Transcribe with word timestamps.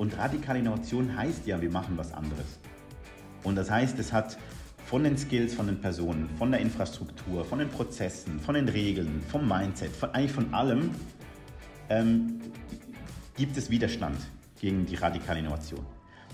und 0.00 0.16
radikale 0.16 0.60
Innovation 0.60 1.14
heißt 1.14 1.46
ja, 1.46 1.60
wir 1.60 1.70
machen 1.70 1.98
was 1.98 2.10
anderes. 2.14 2.58
Und 3.42 3.56
das 3.56 3.70
heißt, 3.70 3.98
es 3.98 4.14
hat 4.14 4.38
von 4.86 5.04
den 5.04 5.18
Skills 5.18 5.52
von 5.52 5.66
den 5.66 5.78
Personen, 5.78 6.26
von 6.38 6.50
der 6.50 6.60
Infrastruktur, 6.60 7.44
von 7.44 7.58
den 7.58 7.68
Prozessen, 7.68 8.40
von 8.40 8.54
den 8.54 8.66
Regeln, 8.70 9.22
vom 9.28 9.46
Mindset, 9.46 9.94
von, 9.94 10.08
eigentlich 10.14 10.32
von 10.32 10.54
allem, 10.54 10.92
ähm, 11.90 12.40
gibt 13.36 13.58
es 13.58 13.68
Widerstand 13.68 14.16
gegen 14.58 14.86
die 14.86 14.94
radikale 14.94 15.40
Innovation. 15.40 15.84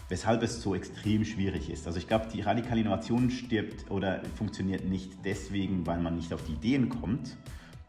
Weshalb 0.09 0.45
es 0.45 0.63
so 0.63 0.77
extrem 0.77 1.25
schwierig 1.25 1.69
ist. 1.69 1.89
Also 1.89 1.99
ich 1.99 2.07
glaube, 2.07 2.29
die 2.33 2.43
radikale 2.43 2.83
Innovation 2.83 3.31
stirbt 3.31 3.91
oder 3.91 4.23
funktioniert 4.37 4.85
nicht 4.85 5.11
deswegen, 5.25 5.85
weil 5.89 5.99
man 5.99 6.15
nicht 6.15 6.33
auf 6.33 6.45
die 6.45 6.53
Ideen 6.53 6.89
kommt, 6.89 7.37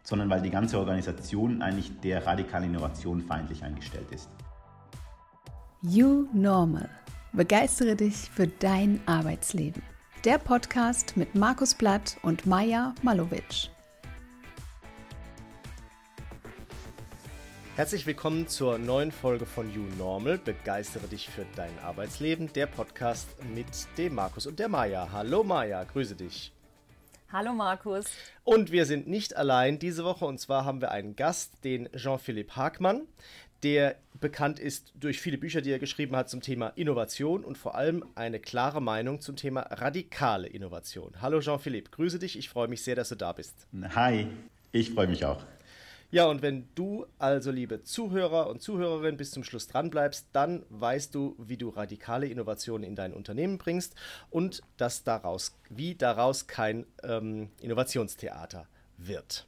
sondern 0.01 0.27
weil 0.27 0.41
die 0.41 0.49
ganze 0.49 0.79
Organisation 0.79 1.61
eigentlich 1.61 1.91
der 1.99 2.25
radikalen 2.25 2.71
Innovation 2.71 3.21
feindlich 3.21 3.63
eingestellt 3.63 4.07
ist. 4.09 4.27
You 5.83 6.27
Normal. 6.33 6.89
Begeistere 7.33 7.95
dich 7.95 8.15
für 8.15 8.47
dein 8.47 8.99
Arbeitsleben. 9.05 9.83
Der 10.25 10.39
Podcast 10.39 11.15
mit 11.15 11.35
Markus 11.35 11.75
Blatt 11.75 12.17
und 12.23 12.47
Maja 12.47 12.95
Malowitsch. 13.03 13.69
Herzlich 17.75 18.07
willkommen 18.07 18.47
zur 18.47 18.79
neuen 18.79 19.11
Folge 19.11 19.45
von 19.45 19.71
You 19.71 19.83
Normal. 19.99 20.39
Begeistere 20.39 21.07
dich 21.07 21.29
für 21.29 21.45
dein 21.55 21.77
Arbeitsleben. 21.83 22.51
Der 22.53 22.65
Podcast 22.65 23.27
mit 23.53 23.67
dem 23.99 24.15
Markus 24.15 24.47
und 24.47 24.57
der 24.57 24.69
Maja. 24.69 25.09
Hallo 25.11 25.43
Maja, 25.43 25.83
grüße 25.83 26.15
dich. 26.15 26.51
Hallo 27.29 27.51
Markus. 27.51 28.05
Und 28.45 28.71
wir 28.71 28.85
sind 28.85 29.07
nicht 29.07 29.35
allein 29.35 29.79
diese 29.79 30.05
Woche 30.05 30.23
und 30.23 30.39
zwar 30.39 30.63
haben 30.63 30.79
wir 30.79 30.91
einen 30.91 31.17
Gast, 31.17 31.61
den 31.65 31.89
Jean-Philippe 31.91 32.55
Hagmann, 32.55 33.01
der 33.63 33.95
bekannt 34.19 34.59
ist 34.59 34.93
durch 34.95 35.19
viele 35.19 35.37
Bücher, 35.37 35.61
die 35.61 35.71
er 35.71 35.79
geschrieben 35.79 36.15
hat 36.15 36.29
zum 36.29 36.41
Thema 36.41 36.69
Innovation 36.75 37.43
und 37.43 37.57
vor 37.57 37.75
allem 37.75 38.03
eine 38.15 38.39
klare 38.39 38.81
Meinung 38.81 39.21
zum 39.21 39.35
Thema 39.35 39.61
radikale 39.61 40.47
Innovation. 40.47 41.13
Hallo 41.21 41.39
Jean-Philippe, 41.39 41.91
grüße 41.91 42.19
dich, 42.19 42.37
ich 42.37 42.49
freue 42.49 42.67
mich 42.67 42.83
sehr, 42.83 42.95
dass 42.95 43.09
du 43.09 43.15
da 43.15 43.31
bist. 43.31 43.67
Hi, 43.95 44.27
ich 44.71 44.91
freue 44.91 45.07
mich 45.07 45.25
auch. 45.25 45.43
Ja, 46.09 46.25
und 46.27 46.41
wenn 46.41 46.69
du 46.73 47.05
also, 47.19 47.51
liebe 47.51 47.83
Zuhörer 47.83 48.47
und 48.47 48.61
Zuhörerinnen, 48.61 49.17
bis 49.17 49.31
zum 49.31 49.43
Schluss 49.43 49.67
dran 49.67 49.89
bleibst, 49.89 50.27
dann 50.31 50.65
weißt 50.69 51.13
du, 51.13 51.35
wie 51.37 51.57
du 51.57 51.67
radikale 51.67 52.27
Innovationen 52.27 52.85
in 52.85 52.95
dein 52.95 53.13
Unternehmen 53.13 53.57
bringst 53.57 53.93
und 54.29 54.61
dass 54.77 55.03
daraus, 55.03 55.57
wie 55.69 55.95
daraus 55.95 56.47
kein 56.47 56.85
ähm, 57.03 57.49
Innovationstheater 57.59 58.67
wird. 58.97 59.47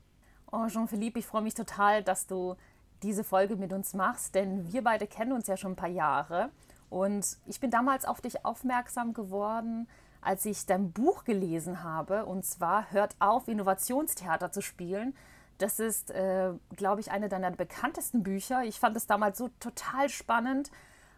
Oh, 0.52 0.68
Jean-Philippe, 0.68 1.20
ich 1.20 1.26
freue 1.26 1.44
mich 1.44 1.54
total, 1.54 2.04
dass 2.04 2.28
du 2.28 2.56
diese 3.04 3.24
Folge 3.24 3.56
mit 3.56 3.74
uns 3.74 3.94
machst, 3.94 4.36
denn 4.36 4.72
wir 4.72 4.84
beide 4.84 5.08
kennen 5.08 5.32
uns 5.32 5.48
ja 5.48 5.58
schon 5.58 5.74
ein 5.74 5.78
paar 5.78 5.90
Jahre 5.90 6.50
und 6.90 7.38
ich 7.46 7.60
bin 7.60 7.72
damals 7.72 8.06
auf 8.06 8.22
dich 8.22 8.46
aufmerksam 8.46 9.14
geworden, 9.14 9.88
als 10.22 10.46
ich 10.46 10.66
dein 10.66 10.92
Buch 10.92 11.24
gelesen 11.24 11.84
habe 11.84 12.26
und 12.26 12.46
zwar 12.46 12.92
Hört 12.92 13.16
auf, 13.20 13.48
Innovationstheater 13.48 14.52
zu 14.52 14.62
spielen 14.62 15.14
das 15.60 15.80
ist, 15.80 16.10
äh, 16.12 16.54
glaube 16.78 17.02
ich, 17.02 17.12
eine 17.12 17.30
deiner 17.30 17.52
bekanntesten 17.52 18.24
Bücher. 18.24 18.64
Ich 18.64 18.80
fand 18.80 18.96
es 18.96 19.08
damals 19.08 19.38
so 19.38 19.50
total 19.60 20.10
spannend, 20.10 20.72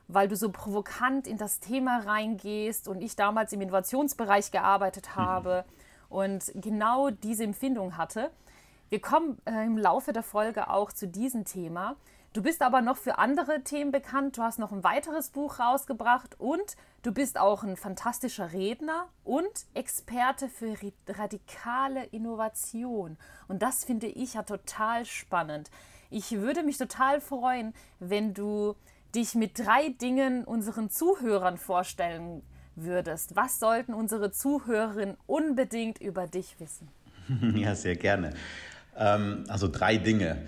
weil 0.07 0.27
du 0.27 0.35
so 0.35 0.51
provokant 0.51 1.27
in 1.27 1.37
das 1.37 1.59
Thema 1.59 1.99
reingehst 1.99 2.87
und 2.87 3.01
ich 3.01 3.15
damals 3.15 3.53
im 3.53 3.61
Innovationsbereich 3.61 4.51
gearbeitet 4.51 5.09
mhm. 5.15 5.21
habe 5.21 5.65
mhm. 5.67 6.15
und 6.15 6.51
genau 6.55 7.11
diese 7.11 7.43
Empfindung 7.43 7.97
hatte. 7.97 8.31
Wir 8.91 8.99
kommen 8.99 9.37
äh, 9.45 9.65
im 9.65 9.77
Laufe 9.77 10.11
der 10.11 10.21
Folge 10.21 10.69
auch 10.69 10.91
zu 10.91 11.07
diesem 11.07 11.45
Thema. 11.45 11.95
Du 12.33 12.43
bist 12.43 12.61
aber 12.61 12.81
noch 12.81 12.97
für 12.97 13.19
andere 13.19 13.63
Themen 13.63 13.93
bekannt. 13.93 14.37
Du 14.37 14.43
hast 14.43 14.59
noch 14.59 14.73
ein 14.73 14.83
weiteres 14.83 15.29
Buch 15.29 15.59
rausgebracht 15.59 16.37
und 16.37 16.75
du 17.01 17.13
bist 17.13 17.39
auch 17.39 17.63
ein 17.63 17.77
fantastischer 17.77 18.51
Redner 18.51 19.07
und 19.23 19.47
Experte 19.75 20.49
für 20.49 20.75
radikale 21.07 22.03
Innovation. 22.07 23.15
Und 23.47 23.61
das 23.61 23.85
finde 23.85 24.07
ich 24.07 24.33
ja 24.33 24.43
total 24.43 25.05
spannend. 25.05 25.71
Ich 26.09 26.33
würde 26.33 26.61
mich 26.61 26.77
total 26.77 27.21
freuen, 27.21 27.73
wenn 28.01 28.33
du 28.33 28.75
dich 29.15 29.35
mit 29.35 29.57
drei 29.57 29.95
Dingen 30.01 30.43
unseren 30.43 30.89
Zuhörern 30.89 31.55
vorstellen 31.55 32.43
würdest. 32.75 33.37
Was 33.37 33.57
sollten 33.57 33.93
unsere 33.93 34.33
Zuhörerinnen 34.33 35.15
unbedingt 35.27 36.01
über 36.01 36.27
dich 36.27 36.59
wissen? 36.59 36.89
Ja, 37.55 37.75
sehr 37.75 37.95
gerne. 37.95 38.33
Ähm, 38.97 39.43
also 39.47 39.67
drei 39.67 39.97
Dinge. 39.97 40.43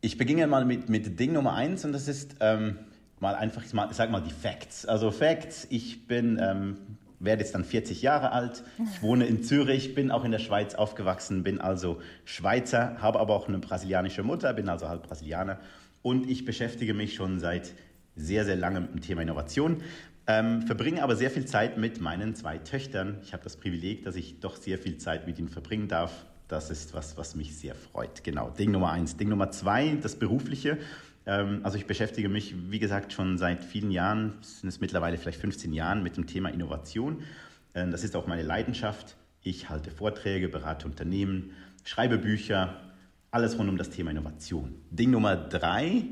Ich 0.00 0.16
beginne 0.16 0.46
mal 0.46 0.64
mit, 0.64 0.88
mit 0.88 1.18
Ding 1.18 1.32
Nummer 1.32 1.54
eins 1.54 1.84
und 1.84 1.92
das 1.92 2.08
ist 2.08 2.36
ähm, 2.40 2.78
mal 3.18 3.34
einfach, 3.34 3.62
ich 3.64 3.70
sag 3.96 4.10
mal 4.10 4.20
die 4.20 4.32
Facts. 4.32 4.86
Also 4.86 5.10
Facts, 5.10 5.66
ich 5.70 6.06
bin, 6.06 6.38
ähm, 6.40 6.76
werde 7.18 7.42
jetzt 7.42 7.54
dann 7.54 7.64
40 7.64 8.00
Jahre 8.00 8.32
alt, 8.32 8.62
ich 8.78 9.02
wohne 9.02 9.26
in 9.26 9.42
Zürich, 9.42 9.94
bin 9.94 10.10
auch 10.10 10.24
in 10.24 10.30
der 10.30 10.38
Schweiz 10.38 10.74
aufgewachsen, 10.74 11.42
bin 11.42 11.60
also 11.60 12.00
Schweizer, 12.24 12.96
habe 13.00 13.20
aber 13.20 13.34
auch 13.34 13.46
eine 13.46 13.58
brasilianische 13.58 14.22
Mutter, 14.22 14.54
bin 14.54 14.68
also 14.70 14.88
halb 14.88 15.06
Brasilianer 15.06 15.60
und 16.02 16.30
ich 16.30 16.46
beschäftige 16.46 16.94
mich 16.94 17.14
schon 17.14 17.38
seit 17.38 17.74
sehr, 18.16 18.44
sehr 18.44 18.56
langem 18.56 18.84
mit 18.84 18.94
dem 18.94 19.00
Thema 19.02 19.22
Innovation. 19.22 19.82
Ähm, 20.26 20.62
verbringe 20.62 21.02
aber 21.02 21.16
sehr 21.16 21.30
viel 21.30 21.44
Zeit 21.44 21.76
mit 21.76 22.00
meinen 22.00 22.34
zwei 22.34 22.58
Töchtern. 22.58 23.18
Ich 23.22 23.32
habe 23.32 23.42
das 23.42 23.56
Privileg, 23.56 24.04
dass 24.04 24.16
ich 24.16 24.40
doch 24.40 24.56
sehr 24.56 24.78
viel 24.78 24.96
Zeit 24.98 25.26
mit 25.26 25.38
ihnen 25.38 25.48
verbringen 25.48 25.88
darf. 25.88 26.24
Das 26.50 26.68
ist 26.68 26.94
was, 26.94 27.16
was 27.16 27.36
mich 27.36 27.56
sehr 27.56 27.76
freut. 27.76 28.24
Genau, 28.24 28.50
Ding 28.50 28.72
Nummer 28.72 28.90
eins. 28.90 29.16
Ding 29.16 29.28
Nummer 29.28 29.52
zwei, 29.52 29.96
das 30.02 30.16
Berufliche. 30.16 30.78
Ähm, 31.24 31.60
also 31.62 31.78
ich 31.78 31.86
beschäftige 31.86 32.28
mich, 32.28 32.56
wie 32.72 32.80
gesagt, 32.80 33.12
schon 33.12 33.38
seit 33.38 33.62
vielen 33.62 33.92
Jahren, 33.92 34.32
sind 34.40 34.68
es 34.68 34.80
mittlerweile 34.80 35.16
vielleicht 35.16 35.40
15 35.40 35.72
Jahren, 35.72 36.02
mit 36.02 36.16
dem 36.16 36.26
Thema 36.26 36.48
Innovation. 36.48 37.22
Ähm, 37.72 37.92
das 37.92 38.02
ist 38.02 38.16
auch 38.16 38.26
meine 38.26 38.42
Leidenschaft. 38.42 39.16
Ich 39.42 39.68
halte 39.68 39.92
Vorträge, 39.92 40.48
berate 40.48 40.88
Unternehmen, 40.88 41.52
schreibe 41.84 42.18
Bücher, 42.18 42.80
alles 43.30 43.56
rund 43.56 43.68
um 43.68 43.78
das 43.78 43.90
Thema 43.90 44.10
Innovation. 44.10 44.74
Ding 44.90 45.12
Nummer 45.12 45.36
drei, 45.36 46.02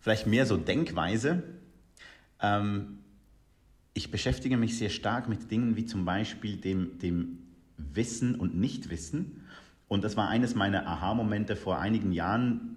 vielleicht 0.00 0.26
mehr 0.26 0.44
so 0.44 0.58
Denkweise. 0.58 1.42
Ähm, 2.42 2.98
ich 3.94 4.10
beschäftige 4.10 4.58
mich 4.58 4.76
sehr 4.76 4.90
stark 4.90 5.30
mit 5.30 5.50
Dingen 5.50 5.76
wie 5.76 5.86
zum 5.86 6.04
Beispiel 6.04 6.58
dem, 6.58 6.98
dem 6.98 7.38
Wissen 7.78 8.34
und 8.34 8.54
Nichtwissen 8.54 9.44
und 9.88 10.04
das 10.04 10.16
war 10.16 10.28
eines 10.28 10.54
meiner 10.54 10.86
Aha-Momente 10.86 11.56
vor 11.56 11.78
einigen 11.78 12.12
Jahren, 12.12 12.76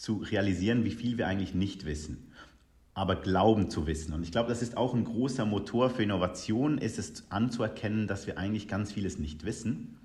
zu 0.00 0.16
realisieren, 0.16 0.84
wie 0.84 0.92
viel 0.92 1.18
wir 1.18 1.26
eigentlich 1.26 1.54
nicht 1.54 1.84
wissen, 1.84 2.30
aber 2.94 3.16
glauben 3.16 3.68
zu 3.68 3.86
wissen. 3.86 4.14
Und 4.14 4.22
ich 4.22 4.32
glaube, 4.32 4.48
das 4.48 4.62
ist 4.62 4.78
auch 4.78 4.94
ein 4.94 5.04
großer 5.04 5.44
Motor 5.44 5.90
für 5.90 6.02
Innovation, 6.02 6.78
ist 6.78 6.98
es 6.98 7.30
anzuerkennen, 7.30 8.06
dass 8.06 8.26
wir 8.26 8.38
eigentlich 8.38 8.66
ganz 8.66 8.92
vieles 8.92 9.18
nicht 9.18 9.44
wissen, 9.44 9.98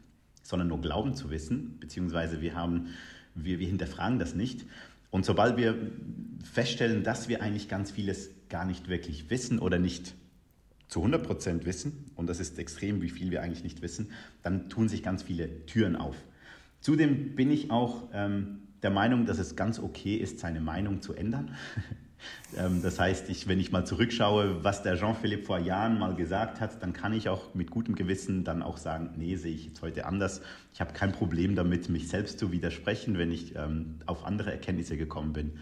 sondern 0.44 0.68
nur 0.68 0.82
glauben 0.82 1.14
zu 1.16 1.30
wissen, 1.30 1.78
beziehungsweise 1.80 2.42
wir, 2.42 2.56
haben, 2.56 2.88
wir, 3.36 3.60
wir 3.60 3.68
hinterfragen 3.68 4.20
das 4.20 4.36
nicht. 4.36 4.66
Und 5.12 5.24
sobald 5.24 5.56
wir 5.56 5.78
feststellen, 6.44 7.04
dass 7.04 7.30
wir 7.30 7.42
eigentlich 7.42 7.70
ganz 7.70 7.92
vieles 7.92 8.32
gar 8.50 8.66
nicht 8.66 8.90
wirklich 8.90 9.30
wissen 9.30 9.60
oder 9.60 9.80
nicht 9.80 10.14
zu 10.90 11.02
100% 11.06 11.64
wissen, 11.64 12.12
und 12.16 12.28
das 12.28 12.42
ist 12.42 12.60
extrem, 12.60 13.02
wie 13.02 13.10
viel 13.10 13.32
wir 13.32 13.42
eigentlich 13.42 13.64
nicht 13.64 13.82
wissen, 13.82 14.12
dann 14.44 14.68
tun 14.68 14.90
sich 14.90 15.04
ganz 15.04 15.24
viele 15.24 15.66
Türen 15.68 15.96
auf. 15.96 16.18
Zudem 16.86 17.34
bin 17.34 17.50
ich 17.50 17.72
auch 17.72 18.04
ähm, 18.14 18.60
der 18.84 18.92
Meinung, 18.92 19.26
dass 19.26 19.40
es 19.40 19.56
ganz 19.56 19.80
okay 19.80 20.18
ist, 20.18 20.38
seine 20.38 20.62
Meinung 20.62 21.02
zu 21.02 21.16
ändern. 21.16 21.56
ähm, 22.58 22.84
das 22.84 23.00
heißt, 23.00 23.28
ich, 23.32 23.48
wenn 23.48 23.60
ich 23.60 23.72
mal 23.72 23.88
zurückschaue, 23.88 24.64
was 24.64 24.84
der 24.84 24.96
Jean-Philippe 24.96 25.46
vor 25.46 25.58
Jahren 25.58 25.98
mal 25.98 26.14
gesagt 26.14 26.62
hat, 26.62 26.84
dann 26.84 26.94
kann 26.94 27.12
ich 27.14 27.28
auch 27.28 27.56
mit 27.56 27.72
gutem 27.72 27.96
Gewissen 27.96 28.44
dann 28.44 28.62
auch 28.62 28.78
sagen, 28.78 29.16
nee, 29.18 29.36
sehe 29.36 29.56
ich 29.56 29.66
jetzt 29.66 29.82
heute 29.82 30.06
anders. 30.06 30.44
Ich 30.76 30.80
habe 30.80 30.94
kein 30.94 31.12
Problem 31.12 31.56
damit, 31.56 31.90
mich 31.90 32.08
selbst 32.08 32.38
zu 32.38 32.52
widersprechen, 32.52 33.18
wenn 33.18 33.32
ich 33.32 33.56
ähm, 33.56 33.96
auf 34.06 34.24
andere 34.24 34.52
Erkenntnisse 34.52 34.96
gekommen 34.96 35.34
bin. 35.34 35.58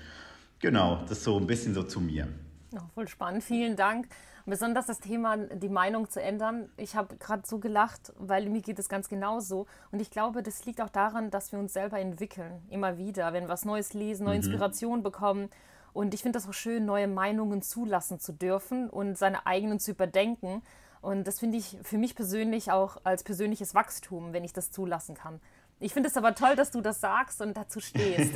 Genau, 0.59 1.03
das 1.03 1.19
ist 1.19 1.23
so 1.23 1.37
ein 1.37 1.47
bisschen 1.47 1.73
so 1.73 1.83
zu 1.83 2.01
mir. 2.01 2.27
Oh, 2.75 2.79
voll 2.95 3.07
spannend, 3.07 3.45
vielen 3.45 3.77
Dank. 3.77 4.09
Besonders 4.45 4.87
das 4.87 4.99
Thema, 4.99 5.37
die 5.37 5.69
Meinung 5.69 6.09
zu 6.09 6.21
ändern. 6.21 6.69
Ich 6.75 6.95
habe 6.95 7.15
gerade 7.15 7.43
so 7.45 7.59
gelacht, 7.59 8.11
weil 8.17 8.49
mir 8.49 8.61
geht 8.61 8.77
es 8.77 8.89
ganz 8.89 9.07
genauso. 9.07 9.67
Und 9.91 10.01
ich 10.01 10.11
glaube, 10.11 10.43
das 10.43 10.65
liegt 10.65 10.81
auch 10.81 10.89
daran, 10.89 11.29
dass 11.29 11.53
wir 11.53 11.59
uns 11.59 11.71
selber 11.71 11.99
entwickeln, 11.99 12.61
immer 12.69 12.97
wieder, 12.97 13.31
wenn 13.31 13.43
wir 13.43 13.49
was 13.49 13.63
Neues 13.63 13.93
lesen, 13.93 14.25
neue 14.25 14.37
mhm. 14.37 14.43
Inspiration 14.43 15.01
bekommen. 15.01 15.49
Und 15.93 16.13
ich 16.13 16.21
finde 16.21 16.37
das 16.37 16.49
auch 16.49 16.53
schön, 16.53 16.85
neue 16.85 17.07
Meinungen 17.07 17.61
zulassen 17.61 18.19
zu 18.19 18.33
dürfen 18.33 18.89
und 18.89 19.17
seine 19.17 19.45
eigenen 19.45 19.79
zu 19.79 19.91
überdenken. 19.91 20.61
Und 21.01 21.25
das 21.25 21.39
finde 21.39 21.57
ich 21.57 21.77
für 21.83 21.97
mich 21.97 22.15
persönlich 22.15 22.71
auch 22.71 22.97
als 23.03 23.23
persönliches 23.23 23.75
Wachstum, 23.75 24.33
wenn 24.33 24.43
ich 24.43 24.53
das 24.53 24.71
zulassen 24.71 25.15
kann. 25.15 25.39
Ich 25.79 25.93
finde 25.93 26.09
es 26.09 26.17
aber 26.17 26.35
toll, 26.35 26.55
dass 26.55 26.71
du 26.71 26.81
das 26.81 26.99
sagst 26.99 27.41
und 27.41 27.55
dazu 27.55 27.79
stehst. 27.79 28.33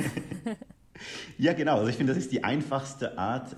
ja, 1.38 1.52
genau. 1.52 1.78
Also 1.78 1.88
ich 1.88 1.96
finde, 1.96 2.14
das 2.14 2.22
ist 2.22 2.32
die 2.32 2.44
einfachste 2.44 3.18
Art, 3.18 3.56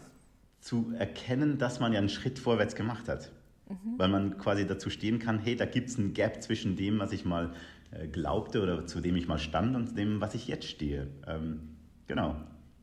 zu 0.60 0.92
erkennen, 0.98 1.58
dass 1.58 1.80
man 1.80 1.92
ja 1.92 1.98
einen 1.98 2.08
Schritt 2.08 2.38
vorwärts 2.38 2.74
gemacht 2.74 3.08
hat. 3.08 3.32
Mhm. 3.68 3.98
Weil 3.98 4.08
man 4.08 4.38
quasi 4.38 4.66
dazu 4.66 4.90
stehen 4.90 5.18
kann, 5.18 5.38
hey, 5.38 5.56
da 5.56 5.64
gibt 5.64 5.88
es 5.88 5.98
einen 5.98 6.12
Gap 6.12 6.42
zwischen 6.42 6.76
dem, 6.76 6.98
was 6.98 7.12
ich 7.12 7.24
mal 7.24 7.54
äh, 7.90 8.06
glaubte 8.06 8.62
oder 8.62 8.86
zu 8.86 9.00
dem 9.00 9.16
ich 9.16 9.28
mal 9.28 9.38
stand 9.38 9.74
und 9.76 9.96
dem, 9.96 10.20
was 10.20 10.34
ich 10.34 10.46
jetzt 10.48 10.66
stehe. 10.66 11.08
Ähm, 11.26 11.76
genau, 12.06 12.36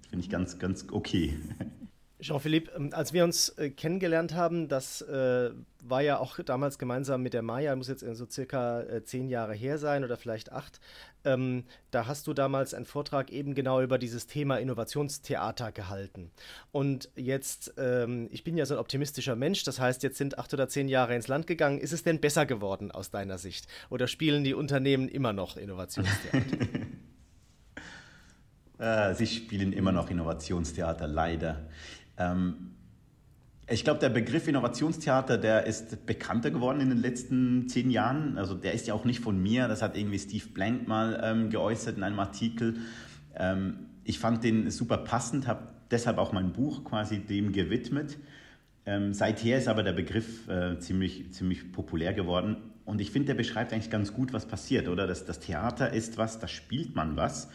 finde 0.09 0.23
ich 0.23 0.29
ganz, 0.29 0.59
ganz 0.59 0.87
okay. 0.91 1.37
Jean-Philippe, 2.19 2.71
ähm, 2.75 2.89
als 2.93 3.13
wir 3.13 3.23
uns 3.23 3.49
äh, 3.49 3.69
kennengelernt 3.69 4.33
haben, 4.33 4.67
das 4.67 5.01
äh, 5.01 5.51
war 5.83 6.01
ja 6.01 6.17
auch 6.17 6.39
damals 6.39 6.79
gemeinsam 6.79 7.21
mit 7.21 7.33
der 7.33 7.43
Maya, 7.43 7.75
muss 7.75 7.87
jetzt 7.87 8.03
so 8.13 8.25
circa 8.27 8.81
äh, 8.81 9.03
zehn 9.03 9.29
Jahre 9.29 9.53
her 9.53 9.77
sein 9.77 10.03
oder 10.03 10.17
vielleicht 10.17 10.51
acht. 10.51 10.79
Ähm, 11.25 11.65
da 11.91 12.07
hast 12.07 12.25
du 12.25 12.33
damals 12.33 12.73
einen 12.73 12.85
Vortrag 12.85 13.31
eben 13.31 13.53
genau 13.53 13.81
über 13.81 13.99
dieses 13.99 14.25
Thema 14.25 14.57
Innovationstheater 14.57 15.71
gehalten. 15.71 16.31
Und 16.71 17.09
jetzt, 17.15 17.75
ähm, 17.77 18.29
ich 18.31 18.43
bin 18.43 18.57
ja 18.57 18.65
so 18.65 18.73
ein 18.73 18.79
optimistischer 18.79 19.35
Mensch, 19.35 19.63
das 19.63 19.79
heißt, 19.79 20.01
jetzt 20.01 20.17
sind 20.17 20.39
acht 20.39 20.51
oder 20.53 20.67
zehn 20.67 20.87
Jahre 20.87 21.15
ins 21.15 21.27
Land 21.27 21.45
gegangen. 21.45 21.77
Ist 21.77 21.93
es 21.93 22.03
denn 22.03 22.19
besser 22.19 22.47
geworden 22.47 22.91
aus 22.91 23.11
deiner 23.11 23.37
Sicht? 23.37 23.67
Oder 23.91 24.07
spielen 24.07 24.43
die 24.43 24.55
Unternehmen 24.55 25.07
immer 25.07 25.33
noch 25.33 25.55
Innovationstheater? 25.55 26.41
Äh, 28.79 29.15
sie 29.15 29.25
spielen 29.25 29.73
immer 29.73 29.91
noch 29.91 30.11
Innovationstheater, 30.11 31.07
leider. 31.07 31.65
Ähm, 32.17 32.71
ich 33.69 33.83
glaube, 33.83 33.99
der 33.99 34.09
Begriff 34.09 34.47
Innovationstheater, 34.47 35.37
der 35.37 35.65
ist 35.65 36.05
bekannter 36.05 36.51
geworden 36.51 36.79
in 36.79 36.89
den 36.89 36.99
letzten 36.99 37.67
zehn 37.67 37.89
Jahren. 37.89 38.37
Also 38.37 38.53
der 38.53 38.73
ist 38.73 38.87
ja 38.87 38.93
auch 38.93 39.03
nicht 39.03 39.19
von 39.19 39.41
mir, 39.41 39.67
das 39.67 39.81
hat 39.81 39.97
irgendwie 39.97 40.19
Steve 40.19 40.45
Blank 40.53 40.87
mal 40.87 41.19
ähm, 41.21 41.49
geäußert 41.49 41.97
in 41.97 42.03
einem 42.03 42.19
Artikel. 42.19 42.77
Ähm, 43.35 43.87
ich 44.05 44.19
fand 44.19 44.45
den 44.45 44.71
super 44.71 44.97
passend, 44.97 45.47
habe 45.47 45.67
deshalb 45.91 46.17
auch 46.17 46.31
mein 46.31 46.53
Buch 46.53 46.85
quasi 46.85 47.19
dem 47.19 47.51
gewidmet. 47.51 48.17
Ähm, 48.85 49.13
seither 49.13 49.57
ist 49.57 49.67
aber 49.67 49.83
der 49.83 49.91
Begriff 49.91 50.47
äh, 50.47 50.79
ziemlich, 50.79 51.33
ziemlich 51.33 51.73
populär 51.73 52.13
geworden. 52.13 52.55
Und 52.85 53.01
ich 53.01 53.11
finde, 53.11 53.27
der 53.27 53.33
beschreibt 53.33 53.73
eigentlich 53.73 53.89
ganz 53.89 54.13
gut, 54.13 54.31
was 54.31 54.45
passiert, 54.45 54.87
oder? 54.87 55.07
Das, 55.07 55.25
das 55.25 55.41
Theater 55.41 55.91
ist 55.91 56.17
was, 56.17 56.39
da 56.39 56.47
spielt 56.47 56.95
man 56.95 57.17
was. 57.17 57.49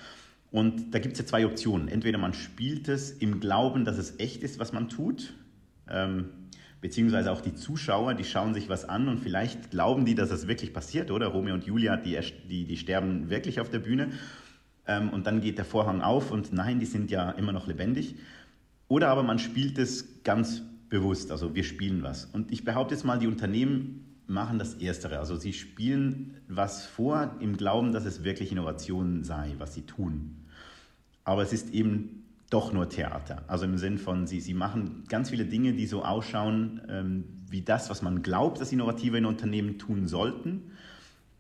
Und 0.52 0.94
da 0.94 0.99
gibt 0.99 1.14
es 1.14 1.19
ja 1.19 1.26
zwei 1.26 1.46
Optionen. 1.46 1.88
Entweder 1.88 2.19
man 2.19 2.34
spielt 2.34 2.87
es 2.87 3.10
im 3.10 3.40
Glauben, 3.40 3.87
dass 3.87 3.96
es 3.96 4.20
echt 4.20 4.43
ist, 4.43 4.58
was 4.58 4.75
man 4.75 4.90
tut, 4.90 5.32
ähm, 5.88 6.28
beziehungsweise 6.82 7.32
auch 7.32 7.40
die 7.40 7.54
Zuschauer, 7.54 8.12
die 8.14 8.25
schauen 8.25 8.52
sich 8.52 8.69
was 8.69 8.87
an 8.87 9.08
und 9.08 9.19
vielleicht 9.19 9.70
glauben 9.70 10.04
die, 10.04 10.14
dass 10.14 10.31
es 10.31 10.46
wirklich 10.46 10.75
passiert, 10.75 11.10
oder? 11.10 11.28
Romeo 11.28 11.54
und 11.54 11.64
Julia, 11.64 11.96
die, 11.96 12.19
die, 12.50 12.66
die 12.66 12.76
sterben 12.76 13.31
wirklich 13.31 13.60
auf 13.60 13.70
der 13.70 13.78
Bühne. 13.78 14.10
Ähm, 14.87 15.08
und 15.08 15.26
dann 15.26 15.40
geht 15.40 15.56
der 15.56 15.64
Vorhang 15.64 16.02
auf 16.02 16.31
und 16.31 16.52
nein, 16.52 16.81
die 16.81 16.87
sind 16.87 17.10
ja 17.10 17.31
immer 17.31 17.52
noch 17.52 17.66
lebendig. 17.66 18.16
Oder 18.88 19.08
aber 19.08 19.22
man 19.22 19.38
spielt 19.38 19.78
es 19.78 20.22
ganz 20.22 20.62
bewusst, 20.90 21.31
also 21.31 21.54
wir 21.54 21.64
spielen 21.64 22.02
was. 22.02 22.26
Und 22.26 22.52
ich 22.52 22.62
behaupte 22.62 22.94
jetzt 22.94 23.04
mal, 23.04 23.19
die 23.19 23.26
Unternehmen 23.26 24.19
machen 24.26 24.58
das 24.58 24.75
Erstere. 24.75 25.19
Also 25.19 25.37
sie 25.37 25.54
spielen 25.54 26.34
was 26.46 26.84
vor 26.84 27.37
im 27.40 27.56
Glauben, 27.56 27.93
dass 27.93 28.04
es 28.04 28.22
wirklich 28.22 28.52
Innovation 28.52 29.25
sei, 29.25 29.54
was 29.56 29.72
sie 29.72 29.82
tun 29.82 30.42
aber 31.25 31.43
es 31.43 31.53
ist 31.53 31.73
eben 31.73 32.25
doch 32.51 32.73
nur 32.73 32.89
Theater. 32.89 33.43
Also 33.47 33.65
im 33.65 33.79
Sinn 33.79 33.99
von, 33.99 34.27
sie, 34.27 34.41
sie 34.41 34.55
machen 34.55 35.05
ganz 35.09 35.31
viele 35.31 35.47
Dinge, 35.47 35.73
die 35.73 35.87
so 35.87 36.05
ausschauen 36.05 36.83
ähm, 36.89 37.25
wie 37.49 37.63
das, 37.63 37.91
was 37.91 38.03
man 38.03 38.23
glaubt, 38.23 38.61
dass 38.61 38.73
innovative 38.73 39.19
in 39.19 39.25
Unternehmen 39.25 39.79
tun 39.79 40.07
sollten, 40.07 40.73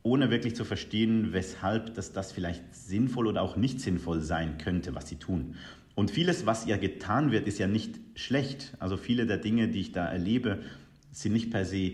ohne 0.02 0.30
wirklich 0.30 0.56
zu 0.56 0.64
verstehen, 0.64 1.32
weshalb 1.32 1.94
dass 1.94 2.12
das 2.12 2.32
vielleicht 2.32 2.74
sinnvoll 2.74 3.26
oder 3.26 3.42
auch 3.42 3.56
nicht 3.56 3.80
sinnvoll 3.80 4.20
sein 4.20 4.58
könnte, 4.58 4.94
was 4.94 5.08
sie 5.08 5.16
tun. 5.16 5.54
Und 5.94 6.10
vieles, 6.10 6.46
was 6.46 6.66
ja 6.66 6.76
getan 6.78 7.30
wird, 7.30 7.46
ist 7.46 7.58
ja 7.58 7.66
nicht 7.66 8.00
schlecht. 8.14 8.74
Also 8.78 8.96
viele 8.96 9.26
der 9.26 9.36
Dinge, 9.36 9.68
die 9.68 9.80
ich 9.80 9.92
da 9.92 10.06
erlebe, 10.06 10.60
sind 11.10 11.34
nicht 11.34 11.50
per 11.50 11.66
se 11.66 11.92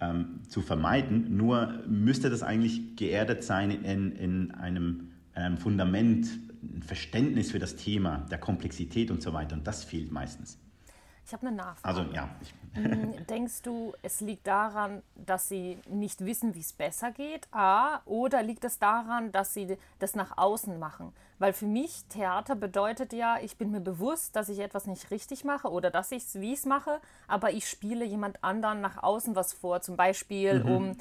ähm, 0.00 0.40
zu 0.48 0.60
vermeiden, 0.60 1.36
nur 1.36 1.82
müsste 1.88 2.30
das 2.30 2.42
eigentlich 2.42 2.96
geerdet 2.96 3.42
sein 3.42 3.70
in, 3.70 4.12
in 4.12 4.50
einem, 4.52 5.08
einem 5.34 5.58
Fundament, 5.58 6.28
ein 6.62 6.82
Verständnis 6.82 7.50
für 7.50 7.58
das 7.58 7.76
Thema, 7.76 8.26
der 8.30 8.38
Komplexität 8.38 9.10
und 9.10 9.22
so 9.22 9.32
weiter. 9.32 9.54
Und 9.56 9.66
das 9.66 9.84
fehlt 9.84 10.12
meistens. 10.12 10.58
Ich 11.24 11.32
habe 11.32 11.46
eine 11.46 11.56
Nachfrage. 11.56 12.00
Also 12.00 12.12
ja. 12.12 12.28
Hm, 12.74 13.26
denkst 13.26 13.62
du, 13.62 13.92
es 14.02 14.20
liegt 14.20 14.46
daran, 14.46 15.02
dass 15.14 15.48
sie 15.48 15.78
nicht 15.88 16.24
wissen, 16.24 16.54
wie 16.54 16.60
es 16.60 16.72
besser 16.72 17.12
geht? 17.12 17.46
A, 17.52 18.00
oder 18.06 18.42
liegt 18.42 18.64
es 18.64 18.78
daran, 18.78 19.30
dass 19.30 19.54
sie 19.54 19.76
das 19.98 20.14
nach 20.14 20.36
außen 20.36 20.78
machen? 20.78 21.12
Weil 21.38 21.52
für 21.52 21.66
mich 21.66 22.04
Theater 22.08 22.56
bedeutet 22.56 23.12
ja, 23.12 23.38
ich 23.42 23.56
bin 23.56 23.70
mir 23.70 23.80
bewusst, 23.80 24.36
dass 24.36 24.48
ich 24.48 24.58
etwas 24.60 24.86
nicht 24.86 25.10
richtig 25.10 25.44
mache 25.44 25.70
oder 25.70 25.90
dass 25.90 26.12
ich 26.12 26.24
es, 26.24 26.40
wie 26.40 26.52
ich 26.52 26.60
es 26.60 26.66
mache, 26.66 27.00
aber 27.28 27.52
ich 27.52 27.68
spiele 27.68 28.04
jemand 28.04 28.42
anderen 28.42 28.80
nach 28.80 29.02
außen 29.02 29.36
was 29.36 29.52
vor. 29.52 29.80
Zum 29.80 29.96
Beispiel, 29.96 30.64
mhm. 30.64 30.70
um 30.70 30.96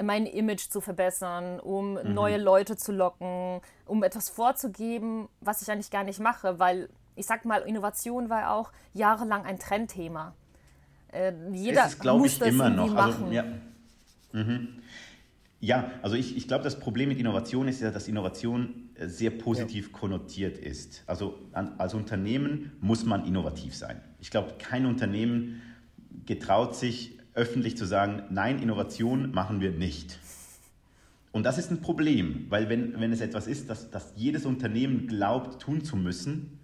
mein 0.00 0.26
Image 0.26 0.70
zu 0.70 0.80
verbessern, 0.80 1.60
um 1.60 1.94
mhm. 1.94 2.14
neue 2.14 2.38
Leute 2.38 2.76
zu 2.76 2.92
locken, 2.92 3.60
um 3.86 4.02
etwas 4.02 4.30
vorzugeben, 4.30 5.28
was 5.40 5.62
ich 5.62 5.70
eigentlich 5.70 5.90
gar 5.90 6.04
nicht 6.04 6.20
mache, 6.20 6.58
weil 6.58 6.88
ich 7.14 7.26
sag 7.26 7.44
mal, 7.44 7.62
Innovation 7.62 8.30
war 8.30 8.54
auch 8.54 8.72
jahrelang 8.94 9.44
ein 9.44 9.58
Trendthema. 9.58 10.34
Äh, 11.12 11.32
jeder 11.52 11.84
es 11.86 11.94
ist, 11.94 12.04
muss 12.04 12.32
ich, 12.32 12.38
das 12.38 12.48
immer 12.48 12.70
noch. 12.70 12.94
Also, 12.94 12.94
machen. 12.94 13.24
Also, 13.24 13.32
ja. 13.32 13.44
Mhm. 14.32 14.68
ja. 15.60 15.90
also 16.00 16.16
ich, 16.16 16.36
ich 16.36 16.48
glaube, 16.48 16.64
das 16.64 16.78
Problem 16.78 17.10
mit 17.10 17.18
Innovation 17.18 17.68
ist 17.68 17.82
ja, 17.82 17.90
dass 17.90 18.08
Innovation 18.08 18.90
äh, 18.94 19.08
sehr 19.08 19.30
positiv 19.30 19.88
ja. 19.92 19.98
konnotiert 19.98 20.56
ist. 20.56 21.04
Also 21.06 21.38
an, 21.52 21.74
als 21.78 21.92
Unternehmen 21.92 22.72
muss 22.80 23.04
man 23.04 23.26
innovativ 23.26 23.76
sein. 23.76 24.00
Ich 24.20 24.30
glaube, 24.30 24.54
kein 24.58 24.86
Unternehmen 24.86 25.60
getraut 26.24 26.74
sich 26.76 27.18
öffentlich 27.34 27.76
zu 27.76 27.86
sagen, 27.86 28.24
nein, 28.30 28.60
Innovation 28.60 29.32
machen 29.32 29.60
wir 29.60 29.70
nicht. 29.70 30.18
Und 31.32 31.44
das 31.44 31.56
ist 31.56 31.70
ein 31.70 31.80
Problem, 31.80 32.46
weil 32.50 32.68
wenn, 32.68 33.00
wenn 33.00 33.10
es 33.10 33.22
etwas 33.22 33.46
ist, 33.46 33.70
das, 33.70 33.90
das 33.90 34.12
jedes 34.16 34.44
Unternehmen 34.44 35.06
glaubt, 35.06 35.62
tun 35.62 35.82
zu 35.82 35.96
müssen, 35.96 36.58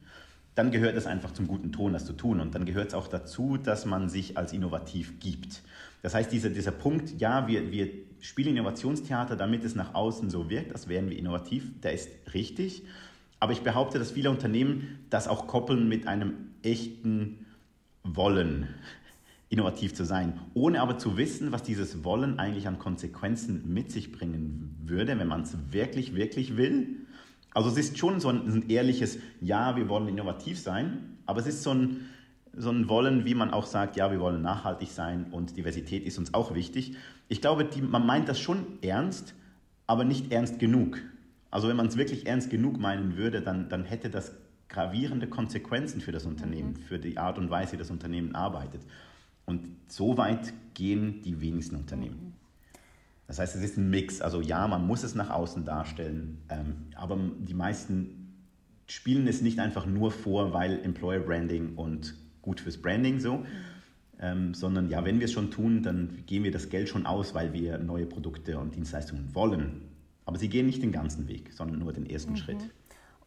dann 0.55 0.71
gehört 0.71 0.97
es 0.97 1.07
einfach 1.07 1.33
zum 1.33 1.47
guten 1.47 1.73
Ton, 1.73 1.93
das 1.93 2.05
zu 2.05 2.13
tun. 2.13 2.41
Und 2.41 2.55
dann 2.55 2.67
gehört 2.67 2.89
es 2.89 2.95
auch 2.95 3.07
dazu, 3.07 3.57
dass 3.57 3.87
man 3.87 4.09
sich 4.09 4.37
als 4.37 4.53
innovativ 4.53 5.21
gibt. 5.21 5.63
Das 6.03 6.15
heißt, 6.15 6.31
dieser, 6.31 6.51
dieser 6.51 6.73
Punkt, 6.73 7.19
ja, 7.19 7.47
wir, 7.47 7.71
wir 7.71 7.89
spielen 8.21 8.57
Innovationstheater, 8.57 9.37
damit 9.37 9.65
es 9.65 9.75
nach 9.75 9.95
außen 9.95 10.29
so 10.31 10.51
wirkt, 10.51 10.73
als 10.73 10.89
wären 10.89 11.09
wir 11.09 11.17
innovativ, 11.17 11.81
der 11.81 11.93
ist 11.93 12.11
richtig. 12.35 12.83
Aber 13.41 13.53
ich 13.53 13.63
behaupte, 13.63 13.99
dass 13.99 14.11
viele 14.11 14.31
Unternehmen 14.31 14.99
das 15.11 15.29
auch 15.29 15.47
koppeln 15.47 15.89
mit 15.89 16.07
einem 16.07 16.35
echten 16.63 17.47
Wollen 18.03 18.69
innovativ 19.51 19.95
zu 19.95 20.05
sein, 20.05 20.39
ohne 20.55 20.81
aber 20.83 20.99
zu 20.99 21.17
wissen, 21.17 21.53
was 21.53 21.63
dieses 21.63 22.05
Wollen 22.05 22.39
eigentlich 22.39 22.69
an 22.69 22.79
Konsequenzen 22.79 23.73
mit 23.73 23.91
sich 23.91 24.13
bringen 24.13 24.77
würde, 24.85 25.19
wenn 25.19 25.29
man 25.29 25.43
es 25.43 25.57
wirklich, 25.71 26.15
wirklich 26.15 26.57
will. 26.57 27.07
Also 27.55 27.71
es 27.71 27.79
ist 27.79 27.99
schon 27.99 28.21
so 28.21 28.29
ein, 28.29 28.47
ein, 28.47 28.69
ehrliches, 28.69 29.19
ja, 29.41 29.77
wir 29.77 29.89
wollen 29.89 30.09
innovativ 30.09 30.59
sein, 30.59 31.17
aber 31.25 31.41
es 31.41 31.47
ist 31.47 31.63
so 31.63 31.73
ein, 31.73 32.09
so 32.55 32.71
ein 32.71 32.89
Wollen, 32.89 33.25
wie 33.25 33.35
man 33.35 33.51
auch 33.51 33.67
sagt, 33.67 33.97
ja, 33.97 34.11
wir 34.11 34.21
wollen 34.21 34.43
nachhaltig 34.43 34.91
sein 34.91 35.27
und 35.31 35.57
Diversität 35.57 36.05
ist 36.05 36.19
uns 36.19 36.35
auch 36.35 36.55
wichtig. 36.55 36.97
Ich 37.29 37.41
glaube, 37.41 37.65
die, 37.65 37.81
man 37.81 38.05
meint 38.05 38.29
das 38.29 38.39
schon 38.39 38.67
ernst, 38.83 39.35
aber 39.87 40.05
nicht 40.05 40.31
ernst 40.31 40.59
genug. 40.59 40.99
Also 41.51 41.69
wenn 41.69 41.77
man 41.77 41.87
es 41.87 41.97
wirklich 41.97 42.27
ernst 42.27 42.51
genug 42.51 42.79
meinen 42.79 43.17
würde, 43.17 43.41
dann, 43.41 43.71
dann 43.71 43.85
hätte 43.85 44.11
das 44.11 44.35
gravierende 44.69 45.27
Konsequenzen 45.27 46.01
für 46.03 46.13
das 46.13 46.27
Unternehmen, 46.27 46.73
mhm. 46.73 46.77
für 46.77 46.99
die 46.99 47.17
Art 47.17 47.39
und 47.39 47.49
Weise, 47.51 47.73
wie 47.73 47.77
das 47.79 47.91
Unternehmen 47.91 48.35
arbeitet. 48.35 48.83
Und 49.49 49.63
so 49.87 50.19
weit 50.19 50.53
gehen 50.75 51.23
die 51.23 51.41
wenigsten 51.41 51.77
Unternehmen. 51.77 52.35
Das 53.27 53.39
heißt, 53.39 53.57
es 53.57 53.63
ist 53.63 53.79
ein 53.79 53.89
Mix. 53.89 54.21
Also 54.21 54.43
ja, 54.43 54.69
man 54.69 54.87
muss 54.87 55.05
es 55.05 55.15
nach 55.15 55.31
außen 55.31 55.65
darstellen, 55.65 56.37
ähm, 56.51 56.75
aber 56.95 57.19
die 57.39 57.55
meisten 57.55 58.35
spielen 58.87 59.27
es 59.27 59.41
nicht 59.41 59.59
einfach 59.59 59.87
nur 59.87 60.11
vor, 60.11 60.53
weil 60.53 60.81
Employer 60.85 61.21
Branding 61.21 61.77
und 61.77 62.15
gut 62.43 62.61
fürs 62.61 62.77
Branding 62.77 63.21
so, 63.21 63.47
ähm, 64.21 64.53
sondern 64.53 64.91
ja, 64.91 65.07
wenn 65.07 65.19
wir 65.19 65.25
es 65.25 65.33
schon 65.33 65.51
tun, 65.51 65.83
dann 65.83 66.25
geben 66.27 66.45
wir 66.45 66.53
das 66.53 66.69
Geld 66.69 66.91
schon 66.91 67.07
aus, 67.07 67.35
weil 67.35 67.55
wir 67.55 67.79
neue 67.79 68.05
Produkte 68.05 68.59
und 68.59 68.77
Dienstleistungen 68.77 69.35
wollen. 69.35 69.81
Aber 70.27 70.37
sie 70.37 70.51
gehen 70.51 70.67
nicht 70.67 70.83
den 70.83 70.93
ganzen 70.93 71.27
Weg, 71.27 71.55
sondern 71.55 71.79
nur 71.79 71.95
den 71.95 72.05
ersten 72.05 72.33
mhm. 72.33 72.37
Schritt 72.37 72.71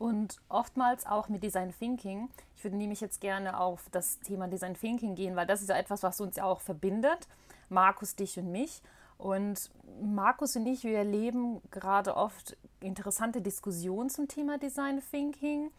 und 0.01 0.41
oftmals 0.49 1.05
auch 1.05 1.29
mit 1.29 1.43
Design 1.43 1.71
Thinking. 1.77 2.27
Ich 2.57 2.63
würde 2.63 2.75
nämlich 2.75 3.01
jetzt 3.01 3.21
gerne 3.21 3.59
auf 3.59 3.87
das 3.91 4.19
Thema 4.19 4.47
Design 4.47 4.73
Thinking 4.73 5.13
gehen, 5.13 5.35
weil 5.35 5.45
das 5.45 5.61
ist 5.61 5.69
ja 5.69 5.77
etwas, 5.77 6.01
was 6.01 6.19
uns 6.19 6.37
ja 6.37 6.43
auch 6.43 6.59
verbindet. 6.59 7.27
Markus, 7.69 8.15
dich 8.15 8.39
und 8.39 8.51
mich. 8.51 8.81
Und 9.19 9.69
Markus 10.01 10.55
und 10.55 10.65
ich, 10.65 10.83
wir 10.83 10.97
erleben 10.97 11.61
gerade 11.69 12.17
oft 12.17 12.57
interessante 12.79 13.43
Diskussionen 13.43 14.09
zum 14.09 14.27
Thema 14.27 14.57
Design 14.57 15.03
Thinking, 15.11 15.69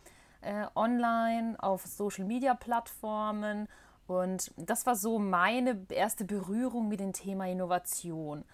äh, 0.40 0.66
online, 0.76 1.56
auf 1.58 1.84
Social 1.84 2.24
Media 2.24 2.54
Plattformen. 2.54 3.66
Und 4.06 4.52
das 4.56 4.86
war 4.86 4.94
so 4.94 5.18
meine 5.18 5.84
erste 5.88 6.24
Berührung 6.24 6.86
mit 6.86 7.00
dem 7.00 7.12
Thema 7.12 7.48
Innovation. 7.48 8.44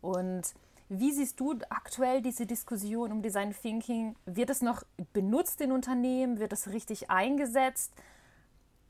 Und 0.00 0.54
wie 0.88 1.12
siehst 1.12 1.38
du 1.40 1.54
aktuell 1.70 2.22
diese 2.22 2.46
Diskussion 2.46 3.12
um 3.12 3.22
Design 3.22 3.54
Thinking? 3.54 4.16
Wird 4.26 4.50
es 4.50 4.62
noch 4.62 4.82
benutzt 5.12 5.60
in 5.60 5.72
Unternehmen? 5.72 6.38
Wird 6.38 6.52
es 6.52 6.68
richtig 6.68 7.10
eingesetzt? 7.10 7.92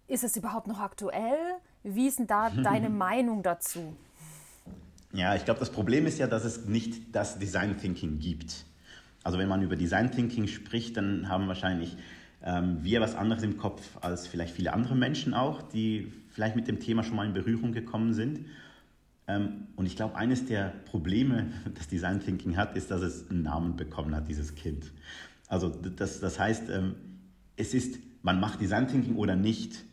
Ist 0.06 0.24
es 0.24 0.36
überhaupt 0.36 0.66
noch 0.66 0.80
aktuell? 0.80 1.38
Wie 1.82 2.06
ist 2.06 2.18
denn 2.18 2.26
da 2.26 2.50
deine 2.62 2.90
Meinung 2.90 3.42
dazu? 3.42 3.96
Ja, 5.12 5.34
ich 5.34 5.44
glaube, 5.44 5.60
das 5.60 5.70
Problem 5.70 6.06
ist 6.06 6.18
ja, 6.18 6.26
dass 6.26 6.44
es 6.44 6.66
nicht 6.66 7.14
das 7.14 7.38
Design 7.38 7.78
Thinking 7.78 8.18
gibt. 8.18 8.66
Also 9.24 9.38
wenn 9.38 9.48
man 9.48 9.62
über 9.62 9.76
Design 9.76 10.10
Thinking 10.10 10.46
spricht, 10.46 10.96
dann 10.96 11.28
haben 11.28 11.48
wahrscheinlich 11.48 11.96
äh, 11.96 12.00
ähm, 12.42 12.78
wir 12.82 13.00
was 13.00 13.14
anderes 13.14 13.42
im 13.42 13.56
Kopf 13.56 13.82
als 14.00 14.26
vielleicht 14.26 14.54
viele 14.54 14.72
andere 14.72 14.94
Menschen 14.94 15.34
auch, 15.34 15.62
die 15.62 16.12
vielleicht 16.30 16.56
mit 16.56 16.68
dem 16.68 16.80
Thema 16.80 17.02
schon 17.02 17.16
mal 17.16 17.26
in 17.26 17.32
Berührung 17.32 17.72
gekommen 17.72 18.14
sind. 18.14 18.46
Ähm, 19.28 19.68
und 19.76 19.86
ich 19.86 19.94
glaube, 19.94 20.16
eines 20.16 20.46
der 20.46 20.72
Probleme, 20.86 21.52
das 21.74 21.86
Design 21.86 22.20
Thinking 22.20 22.56
hat, 22.56 22.76
ist, 22.76 22.90
dass 22.90 23.02
es 23.02 23.30
einen 23.30 23.42
Namen 23.42 23.76
bekommen 23.76 24.16
hat, 24.16 24.28
dieses 24.28 24.54
Kind. 24.54 24.90
Also 25.46 25.68
das, 25.68 26.18
das 26.20 26.38
heißt, 26.40 26.70
ähm, 26.70 26.94
es 27.56 27.74
ist, 27.74 27.98
man 28.22 28.40
macht 28.40 28.60
Design 28.60 28.88
Thinking 28.88 29.16
oder 29.16 29.36
nicht. 29.36 29.84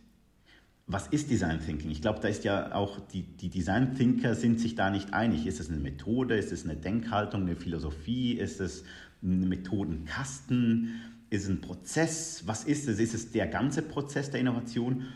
Was 0.88 1.08
ist 1.08 1.32
Design 1.32 1.60
Thinking? 1.60 1.90
Ich 1.90 2.02
glaube, 2.02 2.20
da 2.22 2.28
ist 2.28 2.44
ja 2.44 2.74
auch, 2.74 3.00
die, 3.08 3.24
die 3.24 3.50
Design 3.50 3.96
Thinker 3.96 4.36
sind 4.36 4.60
sich 4.60 4.76
da 4.76 4.90
nicht 4.90 5.14
einig. 5.14 5.48
Ist 5.48 5.60
es 5.60 5.70
eine 5.70 5.80
Methode? 5.80 6.38
Ist 6.38 6.52
es 6.52 6.64
eine 6.64 6.76
Denkhaltung, 6.76 7.42
eine 7.42 7.56
Philosophie? 7.56 8.34
Ist 8.34 8.62
es 8.62 8.84
ein 9.24 9.50
Methodenkasten? 9.50 11.02
Ist 11.32 11.44
es 11.44 11.50
ein 11.50 11.62
Prozess? 11.62 12.44
Was 12.46 12.66
ist 12.66 12.88
es? 12.88 13.00
Ist 13.00 13.16
es 13.16 13.32
der 13.32 13.48
ganze 13.48 13.82
Prozess 13.82 14.30
der 14.30 14.42
Innovation? 14.42 15.08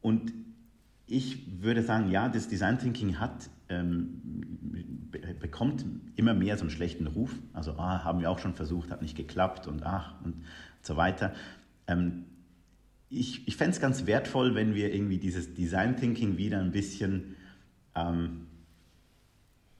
Und 0.00 0.32
ich 1.06 1.62
würde 1.62 1.82
sagen, 1.82 2.10
ja, 2.10 2.28
das 2.28 2.48
Design 2.48 2.78
Thinking 2.78 3.18
hat, 3.18 3.48
ähm, 3.68 4.22
bekommt 5.40 5.84
immer 6.16 6.34
mehr 6.34 6.56
so 6.56 6.62
einen 6.62 6.70
schlechten 6.70 7.06
Ruf. 7.06 7.32
Also, 7.52 7.72
ah, 7.72 8.04
haben 8.04 8.20
wir 8.20 8.30
auch 8.30 8.38
schon 8.38 8.54
versucht, 8.54 8.90
hat 8.90 9.02
nicht 9.02 9.16
geklappt 9.16 9.66
und 9.66 9.84
ach 9.84 10.14
und 10.24 10.34
so 10.82 10.96
weiter. 10.96 11.34
Ähm, 11.86 12.24
ich 13.08 13.46
ich 13.46 13.56
fände 13.56 13.72
es 13.72 13.80
ganz 13.80 14.06
wertvoll, 14.06 14.54
wenn 14.54 14.74
wir 14.74 14.92
irgendwie 14.92 15.18
dieses 15.18 15.54
Design 15.54 15.96
Thinking 15.96 16.38
wieder 16.38 16.60
ein 16.60 16.72
bisschen 16.72 17.36
ähm, 17.94 18.46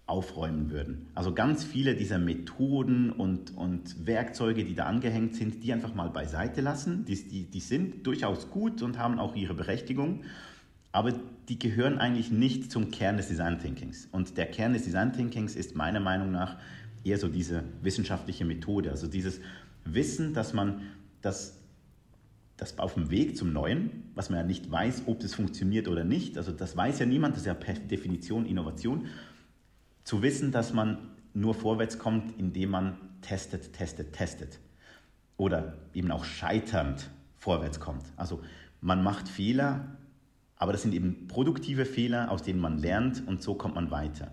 aufräumen 0.07 0.71
würden. 0.71 1.09
Also 1.17 1.35
ganz 1.35 1.65
viele 1.65 1.97
dieser 1.97 2.19
Methoden 2.19 3.11
und, 3.11 3.57
und 3.57 4.07
Werkzeuge, 4.07 4.65
die 4.65 4.77
da 4.77 4.85
angehängt 4.87 5.35
sind, 5.35 5.65
die 5.65 5.73
einfach 5.73 5.95
mal 5.95 6.11
beiseite 6.11 6.61
lassen. 6.61 7.05
Die, 7.05 7.17
die, 7.29 7.51
die 7.51 7.61
sind 7.61 8.07
durchaus 8.07 8.51
gut 8.51 8.83
und 8.83 8.99
haben 8.99 9.19
auch 9.19 9.35
ihre 9.35 9.55
Berechtigung 9.55 10.23
aber 10.97 11.13
die 11.51 11.59
gehören 11.59 11.99
eigentlich 11.99 12.31
nicht 12.31 12.73
zum 12.73 12.91
Kern 12.91 13.19
des 13.19 13.29
Design 13.29 13.59
Thinkings. 13.59 14.09
Und 14.13 14.39
der 14.39 14.47
Kern 14.47 14.73
des 14.73 14.85
Design 14.85 15.13
Thinkings 15.13 15.55
ist 15.55 15.77
meiner 15.77 16.01
Meinung 16.01 16.33
nach 16.33 16.57
eher 17.05 17.19
so 17.19 17.29
diese 17.29 17.65
wissenschaftliche 17.83 18.47
Methode, 18.47 18.91
also 18.91 19.07
dieses 19.07 19.41
Wissen, 19.85 20.33
dass 20.33 20.55
man 20.55 20.81
das, 21.21 21.61
das 22.57 22.79
auf 22.79 22.95
dem 22.95 23.11
Weg 23.11 23.37
zum 23.37 23.53
Neuen, 23.53 24.05
was 24.15 24.31
man 24.31 24.39
ja 24.39 24.47
nicht 24.47 24.71
weiß, 24.71 25.03
ob 25.05 25.21
das 25.21 25.35
funktioniert 25.35 25.87
oder 25.87 26.03
nicht, 26.03 26.39
also 26.39 26.51
das 26.51 26.79
weiß 26.79 26.99
ja 27.01 27.05
niemand, 27.05 27.35
das 27.35 27.43
ist 27.43 27.47
ja 27.47 27.53
per 27.53 27.75
Definition 27.75 28.47
Innovation, 28.47 29.09
zu 30.03 30.23
wissen, 30.23 30.51
dass 30.51 30.73
man 30.73 30.97
nur 31.35 31.53
vorwärts 31.53 31.99
kommt, 31.99 32.39
indem 32.39 32.71
man 32.71 32.97
testet, 33.21 33.75
testet, 33.75 34.15
testet. 34.15 34.61
Oder 35.37 35.77
eben 35.93 36.11
auch 36.11 36.25
scheiternd 36.25 37.11
vorwärts 37.35 37.81
kommt. 37.81 38.07
Also 38.17 38.41
man 38.81 39.03
macht 39.03 39.29
Fehler, 39.29 39.96
aber 40.57 40.73
das 40.73 40.83
sind 40.83 40.95
eben 40.95 41.29
produktive 41.29 41.85
Fehler, 41.85 42.31
aus 42.31 42.43
denen 42.43 42.61
man 42.61 42.79
lernt 42.79 43.27
und 43.27 43.43
so 43.43 43.55
kommt 43.55 43.75
man 43.75 43.91
weiter. 43.91 44.33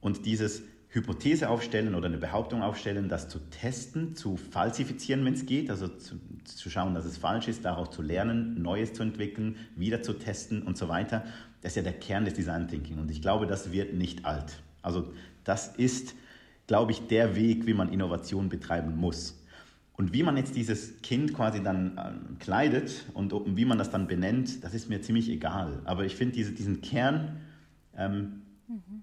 Und 0.00 0.26
dieses 0.26 0.62
Hypothese 0.90 1.50
aufstellen 1.50 1.94
oder 1.94 2.06
eine 2.06 2.16
Behauptung 2.16 2.62
aufstellen, 2.62 3.08
das 3.08 3.28
zu 3.28 3.38
testen, 3.50 4.14
zu 4.14 4.36
falsifizieren, 4.36 5.24
wenn 5.24 5.34
es 5.34 5.44
geht, 5.44 5.68
also 5.70 5.88
zu, 5.88 6.18
zu, 6.44 6.70
schauen, 6.70 6.94
dass 6.94 7.04
es 7.04 7.18
falsch 7.18 7.48
ist, 7.48 7.64
daraus 7.64 7.90
zu 7.90 8.00
lernen, 8.00 8.62
Neues 8.62 8.94
zu 8.94 9.02
entwickeln, 9.02 9.56
wieder 9.76 10.02
zu 10.02 10.14
testen 10.14 10.62
und 10.62 10.78
so 10.78 10.88
weiter, 10.88 11.24
das 11.60 11.72
ist 11.72 11.76
ja 11.76 11.82
der 11.82 11.92
Kern 11.92 12.24
des 12.24 12.34
Design 12.34 12.68
Thinking. 12.68 12.98
Und 12.98 13.10
ich 13.10 13.20
glaube, 13.20 13.46
das 13.46 13.70
wird 13.70 13.94
nicht 13.94 14.24
alt. 14.24 14.62
Also 14.80 15.12
das 15.44 15.76
ist, 15.76 16.14
glaube 16.66 16.92
ich, 16.92 17.06
der 17.08 17.36
Weg, 17.36 17.66
wie 17.66 17.74
man 17.74 17.92
Innovation 17.92 18.48
betreiben 18.48 18.96
muss. 18.96 19.44
Und 19.98 20.12
wie 20.12 20.22
man 20.22 20.36
jetzt 20.36 20.54
dieses 20.54 21.02
Kind 21.02 21.34
quasi 21.34 21.60
dann 21.60 21.98
äh, 21.98 22.42
kleidet 22.42 23.04
und 23.14 23.34
wie 23.56 23.64
man 23.64 23.78
das 23.78 23.90
dann 23.90 24.06
benennt, 24.06 24.62
das 24.62 24.72
ist 24.72 24.88
mir 24.88 25.02
ziemlich 25.02 25.28
egal. 25.28 25.82
Aber 25.84 26.04
ich 26.04 26.14
finde 26.14 26.36
diese, 26.36 26.52
diesen 26.52 26.80
Kern, 26.82 27.40
ähm, 27.96 28.42
mhm. 28.68 29.02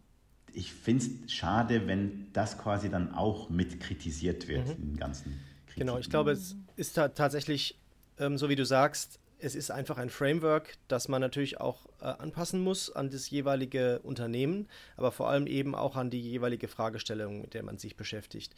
ich 0.53 0.71
finde 0.71 1.03
es 1.03 1.33
schade, 1.33 1.85
wenn 1.87 2.27
das 2.31 2.57
quasi 2.57 2.89
dann 2.89 3.13
auch 3.13 3.49
mit 3.49 3.81
kritisiert 3.81 4.47
wird 4.47 4.79
mhm. 4.79 4.91
im 4.91 4.97
ganzen 4.97 5.37
Kritik. 5.67 5.81
Genau, 5.81 5.99
ich 5.99 6.09
glaube, 6.09 6.31
es 6.31 6.55
ist 6.77 6.95
tatsächlich, 6.95 7.77
ähm, 8.17 8.37
so 8.37 8.47
wie 8.47 8.55
du 8.55 8.65
sagst, 8.65 9.19
es 9.37 9.53
ist 9.53 9.71
einfach 9.71 9.97
ein 9.97 10.09
Framework, 10.09 10.75
das 10.87 11.09
man 11.09 11.19
natürlich 11.19 11.59
auch 11.59 11.87
äh, 11.99 12.05
anpassen 12.05 12.61
muss 12.61 12.89
an 12.89 13.09
das 13.09 13.29
jeweilige 13.29 13.99
Unternehmen, 13.99 14.67
aber 14.95 15.11
vor 15.11 15.29
allem 15.29 15.45
eben 15.45 15.75
auch 15.75 15.97
an 15.97 16.09
die 16.09 16.21
jeweilige 16.21 16.69
Fragestellung, 16.69 17.41
mit 17.41 17.53
der 17.53 17.63
man 17.63 17.77
sich 17.77 17.97
beschäftigt. 17.97 18.55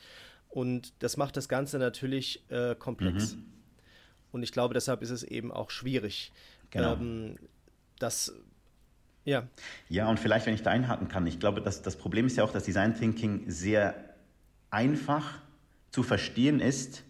Und 0.49 0.93
das 1.03 1.17
macht 1.17 1.37
das 1.37 1.49
Ganze 1.49 1.77
natürlich 1.77 2.43
äh, 2.49 2.75
komplex. 2.75 3.35
Mhm. 3.35 3.45
Und 4.31 4.43
ich 4.43 4.51
glaube, 4.51 4.73
deshalb 4.73 5.01
ist 5.01 5.09
es 5.09 5.23
eben 5.23 5.51
auch 5.51 5.69
schwierig. 5.69 6.31
Genau. 6.69 6.93
Ähm, 6.93 7.37
das, 7.99 8.33
ja. 9.25 9.47
Ja, 9.89 10.09
und 10.09 10.19
vielleicht, 10.19 10.45
wenn 10.45 10.53
ich 10.53 10.63
da 10.63 10.71
einhaken 10.71 11.07
kann, 11.07 11.27
ich 11.27 11.39
glaube, 11.39 11.61
dass 11.61 11.81
das 11.81 11.95
Problem 11.97 12.27
ist 12.27 12.37
ja 12.37 12.43
auch, 12.43 12.51
dass 12.51 12.63
Design 12.63 12.95
Thinking 12.95 13.49
sehr 13.49 13.95
einfach 14.69 15.41
zu 15.91 16.03
verstehen 16.03 16.59
ist. 16.59 17.03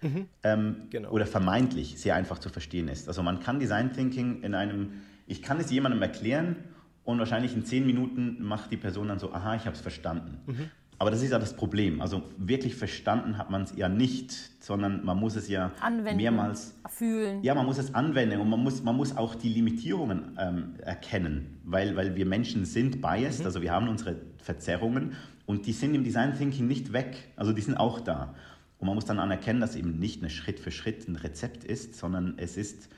Mhm. 0.00 0.28
Ähm, 0.44 0.86
genau. 0.90 1.10
Oder 1.10 1.26
vermeintlich 1.26 1.98
sehr 1.98 2.14
einfach 2.14 2.38
zu 2.38 2.48
verstehen 2.48 2.88
ist. 2.88 3.08
Also 3.08 3.22
man 3.22 3.40
kann 3.40 3.58
Design 3.58 3.92
Thinking 3.92 4.42
in 4.42 4.54
einem, 4.54 5.02
ich 5.26 5.42
kann 5.42 5.58
es 5.58 5.70
jemandem 5.70 6.00
erklären 6.02 6.56
und 7.04 7.18
wahrscheinlich 7.18 7.54
in 7.54 7.64
zehn 7.64 7.84
Minuten 7.84 8.42
macht 8.42 8.70
die 8.70 8.76
Person 8.76 9.08
dann 9.08 9.18
so, 9.18 9.32
aha, 9.32 9.56
ich 9.56 9.66
habe 9.66 9.74
es 9.74 9.80
verstanden. 9.80 10.38
Mhm. 10.46 10.70
Aber 11.00 11.12
das 11.12 11.22
ist 11.22 11.30
ja 11.30 11.38
das 11.38 11.54
Problem. 11.54 12.00
Also 12.00 12.22
wirklich 12.36 12.74
verstanden 12.74 13.38
hat 13.38 13.50
man 13.50 13.62
es 13.62 13.76
ja 13.76 13.88
nicht, 13.88 14.32
sondern 14.58 15.04
man 15.04 15.16
muss 15.16 15.36
es 15.36 15.48
ja 15.48 15.70
Anwenden, 15.80 16.16
mehrmals 16.16 16.74
fühlen. 16.88 17.42
Ja, 17.44 17.54
man 17.54 17.66
muss 17.66 17.78
es 17.78 17.94
anwenden 17.94 18.40
und 18.40 18.48
man 18.48 18.60
muss, 18.60 18.82
man 18.82 18.96
muss 18.96 19.16
auch 19.16 19.36
die 19.36 19.48
Limitierungen 19.48 20.36
ähm, 20.38 20.74
erkennen, 20.82 21.60
weil, 21.64 21.94
weil 21.94 22.16
wir 22.16 22.26
Menschen 22.26 22.64
sind 22.64 23.00
biased, 23.00 23.40
mhm. 23.40 23.46
also 23.46 23.62
wir 23.62 23.70
haben 23.70 23.88
unsere 23.88 24.16
Verzerrungen 24.38 25.12
und 25.46 25.66
die 25.66 25.72
sind 25.72 25.94
im 25.94 26.02
Design 26.02 26.34
Thinking 26.36 26.66
nicht 26.66 26.92
weg, 26.92 27.28
also 27.36 27.52
die 27.52 27.62
sind 27.62 27.76
auch 27.76 28.00
da. 28.00 28.34
Und 28.78 28.86
man 28.86 28.96
muss 28.96 29.04
dann 29.04 29.20
anerkennen, 29.20 29.60
dass 29.60 29.76
eben 29.76 29.98
nicht 29.98 30.20
eine 30.20 30.30
Schritt 30.30 30.58
für 30.58 30.70
Schritt 30.72 31.08
ein 31.08 31.16
Rezept 31.16 31.64
ist, 31.64 31.94
sondern 31.96 32.34
es 32.38 32.56
ist 32.56 32.88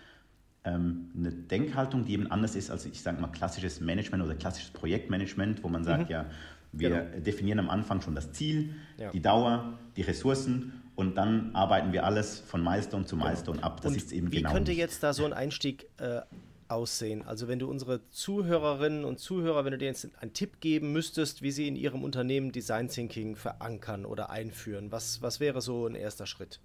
ähm, 0.65 1.11
eine 1.17 1.33
Denkhaltung, 1.33 2.05
die 2.05 2.15
eben 2.15 2.31
anders 2.31 2.55
ist 2.55 2.71
als, 2.71 2.87
ich 2.87 3.01
sage 3.03 3.21
mal, 3.21 3.29
klassisches 3.29 3.81
Management 3.81 4.23
oder 4.23 4.35
klassisches 4.35 4.71
Projektmanagement, 4.71 5.63
wo 5.63 5.69
man 5.69 5.85
sagt, 5.85 6.05
mhm. 6.05 6.11
ja, 6.11 6.27
wir 6.73 6.91
genau. 6.91 7.21
definieren 7.21 7.59
am 7.59 7.71
Anfang 7.71 8.01
schon 8.01 8.15
das 8.15 8.33
Ziel, 8.33 8.75
ja. 8.99 9.11
die 9.11 9.21
Dauer, 9.21 9.79
die 9.97 10.03
Ressourcen 10.03 10.73
und 10.95 11.15
dann 11.15 11.55
arbeiten 11.55 11.93
wir 11.93 12.05
alles 12.05 12.41
von 12.41 12.63
Milestone 12.63 13.07
zu 13.07 13.17
genau. 13.17 13.29
Milestone 13.29 13.57
genau. 13.57 13.67
ab. 13.69 13.81
Das 13.81 13.93
und 13.93 13.97
ist 13.97 14.13
eben 14.13 14.31
wie 14.31 14.37
genau. 14.37 14.51
Wie 14.51 14.55
könnte 14.55 14.73
jetzt 14.73 15.03
da 15.03 15.13
so 15.13 15.25
ein 15.25 15.33
Einstieg 15.33 15.87
äh, 15.99 16.21
aussehen? 16.69 17.23
Also 17.27 17.49
wenn 17.49 17.59
du 17.59 17.69
unsere 17.71 18.07
Zuhörerinnen 18.11 19.05
und 19.05 19.19
Zuhörer, 19.19 19.65
wenn 19.65 19.73
du 19.73 19.79
denen 19.79 19.95
jetzt 19.95 20.09
einen 20.21 20.33
Tipp 20.33 20.61
geben 20.61 20.93
müsstest, 20.93 21.43
wie 21.43 21.53
sie 21.53 21.67
in 21.69 21.77
ihrem 21.77 22.05
Unternehmen 22.05 22.53
Design 22.53 22.89
Thinking 22.89 23.35
verankern 23.35 24.05
oder 24.05 24.31
einführen, 24.31 24.93
was, 24.93 25.23
was 25.23 25.41
wäre 25.41 25.61
so 25.61 25.87
ein 25.87 25.95
erster 25.95 26.27
Schritt? 26.27 26.61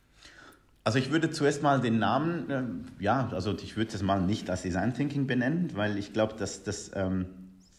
Also 0.83 0.99
ich 0.99 1.11
würde 1.11 1.31
zuerst 1.31 1.63
mal 1.63 1.81
den 1.81 1.97
Namen, 1.97 2.49
äh, 2.49 3.03
ja, 3.03 3.29
also 3.31 3.55
ich 3.57 3.77
würde 3.77 3.95
es 3.95 4.03
mal 4.03 4.21
nicht 4.21 4.49
als 4.49 4.61
Design 4.61 4.93
Thinking 4.93 5.27
benennen, 5.27 5.71
weil 5.75 5.97
ich 5.97 6.13
glaube, 6.13 6.35
dass 6.35 6.63
das 6.63 6.91
ähm, 6.93 7.25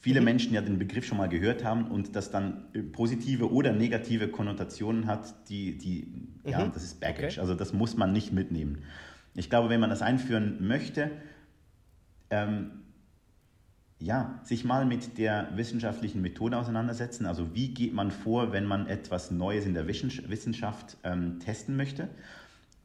viele 0.06 0.20
mhm. 0.20 0.26
Menschen 0.26 0.54
ja 0.54 0.60
den 0.60 0.78
Begriff 0.78 1.04
schon 1.04 1.18
mal 1.18 1.28
gehört 1.28 1.64
haben 1.64 1.90
und 1.90 2.14
das 2.14 2.30
dann 2.30 2.66
äh, 2.74 2.80
positive 2.80 3.50
oder 3.52 3.72
negative 3.72 4.28
Konnotationen 4.28 5.08
hat, 5.08 5.48
die, 5.48 5.76
die 5.78 6.06
mhm. 6.44 6.48
ja, 6.48 6.64
das 6.68 6.84
ist 6.84 7.00
Baggage. 7.00 7.32
Okay. 7.32 7.40
Also 7.40 7.56
das 7.56 7.72
muss 7.72 7.96
man 7.96 8.12
nicht 8.12 8.32
mitnehmen. 8.32 8.84
Ich 9.34 9.50
glaube, 9.50 9.68
wenn 9.68 9.80
man 9.80 9.90
das 9.90 10.02
einführen 10.02 10.64
möchte, 10.64 11.10
ähm, 12.30 12.70
ja, 13.98 14.38
sich 14.44 14.64
mal 14.64 14.86
mit 14.86 15.18
der 15.18 15.48
wissenschaftlichen 15.56 16.22
Methode 16.22 16.56
auseinandersetzen. 16.56 17.26
Also 17.26 17.56
wie 17.56 17.74
geht 17.74 17.92
man 17.92 18.12
vor, 18.12 18.52
wenn 18.52 18.64
man 18.64 18.86
etwas 18.86 19.32
Neues 19.32 19.66
in 19.66 19.74
der 19.74 19.88
Wissenschaft 19.88 20.98
ähm, 21.02 21.40
testen 21.40 21.76
möchte? 21.76 22.10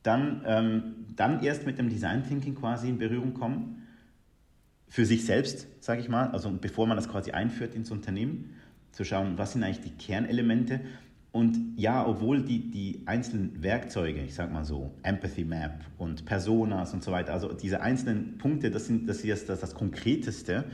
Dann, 0.01 0.41
ähm, 0.47 1.05
dann 1.15 1.43
erst 1.43 1.67
mit 1.67 1.77
dem 1.77 1.87
Design 1.87 2.23
Thinking 2.27 2.55
quasi 2.55 2.89
in 2.89 2.97
Berührung 2.97 3.35
kommen 3.35 3.80
für 4.91 5.05
sich 5.05 5.25
selbst, 5.25 5.67
sage 5.79 6.01
ich 6.01 6.09
mal, 6.09 6.31
also 6.31 6.51
bevor 6.51 6.85
man 6.85 6.97
das 6.97 7.07
quasi 7.07 7.31
einführt 7.31 7.75
ins 7.75 7.91
Unternehmen, 7.91 8.49
zu 8.91 9.05
schauen, 9.05 9.37
was 9.37 9.53
sind 9.53 9.63
eigentlich 9.63 9.79
die 9.79 9.91
Kernelemente. 9.91 10.81
Und 11.31 11.57
ja, 11.77 12.05
obwohl 12.05 12.41
die, 12.41 12.69
die 12.69 13.03
einzelnen 13.05 13.63
Werkzeuge, 13.63 14.21
ich 14.21 14.33
sage 14.33 14.51
mal 14.53 14.65
so, 14.65 14.91
Empathy 15.03 15.45
Map 15.45 15.79
und 15.97 16.25
Personas 16.25 16.93
und 16.93 17.05
so 17.05 17.13
weiter, 17.13 17.31
also 17.31 17.53
diese 17.53 17.79
einzelnen 17.79 18.37
Punkte, 18.37 18.69
das, 18.69 18.87
sind, 18.87 19.07
das 19.07 19.23
ist 19.23 19.47
das, 19.47 19.61
das 19.61 19.75
Konkreteste, 19.75 20.65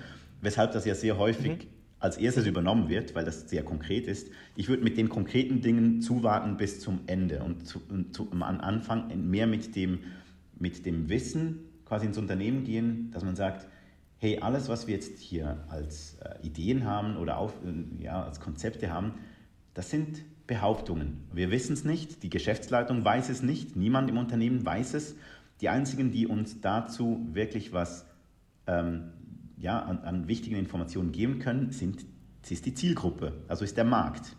weshalb 0.42 0.72
das 0.72 0.86
ja 0.86 0.96
sehr 0.96 1.20
häufig 1.20 1.52
mhm. 1.52 1.68
als 2.00 2.18
erstes 2.18 2.48
übernommen 2.48 2.90
wird, 2.90 3.14
weil 3.14 3.24
das 3.24 3.48
sehr 3.48 3.62
konkret 3.62 4.08
ist. 4.08 4.32
Ich 4.56 4.68
würde 4.68 4.84
mit 4.84 4.98
den 4.98 5.10
konkreten 5.10 5.62
Dingen 5.62 6.02
zuwarten 6.02 6.58
bis 6.58 6.80
zum 6.80 7.02
Ende 7.06 7.44
und, 7.44 7.68
zu, 7.68 7.84
und 7.88 8.16
zu, 8.16 8.28
am 8.32 8.42
Anfang 8.42 9.30
mehr 9.30 9.46
mit 9.46 9.76
dem, 9.76 10.00
mit 10.58 10.88
dem 10.88 11.08
Wissen 11.08 11.60
quasi 11.86 12.08
ins 12.08 12.18
Unternehmen 12.18 12.64
gehen, 12.64 13.12
dass 13.12 13.24
man 13.24 13.36
sagt, 13.36 13.68
hey, 14.20 14.40
alles, 14.40 14.68
was 14.70 14.88
wir 14.88 14.96
jetzt 14.96 15.20
hier 15.20 15.64
als 15.70 16.18
äh, 16.22 16.46
Ideen 16.46 16.86
haben 16.86 17.18
oder 17.18 17.38
auf, 17.38 17.54
äh, 17.64 18.04
ja, 18.04 18.24
als 18.24 18.40
Konzepte 18.40 18.92
haben, 18.92 19.14
Das 19.74 19.92
sind 19.92 20.24
Behauptungen. 20.48 21.28
Wir 21.32 21.52
wissen 21.52 21.74
es 21.74 21.84
nicht, 21.84 22.24
die 22.24 22.32
Geschäftsleitung 22.32 23.06
weiß 23.06 23.30
es 23.30 23.44
nicht, 23.44 23.76
niemand 23.76 24.10
im 24.10 24.18
Unternehmen 24.18 24.66
weiß 24.66 24.96
es. 24.96 25.16
Die 25.62 25.70
einzigen, 25.70 26.12
die 26.12 26.26
uns 26.26 26.62
dazu 26.62 27.28
wirklich 27.32 27.74
was 27.74 28.06
ähm, 28.66 29.12
ja, 29.58 29.80
an, 29.80 30.00
an, 30.00 30.28
wichtigen 30.28 30.56
Informationen 30.56 31.12
geben 31.12 31.38
können, 31.38 31.72
sind, 31.72 32.06
ist 32.50 32.66
die 32.66 32.74
Zielgruppe, 32.74 33.34
also 33.48 33.66
ist 33.66 33.78
der 33.78 33.84
Markt. 33.84 34.36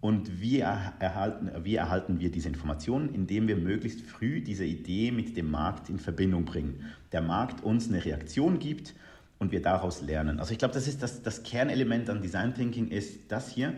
Und 0.00 0.40
wie 0.40 0.60
erhalten, 0.60 1.50
wie 1.64 1.74
erhalten 1.74 2.20
wir 2.20 2.30
diese 2.30 2.48
Informationen? 2.48 3.12
Indem 3.14 3.48
wir 3.48 3.56
möglichst 3.56 4.02
früh 4.02 4.40
diese 4.40 4.64
Idee 4.64 5.10
mit 5.10 5.36
dem 5.36 5.50
Markt 5.50 5.88
in 5.88 5.98
Verbindung 5.98 6.44
bringen. 6.44 6.84
Der 7.10 7.20
Markt 7.20 7.64
uns 7.64 7.88
eine 7.88 8.04
Reaktion 8.04 8.60
gibt 8.60 8.94
und 9.38 9.50
wir 9.50 9.60
daraus 9.60 10.02
lernen. 10.02 10.38
Also 10.38 10.52
ich 10.52 10.58
glaube, 10.58 10.74
das 10.74 10.86
ist 10.86 11.02
das, 11.02 11.22
das 11.22 11.42
Kernelement 11.42 12.10
an 12.10 12.22
Design 12.22 12.54
Thinking 12.54 12.88
ist 12.88 13.32
das 13.32 13.50
hier, 13.50 13.74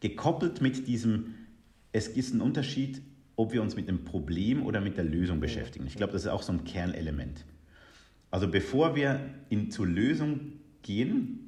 gekoppelt 0.00 0.60
mit 0.60 0.86
diesem, 0.86 1.34
es 1.92 2.08
ist 2.08 2.34
ein 2.34 2.40
Unterschied, 2.40 3.02
ob 3.36 3.52
wir 3.52 3.62
uns 3.62 3.76
mit 3.76 3.88
dem 3.88 4.04
Problem 4.04 4.64
oder 4.64 4.80
mit 4.80 4.96
der 4.96 5.04
Lösung 5.04 5.40
beschäftigen. 5.40 5.86
Ich 5.86 5.96
glaube, 5.96 6.12
das 6.12 6.22
ist 6.22 6.28
auch 6.28 6.42
so 6.42 6.52
ein 6.52 6.64
Kernelement. 6.64 7.44
Also 8.30 8.48
bevor 8.48 8.94
wir 8.94 9.20
in, 9.48 9.70
zur 9.70 9.86
Lösung 9.86 10.52
gehen, 10.82 11.47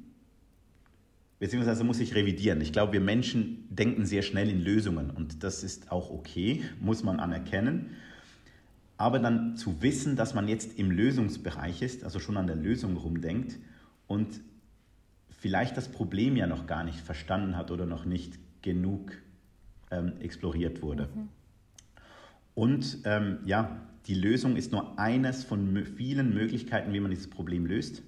beziehungsweise 1.41 1.83
muss 1.83 1.99
ich 1.99 2.13
revidieren. 2.13 2.61
Ich 2.61 2.71
glaube, 2.71 2.93
wir 2.93 3.01
Menschen 3.01 3.65
denken 3.71 4.05
sehr 4.05 4.21
schnell 4.21 4.47
in 4.47 4.61
Lösungen 4.61 5.09
und 5.09 5.43
das 5.43 5.63
ist 5.63 5.91
auch 5.91 6.11
okay, 6.11 6.61
muss 6.79 7.03
man 7.03 7.19
anerkennen. 7.19 7.95
Aber 8.95 9.17
dann 9.17 9.57
zu 9.57 9.81
wissen, 9.81 10.15
dass 10.15 10.35
man 10.35 10.47
jetzt 10.47 10.77
im 10.77 10.91
Lösungsbereich 10.91 11.81
ist, 11.81 12.03
also 12.03 12.19
schon 12.19 12.37
an 12.37 12.45
der 12.45 12.57
Lösung 12.57 12.95
rumdenkt 12.95 13.57
und 14.05 14.39
vielleicht 15.31 15.75
das 15.77 15.89
Problem 15.89 16.35
ja 16.37 16.45
noch 16.45 16.67
gar 16.67 16.83
nicht 16.83 16.99
verstanden 16.99 17.57
hat 17.57 17.71
oder 17.71 17.87
noch 17.87 18.05
nicht 18.05 18.37
genug 18.61 19.11
ähm, 19.89 20.13
exploriert 20.19 20.83
wurde. 20.83 21.09
Mhm. 21.15 21.29
Und 22.53 22.99
ähm, 23.05 23.39
ja, 23.45 23.81
die 24.05 24.13
Lösung 24.13 24.57
ist 24.57 24.71
nur 24.71 24.99
eines 24.99 25.43
von 25.43 25.85
vielen 25.97 26.35
Möglichkeiten, 26.35 26.93
wie 26.93 26.99
man 26.99 27.09
dieses 27.09 27.31
Problem 27.31 27.65
löst 27.65 28.03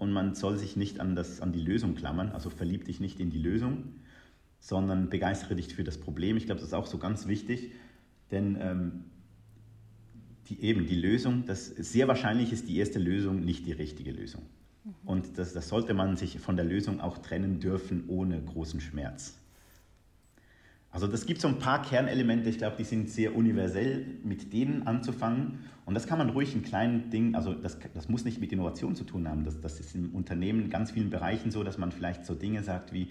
und 0.00 0.12
man 0.12 0.34
soll 0.34 0.56
sich 0.56 0.76
nicht 0.76 0.98
an, 0.98 1.14
das, 1.14 1.42
an 1.42 1.52
die 1.52 1.60
Lösung 1.60 1.94
klammern, 1.94 2.30
also 2.30 2.48
verlieb 2.48 2.86
dich 2.86 3.00
nicht 3.00 3.20
in 3.20 3.30
die 3.30 3.38
Lösung, 3.38 3.94
sondern 4.58 5.10
begeistere 5.10 5.54
dich 5.54 5.74
für 5.74 5.84
das 5.84 5.98
Problem. 5.98 6.38
Ich 6.38 6.46
glaube, 6.46 6.60
das 6.60 6.68
ist 6.68 6.74
auch 6.74 6.86
so 6.86 6.96
ganz 6.96 7.26
wichtig, 7.26 7.72
denn 8.30 8.56
ähm, 8.58 9.04
die, 10.48 10.62
eben 10.62 10.86
die 10.86 10.96
Lösung, 10.96 11.44
das, 11.46 11.66
sehr 11.66 12.08
wahrscheinlich 12.08 12.50
ist 12.50 12.66
die 12.66 12.78
erste 12.78 12.98
Lösung 12.98 13.44
nicht 13.44 13.66
die 13.66 13.72
richtige 13.72 14.10
Lösung. 14.10 14.42
Mhm. 14.84 14.94
Und 15.04 15.38
das, 15.38 15.52
das 15.52 15.68
sollte 15.68 15.92
man 15.92 16.16
sich 16.16 16.40
von 16.40 16.56
der 16.56 16.64
Lösung 16.64 17.00
auch 17.00 17.18
trennen 17.18 17.60
dürfen 17.60 18.04
ohne 18.08 18.40
großen 18.40 18.80
Schmerz. 18.80 19.38
Also 20.92 21.06
das 21.06 21.24
gibt 21.24 21.40
so 21.40 21.48
ein 21.48 21.58
paar 21.58 21.82
Kernelemente, 21.82 22.50
ich 22.50 22.58
glaube, 22.58 22.76
die 22.76 22.84
sind 22.84 23.08
sehr 23.08 23.36
universell, 23.36 24.04
mit 24.24 24.52
denen 24.52 24.86
anzufangen. 24.86 25.60
Und 25.86 25.94
das 25.94 26.06
kann 26.06 26.18
man 26.18 26.30
ruhig 26.30 26.54
in 26.54 26.62
kleinen 26.62 27.10
Dingen, 27.10 27.34
also 27.34 27.54
das, 27.54 27.78
das 27.94 28.08
muss 28.08 28.24
nicht 28.24 28.40
mit 28.40 28.52
Innovation 28.52 28.96
zu 28.96 29.04
tun 29.04 29.28
haben. 29.28 29.44
Das, 29.44 29.60
das 29.60 29.78
ist 29.78 29.94
im 29.94 30.14
Unternehmen 30.14 30.62
in 30.62 30.70
ganz 30.70 30.90
vielen 30.90 31.10
Bereichen 31.10 31.50
so, 31.50 31.62
dass 31.62 31.78
man 31.78 31.92
vielleicht 31.92 32.26
so 32.26 32.34
Dinge 32.34 32.62
sagt 32.62 32.92
wie, 32.92 33.10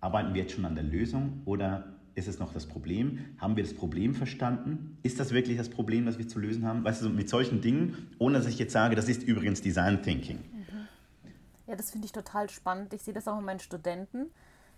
arbeiten 0.00 0.34
wir 0.34 0.42
jetzt 0.42 0.54
schon 0.54 0.64
an 0.64 0.76
der 0.76 0.84
Lösung 0.84 1.42
oder 1.44 1.94
ist 2.14 2.28
es 2.28 2.38
noch 2.38 2.52
das 2.52 2.66
Problem? 2.66 3.18
Haben 3.38 3.56
wir 3.56 3.64
das 3.64 3.74
Problem 3.74 4.14
verstanden? 4.14 4.98
Ist 5.02 5.18
das 5.18 5.32
wirklich 5.32 5.56
das 5.56 5.68
Problem, 5.68 6.06
das 6.06 6.18
wir 6.18 6.28
zu 6.28 6.38
lösen 6.38 6.64
haben? 6.64 6.84
Weißt 6.84 7.02
du, 7.02 7.08
mit 7.08 7.28
solchen 7.28 7.60
Dingen, 7.60 8.08
ohne 8.18 8.38
dass 8.38 8.46
ich 8.46 8.58
jetzt 8.58 8.72
sage, 8.72 8.94
das 8.94 9.08
ist 9.08 9.22
übrigens 9.22 9.62
Design 9.62 10.02
Thinking. 10.02 10.38
Mhm. 10.38 10.88
Ja, 11.66 11.76
das 11.76 11.90
finde 11.90 12.06
ich 12.06 12.12
total 12.12 12.50
spannend. 12.50 12.92
Ich 12.92 13.02
sehe 13.02 13.14
das 13.14 13.28
auch 13.28 13.36
mit 13.36 13.46
meinen 13.46 13.60
Studenten 13.60 14.26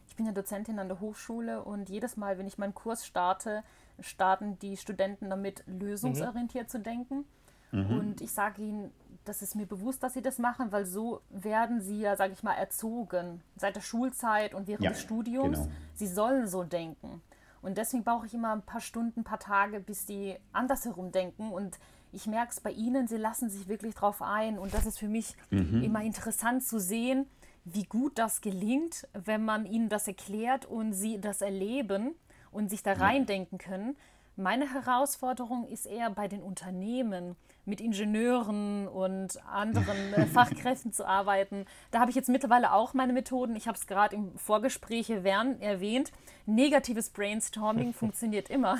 ich 0.09 0.17
bin 0.17 0.27
ja 0.27 0.33
Dozentin 0.33 0.79
an 0.79 0.89
der 0.89 1.01
Hochschule 1.01 1.63
und 1.63 1.89
jedes 1.89 2.17
Mal, 2.17 2.39
wenn 2.39 2.47
ich 2.47 2.59
meinen 2.59 2.75
Kurs 2.75 3.07
starte, 3.07 3.63
starten 4.01 4.59
die 4.59 4.77
Studenten 4.77 5.31
damit, 5.31 5.65
lösungsorientiert 5.67 6.67
mhm. 6.67 6.71
zu 6.71 6.81
denken. 6.81 7.25
Mhm. 7.71 7.99
Und 7.99 8.21
ich 8.21 8.33
sage 8.33 8.63
ihnen, 8.63 8.93
das 9.25 9.43
ist 9.43 9.55
mir 9.55 9.67
bewusst, 9.67 10.03
dass 10.03 10.15
sie 10.15 10.23
das 10.23 10.39
machen, 10.39 10.73
weil 10.73 10.85
so 10.85 11.21
werden 11.31 11.81
sie 11.81 12.01
ja, 12.01 12.17
sage 12.17 12.33
ich 12.33 12.43
mal, 12.43 12.55
erzogen 12.55 13.41
seit 13.57 13.77
der 13.77 13.81
Schulzeit 13.81 14.55
und 14.55 14.67
während 14.67 14.85
ja, 14.85 14.91
des 14.91 15.01
Studiums. 15.01 15.59
Genau. 15.59 15.71
Sie 15.95 16.07
sollen 16.07 16.49
so 16.49 16.65
denken. 16.65 17.23
Und 17.63 17.79
deswegen 17.79 18.03
brauche 18.03 18.27
ich 18.27 18.35
immer 18.35 18.53
ein 18.53 18.63
paar 18.63 18.81
Stunden, 18.81 19.21
ein 19.21 19.25
paar 19.25 19.39
Tage, 19.39 19.79
bis 19.79 20.05
die 20.05 20.37
andersherum 20.53 21.13
denken. 21.13 21.53
Und 21.53 21.79
ich 22.11 22.27
merke 22.27 22.51
es 22.51 22.61
bei 22.61 22.73
ihnen, 22.73 23.07
sie 23.07 23.17
lassen 23.17 23.49
sich 23.49 23.69
wirklich 23.69 23.95
drauf 23.95 24.21
ein. 24.21 24.59
Und 24.59 24.75
das 24.75 24.85
ist 24.85 24.99
für 24.99 25.09
mich 25.09 25.37
mhm. 25.51 25.83
immer 25.83 26.03
interessant 26.03 26.65
zu 26.65 26.81
sehen, 26.81 27.27
wie 27.65 27.85
gut 27.85 28.19
das 28.19 28.41
gelingt, 28.41 29.07
wenn 29.13 29.45
man 29.45 29.67
ihnen 29.67 29.89
das 29.89 30.09
erklärt 30.09 30.67
und 30.67 30.93
sie 30.93 31.21
das 31.21 31.43
erleben 31.43 32.15
und 32.51 32.71
sich 32.71 32.83
da 32.83 32.93
reindenken 32.95 33.59
können. 33.59 33.97
Meine 34.37 34.73
Herausforderung 34.73 35.67
ist 35.69 35.85
eher 35.85 36.09
bei 36.09 36.27
den 36.27 36.43
Unternehmen 36.43 37.37
mit 37.67 37.81
Ingenieuren 37.81 38.89
und 38.89 39.45
anderen 39.45 40.15
äh, 40.15 40.27
Fachkräften 40.33 40.93
zu 40.93 41.07
arbeiten. 41.07 41.67
Da 41.91 42.01
habe 42.01 42.11
ich 42.11 42.17
jetzt 42.17 42.31
mittlerweile 42.31 42.73
auch 42.73 42.95
meine 42.95 43.13
Methoden. 43.13 43.55
Ich 43.57 43.69
habe 43.69 43.77
es 43.77 43.87
gerade 43.87 44.17
im 44.17 44.37
Vorgespräch 44.39 45.11
erwähnt. 45.11 46.13
Negatives 46.47 47.11
Brainstorming 47.11 47.93
funktioniert 47.95 48.49
immer. 48.49 48.79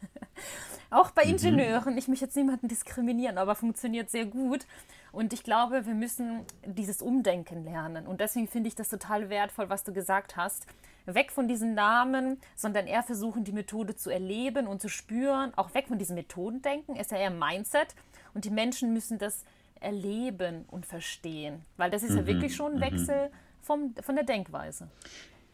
auch 0.90 1.10
bei 1.10 1.24
mhm. 1.24 1.32
Ingenieuren. 1.32 1.98
Ich 1.98 2.08
möchte 2.08 2.24
jetzt 2.24 2.36
niemanden 2.36 2.68
diskriminieren, 2.68 3.36
aber 3.36 3.54
funktioniert 3.54 4.10
sehr 4.10 4.24
gut. 4.24 4.66
Und 5.14 5.32
ich 5.32 5.44
glaube, 5.44 5.86
wir 5.86 5.94
müssen 5.94 6.40
dieses 6.66 7.00
Umdenken 7.00 7.64
lernen. 7.64 8.06
Und 8.06 8.20
deswegen 8.20 8.48
finde 8.48 8.68
ich 8.68 8.74
das 8.74 8.88
total 8.88 9.30
wertvoll, 9.30 9.70
was 9.70 9.84
du 9.84 9.92
gesagt 9.92 10.36
hast. 10.36 10.66
Weg 11.06 11.30
von 11.30 11.46
diesen 11.46 11.74
Namen, 11.74 12.38
sondern 12.56 12.86
eher 12.86 13.02
versuchen, 13.02 13.44
die 13.44 13.52
Methode 13.52 13.94
zu 13.94 14.10
erleben 14.10 14.66
und 14.66 14.80
zu 14.82 14.88
spüren. 14.88 15.52
Auch 15.56 15.72
weg 15.74 15.86
von 15.88 15.98
diesem 15.98 16.16
Methodendenken, 16.16 16.96
ist 16.96 17.12
ja 17.12 17.18
eher 17.18 17.30
Mindset. 17.30 17.94
Und 18.32 18.44
die 18.44 18.50
Menschen 18.50 18.92
müssen 18.92 19.18
das 19.18 19.44
erleben 19.80 20.64
und 20.68 20.86
verstehen. 20.86 21.62
Weil 21.76 21.90
das 21.90 22.02
ist 22.02 22.10
mhm. 22.10 22.18
ja 22.18 22.26
wirklich 22.26 22.56
schon 22.56 22.72
ein 22.72 22.78
mhm. 22.78 22.82
Wechsel 22.82 23.30
vom, 23.60 23.94
von 24.00 24.16
der 24.16 24.24
Denkweise. 24.24 24.88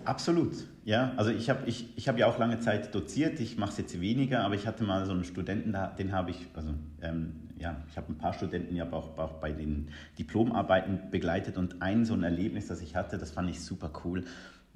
Absolut, 0.04 0.54
ja. 0.84 1.12
Also 1.16 1.30
ich 1.30 1.50
habe 1.50 1.68
ich, 1.68 1.96
ich 1.98 2.08
hab 2.08 2.16
ja 2.16 2.26
auch 2.26 2.38
lange 2.38 2.58
Zeit 2.60 2.94
doziert, 2.94 3.38
ich 3.38 3.58
mache 3.58 3.72
es 3.72 3.78
jetzt 3.78 4.00
weniger, 4.00 4.44
aber 4.44 4.54
ich 4.54 4.66
hatte 4.66 4.84
mal 4.84 5.04
so 5.04 5.12
einen 5.12 5.24
Studenten, 5.24 5.76
den 5.98 6.12
habe 6.12 6.30
ich, 6.30 6.46
also 6.54 6.70
ähm, 7.02 7.49
ja, 7.60 7.76
ich 7.90 7.96
habe 7.96 8.12
ein 8.12 8.18
paar 8.18 8.32
Studenten 8.32 8.74
ja 8.74 8.90
auch, 8.90 9.16
auch 9.18 9.34
bei 9.34 9.52
den 9.52 9.88
Diplomarbeiten 10.18 11.10
begleitet 11.10 11.56
und 11.56 11.82
ein 11.82 12.04
so 12.04 12.14
ein 12.14 12.22
Erlebnis, 12.22 12.68
das 12.68 12.80
ich 12.80 12.96
hatte, 12.96 13.18
das 13.18 13.30
fand 13.30 13.50
ich 13.50 13.60
super 13.60 13.90
cool. 14.04 14.24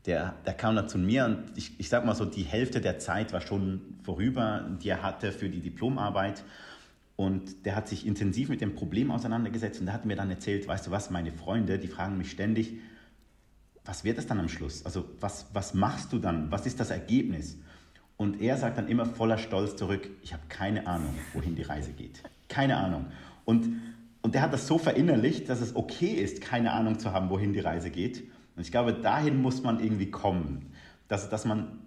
Der, 0.06 0.34
der 0.44 0.52
kam 0.52 0.76
dann 0.76 0.88
zu 0.88 0.98
mir 0.98 1.24
und 1.24 1.38
ich, 1.56 1.80
ich 1.80 1.88
sag 1.88 2.04
mal 2.04 2.14
so, 2.14 2.26
die 2.26 2.42
Hälfte 2.42 2.82
der 2.82 2.98
Zeit 2.98 3.32
war 3.32 3.40
schon 3.40 3.80
vorüber, 4.02 4.68
die 4.82 4.90
er 4.90 5.02
hatte 5.02 5.32
für 5.32 5.48
die 5.48 5.60
Diplomarbeit. 5.60 6.44
Und 7.16 7.64
der 7.64 7.76
hat 7.76 7.88
sich 7.88 8.06
intensiv 8.06 8.48
mit 8.48 8.60
dem 8.60 8.74
Problem 8.74 9.10
auseinandergesetzt 9.10 9.80
und 9.80 9.86
der 9.86 9.94
hat 9.94 10.04
mir 10.04 10.16
dann 10.16 10.30
erzählt, 10.30 10.68
weißt 10.68 10.88
du 10.88 10.90
was, 10.90 11.10
meine 11.10 11.32
Freunde, 11.32 11.78
die 11.78 11.86
fragen 11.86 12.18
mich 12.18 12.30
ständig, 12.30 12.74
was 13.84 14.04
wird 14.04 14.18
es 14.18 14.26
dann 14.26 14.40
am 14.40 14.48
Schluss? 14.48 14.84
Also 14.84 15.08
was, 15.20 15.46
was 15.52 15.74
machst 15.74 16.12
du 16.12 16.18
dann? 16.18 16.50
Was 16.50 16.66
ist 16.66 16.80
das 16.80 16.90
Ergebnis? 16.90 17.56
Und 18.16 18.40
er 18.40 18.56
sagt 18.56 18.78
dann 18.78 18.88
immer 18.88 19.06
voller 19.06 19.38
Stolz 19.38 19.76
zurück, 19.76 20.08
ich 20.22 20.32
habe 20.32 20.42
keine 20.48 20.86
Ahnung, 20.86 21.14
wohin 21.32 21.54
die 21.54 21.62
Reise 21.62 21.92
geht. 21.92 22.22
Keine 22.54 22.76
Ahnung. 22.76 23.06
Und, 23.44 23.82
und 24.22 24.36
der 24.36 24.42
hat 24.42 24.52
das 24.52 24.68
so 24.68 24.78
verinnerlicht, 24.78 25.48
dass 25.48 25.60
es 25.60 25.74
okay 25.74 26.12
ist, 26.12 26.40
keine 26.40 26.70
Ahnung 26.70 27.00
zu 27.00 27.12
haben, 27.12 27.28
wohin 27.30 27.52
die 27.52 27.58
Reise 27.58 27.90
geht. 27.90 28.22
Und 28.54 28.62
ich 28.62 28.70
glaube, 28.70 28.92
dahin 28.92 29.42
muss 29.42 29.64
man 29.64 29.82
irgendwie 29.82 30.08
kommen, 30.08 30.66
dass, 31.08 31.28
dass 31.28 31.44
man 31.44 31.80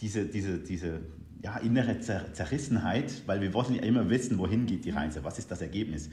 diese, 0.00 0.24
diese, 0.24 0.58
diese 0.58 1.02
ja, 1.42 1.58
innere 1.58 2.00
Zerrissenheit, 2.00 3.24
weil 3.26 3.42
wir 3.42 3.52
wollen 3.52 3.74
ja 3.74 3.82
immer 3.82 4.08
wissen, 4.08 4.38
wohin 4.38 4.64
geht 4.64 4.86
die 4.86 4.90
Reise, 4.90 5.22
was 5.22 5.38
ist 5.38 5.50
das 5.50 5.60
Ergebnis, 5.60 6.08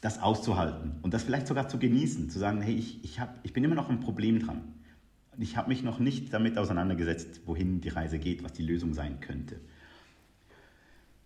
das 0.00 0.22
auszuhalten 0.22 0.92
und 1.02 1.12
das 1.12 1.24
vielleicht 1.24 1.48
sogar 1.48 1.68
zu 1.68 1.80
genießen, 1.80 2.30
zu 2.30 2.38
sagen, 2.38 2.60
hey, 2.60 2.74
ich, 2.74 3.02
ich, 3.02 3.18
hab, 3.18 3.36
ich 3.42 3.52
bin 3.52 3.64
immer 3.64 3.74
noch 3.74 3.90
ein 3.90 3.98
Problem 3.98 4.38
dran. 4.38 4.60
Ich 5.40 5.56
habe 5.56 5.70
mich 5.70 5.82
noch 5.82 5.98
nicht 5.98 6.32
damit 6.32 6.56
auseinandergesetzt, 6.56 7.40
wohin 7.46 7.80
die 7.80 7.88
Reise 7.88 8.20
geht, 8.20 8.44
was 8.44 8.52
die 8.52 8.62
Lösung 8.62 8.94
sein 8.94 9.18
könnte. 9.18 9.58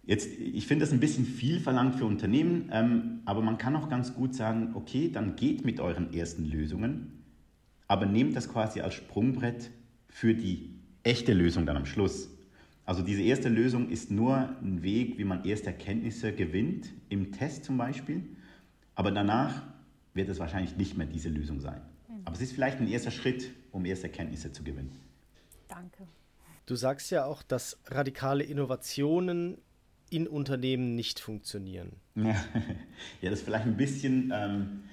Jetzt, 0.06 0.28
ich 0.38 0.66
finde 0.66 0.84
das 0.84 0.92
ein 0.92 1.00
bisschen 1.00 1.24
viel 1.24 1.60
verlangt 1.60 1.96
für 1.96 2.04
Unternehmen, 2.04 2.68
ähm, 2.72 3.20
aber 3.24 3.40
man 3.40 3.56
kann 3.56 3.74
auch 3.74 3.88
ganz 3.88 4.14
gut 4.14 4.34
sagen, 4.34 4.72
okay, 4.74 5.10
dann 5.10 5.34
geht 5.34 5.64
mit 5.64 5.80
euren 5.80 6.12
ersten 6.12 6.44
Lösungen, 6.44 7.24
aber 7.88 8.04
nehmt 8.04 8.36
das 8.36 8.50
quasi 8.50 8.80
als 8.80 8.94
Sprungbrett 8.94 9.70
für 10.08 10.34
die 10.34 10.74
echte 11.02 11.32
Lösung 11.32 11.64
dann 11.64 11.76
am 11.76 11.86
Schluss. 11.86 12.28
Also 12.84 13.02
diese 13.02 13.22
erste 13.22 13.48
Lösung 13.48 13.88
ist 13.88 14.10
nur 14.10 14.36
ein 14.62 14.82
Weg, 14.82 15.16
wie 15.16 15.24
man 15.24 15.44
erste 15.44 15.68
Erkenntnisse 15.68 16.32
gewinnt, 16.32 16.90
im 17.08 17.32
Test 17.32 17.64
zum 17.64 17.78
Beispiel, 17.78 18.24
aber 18.94 19.10
danach 19.10 19.62
wird 20.12 20.28
es 20.28 20.38
wahrscheinlich 20.38 20.76
nicht 20.76 20.98
mehr 20.98 21.06
diese 21.06 21.30
Lösung 21.30 21.60
sein. 21.60 21.80
Mhm. 22.08 22.20
Aber 22.26 22.36
es 22.36 22.42
ist 22.42 22.52
vielleicht 22.52 22.78
ein 22.78 22.88
erster 22.88 23.10
Schritt, 23.10 23.50
um 23.72 23.86
erste 23.86 24.08
Erkenntnisse 24.08 24.52
zu 24.52 24.62
gewinnen. 24.62 24.92
Danke. 25.66 26.06
Du 26.66 26.76
sagst 26.76 27.10
ja 27.10 27.24
auch, 27.24 27.42
dass 27.42 27.78
radikale 27.86 28.44
Innovationen 28.44 29.58
in 30.14 30.27
Unternehmen 30.27 30.94
nicht 30.94 31.20
funktionieren. 31.20 31.92
Ja, 32.14 32.24
ja 33.20 33.31
das 33.31 33.40
ist 33.40 33.44
vielleicht 33.44 33.66
ein 33.66 33.77
bisschen, 33.77 34.33
ähm, 34.35 34.85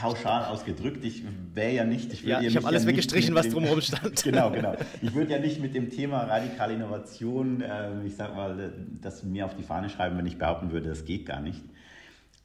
pauschal 0.00 0.46
ausgedrückt. 0.46 1.04
Ich 1.04 1.22
wäre 1.54 1.72
ja 1.72 1.84
nicht. 1.84 2.12
Ich, 2.12 2.22
ja, 2.22 2.40
ich 2.40 2.56
habe 2.56 2.66
alles 2.66 2.84
ja 2.84 2.88
weggestrichen, 2.88 3.34
was 3.34 3.48
drumherum 3.48 3.80
stand. 3.80 4.22
genau, 4.24 4.50
genau. 4.50 4.74
Ich 5.02 5.14
würde 5.14 5.32
ja 5.32 5.38
nicht 5.38 5.60
mit 5.60 5.74
dem 5.74 5.90
Thema 5.90 6.22
radikale 6.24 6.74
Innovation, 6.74 7.60
äh, 7.60 8.04
ich 8.06 8.16
sag 8.16 8.34
mal, 8.34 8.72
das 9.00 9.24
mir 9.24 9.44
auf 9.44 9.56
die 9.56 9.62
Fahne 9.62 9.90
schreiben, 9.90 10.16
wenn 10.16 10.26
ich 10.26 10.38
behaupten 10.38 10.72
würde, 10.72 10.88
das 10.88 11.04
geht 11.04 11.26
gar 11.26 11.40
nicht. 11.40 11.60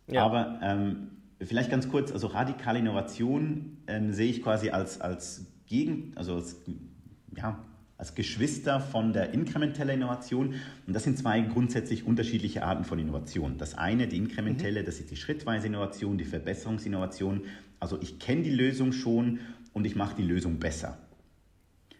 Ja. 0.07 0.25
Aber 0.25 0.59
ähm, 0.61 1.11
vielleicht 1.41 1.71
ganz 1.71 1.89
kurz, 1.89 2.11
also 2.11 2.27
radikale 2.27 2.79
Innovation 2.79 3.77
ähm, 3.87 4.11
sehe 4.11 4.29
ich 4.29 4.43
quasi 4.43 4.69
als, 4.69 4.99
als 5.01 5.45
Gegen, 5.65 6.11
also 6.15 6.35
als, 6.35 6.57
ja, 7.35 7.63
als 7.97 8.13
Geschwister 8.13 8.79
von 8.79 9.13
der 9.13 9.33
inkrementellen 9.33 10.01
Innovation. 10.01 10.55
Und 10.85 10.93
das 10.93 11.03
sind 11.03 11.17
zwei 11.17 11.39
grundsätzlich 11.41 12.05
unterschiedliche 12.05 12.63
Arten 12.63 12.83
von 12.83 12.99
Innovation. 12.99 13.57
Das 13.57 13.77
eine, 13.77 14.07
die 14.07 14.17
inkrementelle, 14.17 14.81
mhm. 14.81 14.85
das 14.85 14.99
ist 14.99 15.11
die 15.11 15.15
schrittweise 15.15 15.67
Innovation, 15.67 16.17
die 16.17 16.25
Verbesserungsinnovation. 16.25 17.43
Also 17.79 17.97
ich 18.01 18.19
kenne 18.19 18.43
die 18.43 18.51
Lösung 18.51 18.91
schon 18.91 19.39
und 19.73 19.85
ich 19.85 19.95
mache 19.95 20.15
die 20.15 20.23
Lösung 20.23 20.59
besser. 20.59 20.97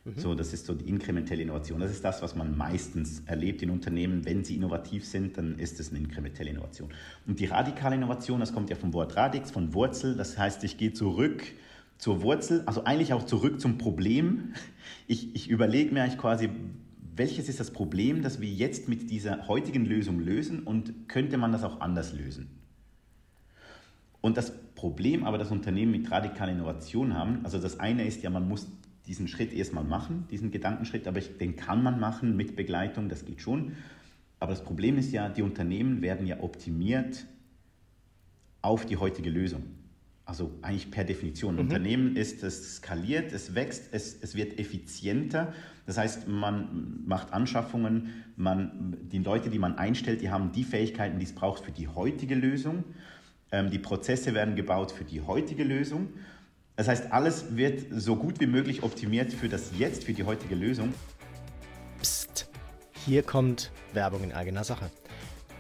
Mhm. 0.04 0.14
So, 0.18 0.36
das 0.36 0.54
ist 0.54 0.66
so 0.66 0.74
die 0.74 0.90
inkrementelle 0.90 1.42
Innovation. 1.42 1.80
Das 1.80 1.92
ist 1.92 2.04
das, 2.04 2.22
was 2.22 2.36
man 2.36 2.58
meistens 2.58 3.24
erlebt 3.26 3.62
in 3.62 3.70
Unternehmen. 3.70 4.26
Wenn 4.26 4.44
sie 4.44 4.56
innovativ 4.56 5.06
sind, 5.06 5.38
dann 5.38 5.58
ist 5.58 5.80
es 5.80 5.92
eine 5.92 6.00
inkrementelle 6.00 6.50
Innovation. 6.50 6.90
Und 7.26 7.40
die 7.40 7.46
radikale 7.46 7.96
Innovation, 7.96 8.42
das 8.42 8.54
kommt 8.54 8.70
ja 8.70 8.76
vom 8.76 8.94
Wort 8.94 9.16
Radix, 9.16 9.50
von 9.50 9.74
Wurzel. 9.74 10.16
Das 10.18 10.38
heißt, 10.38 10.64
ich 10.66 10.78
gehe 10.78 10.92
zurück 10.92 11.44
zur 11.98 12.22
Wurzel, 12.22 12.64
also 12.66 12.84
eigentlich 12.84 13.14
auch 13.14 13.26
zurück 13.26 13.60
zum 13.60 13.78
Problem. 13.78 14.54
Ich, 15.08 15.36
ich 15.36 15.50
überlege 15.50 15.94
mir 15.94 16.04
eigentlich 16.04 16.20
quasi, 16.20 16.50
welches 17.16 17.48
ist 17.48 17.60
das 17.60 17.72
Problem, 17.72 18.22
das 18.22 18.42
wir 18.42 18.50
jetzt 18.50 18.90
mit 18.90 19.10
dieser 19.10 19.48
heutigen 19.48 19.86
Lösung 19.86 20.20
lösen 20.20 20.64
und 20.64 21.08
könnte 21.08 21.38
man 21.38 21.52
das 21.52 21.64
auch 21.64 21.80
anders 21.80 22.14
lösen? 22.14 22.50
Und 24.22 24.38
das 24.38 24.52
Problem 24.74 25.24
aber, 25.24 25.38
das 25.38 25.52
Unternehmen 25.52 25.92
mit 25.92 26.12
radikaler 26.12 26.52
Innovation 26.52 27.14
haben, 27.14 27.42
also 27.44 27.60
das 27.60 27.80
eine 27.80 28.06
ist 28.06 28.24
ja, 28.24 28.30
man 28.30 28.48
muss 28.48 28.68
diesen 29.08 29.28
Schritt 29.28 29.54
erstmal 29.54 29.84
machen, 29.84 30.26
diesen 30.32 30.52
Gedankenschritt, 30.52 31.08
aber 31.08 31.20
ich, 31.20 31.38
den 31.38 31.56
kann 31.56 31.84
man 31.84 32.00
machen 32.00 32.36
mit 32.36 32.56
Begleitung, 32.56 33.08
das 33.08 33.26
geht 33.26 33.42
schon. 33.42 33.74
Aber 34.40 34.52
das 34.52 34.64
Problem 34.64 34.98
ist 34.98 35.12
ja, 35.12 35.30
die 35.30 35.44
Unternehmen 35.44 36.02
werden 36.02 36.28
ja 36.28 36.42
optimiert 36.42 37.26
auf 38.62 38.86
die 38.86 38.98
heutige 38.98 39.30
Lösung. 39.30 39.64
Also 40.26 40.52
eigentlich 40.64 40.90
per 40.90 41.04
Definition. 41.04 41.54
Mhm. 41.56 41.62
Unternehmen 41.62 42.16
ist, 42.16 42.42
es 42.42 42.78
skaliert, 42.78 43.32
es 43.32 43.54
wächst, 43.54 43.90
es, 43.92 44.18
es 44.22 44.36
wird 44.36 44.60
effizienter. 44.60 45.54
Das 45.86 46.00
heißt, 46.00 46.28
man 46.28 47.04
macht 47.06 47.32
Anschaffungen, 47.32 48.24
man, 48.36 48.98
die 49.04 49.20
Leute, 49.20 49.52
die 49.52 49.60
man 49.60 49.78
einstellt, 49.78 50.22
die 50.22 50.32
haben 50.32 50.52
die 50.52 50.64
Fähigkeiten, 50.64 51.20
die 51.20 51.26
es 51.26 51.36
braucht 51.36 51.64
für 51.64 51.72
die 51.72 51.88
heutige 51.88 52.34
Lösung. 52.34 52.84
Ähm, 53.52 53.70
die 53.70 53.78
Prozesse 53.78 54.34
werden 54.34 54.56
gebaut 54.56 54.92
für 54.92 55.04
die 55.04 55.22
heutige 55.22 55.64
Lösung. 55.64 56.08
Das 56.76 56.88
heißt, 56.88 57.12
alles 57.12 57.56
wird 57.56 57.86
so 57.92 58.16
gut 58.16 58.40
wie 58.40 58.48
möglich 58.48 58.82
optimiert 58.82 59.32
für 59.32 59.48
das 59.48 59.72
Jetzt, 59.78 60.06
für 60.06 60.14
die 60.14 60.24
heutige 60.24 60.56
Lösung. 60.56 60.94
Psst, 62.02 62.50
hier 63.06 63.22
kommt 63.22 63.72
Werbung 63.94 64.24
in 64.24 64.34
eigener 64.34 64.64
Sache. 64.64 64.90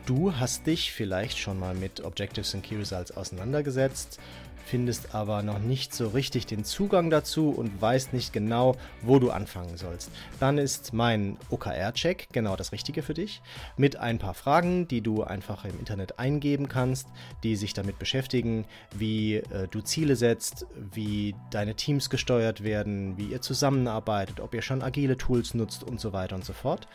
Du 0.05 0.35
hast 0.35 0.67
dich 0.67 0.91
vielleicht 0.91 1.37
schon 1.37 1.57
mal 1.57 1.73
mit 1.73 2.03
Objectives 2.03 2.53
and 2.53 2.63
Key 2.63 2.75
Results 2.75 3.11
auseinandergesetzt 3.11 4.19
findest 4.65 5.13
aber 5.13 5.43
noch 5.43 5.59
nicht 5.59 5.93
so 5.93 6.07
richtig 6.07 6.45
den 6.45 6.63
Zugang 6.63 7.09
dazu 7.09 7.49
und 7.49 7.81
weißt 7.81 8.13
nicht 8.13 8.33
genau, 8.33 8.75
wo 9.01 9.19
du 9.19 9.31
anfangen 9.31 9.77
sollst. 9.77 10.09
Dann 10.39 10.57
ist 10.57 10.93
mein 10.93 11.37
OKR-Check 11.49 12.29
genau 12.31 12.55
das 12.55 12.71
Richtige 12.71 13.03
für 13.03 13.13
dich, 13.13 13.41
mit 13.77 13.95
ein 13.95 14.17
paar 14.17 14.33
Fragen, 14.33 14.87
die 14.87 15.01
du 15.01 15.23
einfach 15.23 15.65
im 15.65 15.79
Internet 15.79 16.19
eingeben 16.19 16.67
kannst, 16.67 17.07
die 17.43 17.55
sich 17.55 17.73
damit 17.73 17.99
beschäftigen, 17.99 18.65
wie 18.93 19.35
äh, 19.35 19.67
du 19.69 19.81
Ziele 19.81 20.15
setzt, 20.15 20.65
wie 20.75 21.35
deine 21.51 21.75
Teams 21.75 22.09
gesteuert 22.09 22.63
werden, 22.63 23.17
wie 23.17 23.27
ihr 23.27 23.41
zusammenarbeitet, 23.41 24.39
ob 24.39 24.53
ihr 24.53 24.61
schon 24.61 24.81
agile 24.81 25.17
Tools 25.17 25.53
nutzt 25.53 25.83
und 25.83 25.99
so 25.99 26.13
weiter 26.13 26.35
und 26.35 26.45
so 26.45 26.53
fort 26.53 26.87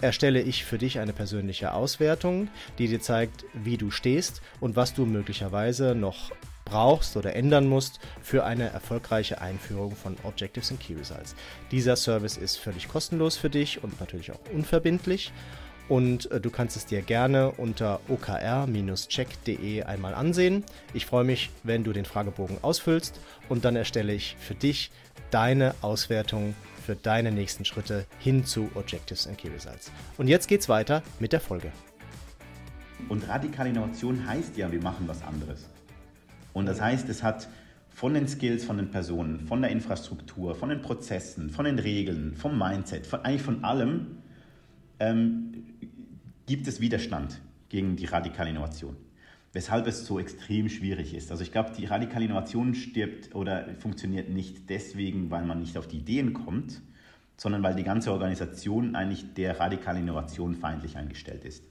erstelle 0.00 0.42
ich 0.42 0.64
für 0.64 0.78
dich 0.78 0.98
eine 0.98 1.12
persönliche 1.12 1.72
Auswertung, 1.72 2.48
die 2.78 2.88
dir 2.88 3.00
zeigt, 3.00 3.44
wie 3.54 3.76
du 3.76 3.90
stehst 3.90 4.42
und 4.60 4.76
was 4.76 4.94
du 4.94 5.06
möglicherweise 5.06 5.94
noch 5.94 6.30
brauchst 6.66 7.16
oder 7.16 7.34
ändern 7.34 7.66
musst 7.66 7.98
für 8.20 8.44
eine 8.44 8.68
erfolgreiche 8.68 9.40
Einführung 9.40 9.96
von 9.96 10.16
Objectives 10.24 10.70
and 10.70 10.80
Key 10.80 10.92
Results. 10.94 11.34
Dieser 11.70 11.96
Service 11.96 12.36
ist 12.36 12.56
völlig 12.58 12.88
kostenlos 12.88 13.38
für 13.38 13.48
dich 13.48 13.82
und 13.82 13.98
natürlich 13.98 14.32
auch 14.32 14.40
unverbindlich. 14.52 15.32
Und 15.88 16.30
äh, 16.32 16.40
du 16.40 16.50
kannst 16.50 16.76
es 16.76 16.84
dir 16.84 17.00
gerne 17.00 17.52
unter 17.52 18.00
okr-check.de 18.08 19.84
einmal 19.84 20.14
ansehen. 20.14 20.64
Ich 20.92 21.06
freue 21.06 21.24
mich, 21.24 21.50
wenn 21.62 21.84
du 21.84 21.92
den 21.92 22.04
Fragebogen 22.04 22.58
ausfüllst 22.62 23.20
und 23.48 23.64
dann 23.64 23.76
erstelle 23.76 24.12
ich 24.12 24.36
für 24.38 24.54
dich 24.54 24.90
deine 25.30 25.74
Auswertung 25.80 26.54
für 26.84 26.96
deine 26.96 27.32
nächsten 27.32 27.64
Schritte 27.64 28.06
hin 28.18 28.44
zu 28.44 28.70
Objectives 28.74 29.26
and 29.26 29.38
Key 29.38 29.48
Results. 29.48 29.90
Und 30.18 30.28
jetzt 30.28 30.46
geht's 30.46 30.68
weiter 30.68 31.02
mit 31.18 31.32
der 31.32 31.40
Folge. 31.40 31.72
Und 33.08 33.28
radikale 33.28 33.70
Innovation 33.70 34.26
heißt 34.26 34.56
ja, 34.56 34.70
wir 34.70 34.80
machen 34.80 35.06
was 35.06 35.22
anderes. 35.22 35.68
Und 36.56 36.64
das 36.64 36.80
heißt, 36.80 37.10
es 37.10 37.22
hat 37.22 37.50
von 37.90 38.14
den 38.14 38.26
Skills 38.28 38.64
von 38.64 38.78
den 38.78 38.90
Personen, 38.90 39.40
von 39.40 39.60
der 39.60 39.70
Infrastruktur, 39.70 40.54
von 40.54 40.70
den 40.70 40.80
Prozessen, 40.80 41.50
von 41.50 41.66
den 41.66 41.78
Regeln, 41.78 42.34
vom 42.34 42.58
Mindset, 42.58 43.06
von, 43.06 43.20
eigentlich 43.26 43.42
von 43.42 43.62
allem, 43.62 44.22
ähm, 44.98 45.52
gibt 46.46 46.66
es 46.66 46.80
Widerstand 46.80 47.42
gegen 47.68 47.96
die 47.96 48.06
radikale 48.06 48.48
Innovation. 48.48 48.96
Weshalb 49.52 49.86
es 49.86 50.06
so 50.06 50.18
extrem 50.18 50.70
schwierig 50.70 51.12
ist. 51.12 51.30
Also 51.30 51.42
ich 51.42 51.52
glaube, 51.52 51.72
die 51.76 51.84
radikale 51.84 52.24
Innovation 52.24 52.74
stirbt 52.74 53.34
oder 53.34 53.66
funktioniert 53.78 54.30
nicht 54.30 54.70
deswegen, 54.70 55.30
weil 55.30 55.44
man 55.44 55.60
nicht 55.60 55.76
auf 55.76 55.86
die 55.86 55.98
Ideen 55.98 56.32
kommt, 56.32 56.80
sondern 57.36 57.62
weil 57.62 57.74
die 57.74 57.84
ganze 57.84 58.12
Organisation 58.12 58.96
eigentlich 58.96 59.34
der 59.34 59.60
radikalen 59.60 60.04
Innovation 60.04 60.54
feindlich 60.54 60.96
eingestellt 60.96 61.44
ist. 61.44 61.64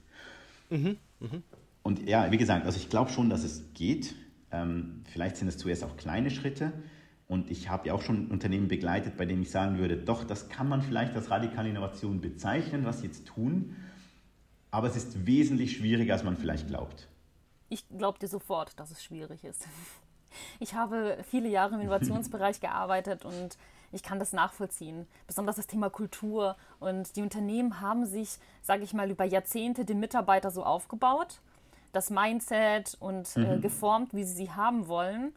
Mhm, 0.70 0.96
mh. 1.18 1.42
Und 1.82 2.08
ja, 2.08 2.30
wie 2.30 2.36
gesagt, 2.36 2.66
also 2.66 2.78
ich 2.78 2.88
glaube 2.88 3.10
schon, 3.10 3.28
dass 3.28 3.42
es 3.42 3.64
geht. 3.74 4.14
Ähm, 4.56 5.02
vielleicht 5.12 5.36
sind 5.36 5.48
es 5.48 5.58
zuerst 5.58 5.84
auch 5.84 5.96
kleine 5.96 6.30
Schritte. 6.30 6.72
Und 7.28 7.50
ich 7.50 7.68
habe 7.68 7.88
ja 7.88 7.94
auch 7.94 8.02
schon 8.02 8.28
Unternehmen 8.28 8.68
begleitet, 8.68 9.16
bei 9.16 9.24
denen 9.26 9.42
ich 9.42 9.50
sagen 9.50 9.78
würde, 9.78 9.96
doch, 9.96 10.24
das 10.24 10.48
kann 10.48 10.68
man 10.68 10.80
vielleicht 10.80 11.14
als 11.14 11.30
radikale 11.30 11.68
Innovation 11.68 12.20
bezeichnen, 12.20 12.84
was 12.84 13.00
sie 13.00 13.06
jetzt 13.06 13.26
tun. 13.26 13.76
Aber 14.70 14.86
es 14.86 14.96
ist 14.96 15.26
wesentlich 15.26 15.76
schwieriger, 15.76 16.14
als 16.14 16.22
man 16.22 16.36
vielleicht 16.36 16.68
glaubt. 16.68 17.08
Ich 17.68 17.84
glaube 17.88 18.18
dir 18.18 18.28
sofort, 18.28 18.78
dass 18.78 18.90
es 18.90 19.02
schwierig 19.02 19.44
ist. 19.44 19.66
Ich 20.60 20.74
habe 20.74 21.16
viele 21.30 21.48
Jahre 21.48 21.76
im 21.76 21.80
Innovationsbereich 21.80 22.60
gearbeitet 22.60 23.24
und 23.24 23.56
ich 23.90 24.02
kann 24.02 24.18
das 24.18 24.34
nachvollziehen. 24.34 25.06
Besonders 25.26 25.56
das 25.56 25.66
Thema 25.66 25.88
Kultur. 25.88 26.56
Und 26.78 27.16
die 27.16 27.22
Unternehmen 27.22 27.80
haben 27.80 28.04
sich, 28.04 28.38
sage 28.60 28.82
ich 28.82 28.92
mal, 28.92 29.10
über 29.10 29.24
Jahrzehnte 29.24 29.86
den 29.86 29.98
Mitarbeiter 29.98 30.50
so 30.50 30.62
aufgebaut 30.62 31.40
das 31.96 32.10
Mindset 32.10 32.96
und 33.00 33.36
äh, 33.36 33.40
mhm. 33.40 33.50
äh, 33.50 33.58
geformt, 33.58 34.14
wie 34.14 34.24
sie 34.24 34.34
sie 34.34 34.50
haben 34.52 34.86
wollen. 34.86 35.32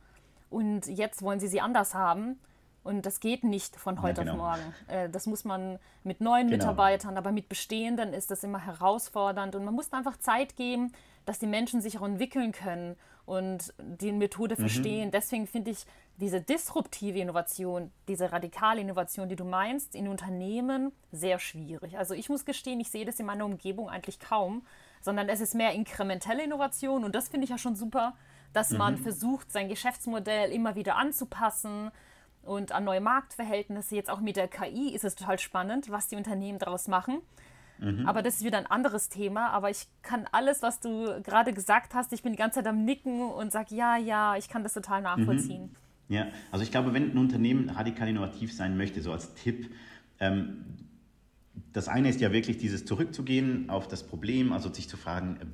Und 0.49 0.87
jetzt 0.87 1.21
wollen 1.21 1.39
sie 1.39 1.47
sie 1.47 1.61
anders 1.61 1.95
haben. 1.95 2.39
Und 2.83 3.05
das 3.05 3.19
geht 3.19 3.43
nicht 3.43 3.75
von 3.75 4.01
heute 4.01 4.21
ja, 4.21 4.31
genau. 4.31 4.43
auf 4.43 4.57
morgen. 4.57 4.73
Äh, 4.87 5.09
das 5.09 5.25
muss 5.25 5.45
man 5.45 5.79
mit 6.03 6.21
neuen 6.21 6.47
genau. 6.47 6.57
Mitarbeitern, 6.57 7.17
aber 7.17 7.31
mit 7.31 7.49
bestehenden 7.49 8.13
ist 8.13 8.31
das 8.31 8.43
immer 8.43 8.59
herausfordernd. 8.59 9.55
Und 9.55 9.65
man 9.65 9.73
muss 9.73 9.91
einfach 9.93 10.17
Zeit 10.17 10.55
geben, 10.55 10.91
dass 11.25 11.39
die 11.39 11.47
Menschen 11.47 11.81
sich 11.81 11.99
auch 11.99 12.05
entwickeln 12.05 12.51
können 12.51 12.95
und 13.25 13.73
die 13.77 14.11
Methode 14.11 14.55
mhm. 14.55 14.61
verstehen. 14.61 15.11
Deswegen 15.11 15.45
finde 15.45 15.71
ich 15.71 15.85
diese 16.17 16.41
disruptive 16.41 17.19
Innovation, 17.19 17.91
diese 18.07 18.31
radikale 18.31 18.81
Innovation, 18.81 19.29
die 19.29 19.35
du 19.35 19.45
meinst, 19.45 19.95
in 19.95 20.07
Unternehmen 20.07 20.91
sehr 21.11 21.39
schwierig. 21.39 21.97
Also 21.97 22.13
ich 22.13 22.27
muss 22.27 22.43
gestehen, 22.43 22.79
ich 22.79 22.89
sehe 22.89 23.05
das 23.05 23.19
in 23.19 23.25
meiner 23.25 23.45
Umgebung 23.45 23.89
eigentlich 23.89 24.19
kaum 24.19 24.63
sondern 25.01 25.29
es 25.29 25.41
ist 25.41 25.55
mehr 25.55 25.73
inkrementelle 25.73 26.43
Innovation 26.43 27.03
und 27.03 27.15
das 27.15 27.29
finde 27.29 27.45
ich 27.45 27.49
ja 27.49 27.57
schon 27.57 27.75
super, 27.75 28.13
dass 28.53 28.71
man 28.71 28.95
mhm. 28.95 29.03
versucht, 29.03 29.51
sein 29.51 29.69
Geschäftsmodell 29.69 30.51
immer 30.51 30.75
wieder 30.75 30.95
anzupassen 30.95 31.91
und 32.41 32.71
an 32.71 32.83
neue 32.83 33.01
Marktverhältnisse. 33.01 33.95
Jetzt 33.95 34.09
auch 34.09 34.21
mit 34.21 34.35
der 34.35 34.47
KI 34.47 34.93
ist 34.93 35.03
es 35.03 35.15
total 35.15 35.39
spannend, 35.39 35.91
was 35.91 36.07
die 36.07 36.15
Unternehmen 36.15 36.57
daraus 36.57 36.87
machen. 36.87 37.21
Mhm. 37.79 38.07
Aber 38.07 38.21
das 38.21 38.37
ist 38.37 38.43
wieder 38.43 38.57
ein 38.57 38.65
anderes 38.65 39.09
Thema. 39.09 39.49
Aber 39.49 39.69
ich 39.69 39.87
kann 40.01 40.25
alles, 40.31 40.61
was 40.61 40.79
du 40.79 41.21
gerade 41.21 41.53
gesagt 41.53 41.93
hast, 41.93 42.11
ich 42.13 42.23
bin 42.23 42.33
die 42.33 42.37
ganze 42.37 42.55
Zeit 42.55 42.67
am 42.67 42.83
Nicken 42.85 43.21
und 43.21 43.51
sage, 43.51 43.75
ja, 43.75 43.97
ja, 43.97 44.35
ich 44.35 44.49
kann 44.49 44.63
das 44.63 44.73
total 44.73 45.01
nachvollziehen. 45.01 45.63
Mhm. 45.63 45.75
Ja, 46.15 46.27
also 46.51 46.63
ich 46.63 46.71
glaube, 46.71 46.93
wenn 46.93 47.11
ein 47.11 47.17
Unternehmen 47.17 47.69
radikal 47.69 48.07
innovativ 48.07 48.55
sein 48.55 48.77
möchte, 48.77 49.01
so 49.01 49.11
als 49.11 49.35
Tipp, 49.35 49.71
ähm, 50.19 50.65
das 51.73 51.87
eine 51.87 52.09
ist 52.09 52.21
ja 52.21 52.31
wirklich 52.31 52.57
dieses 52.57 52.85
zurückzugehen 52.85 53.69
auf 53.69 53.87
das 53.87 54.03
Problem, 54.03 54.53
also 54.53 54.73
sich 54.73 54.89
zu 54.89 54.97
fragen, 54.97 55.37
äh, 55.41 55.45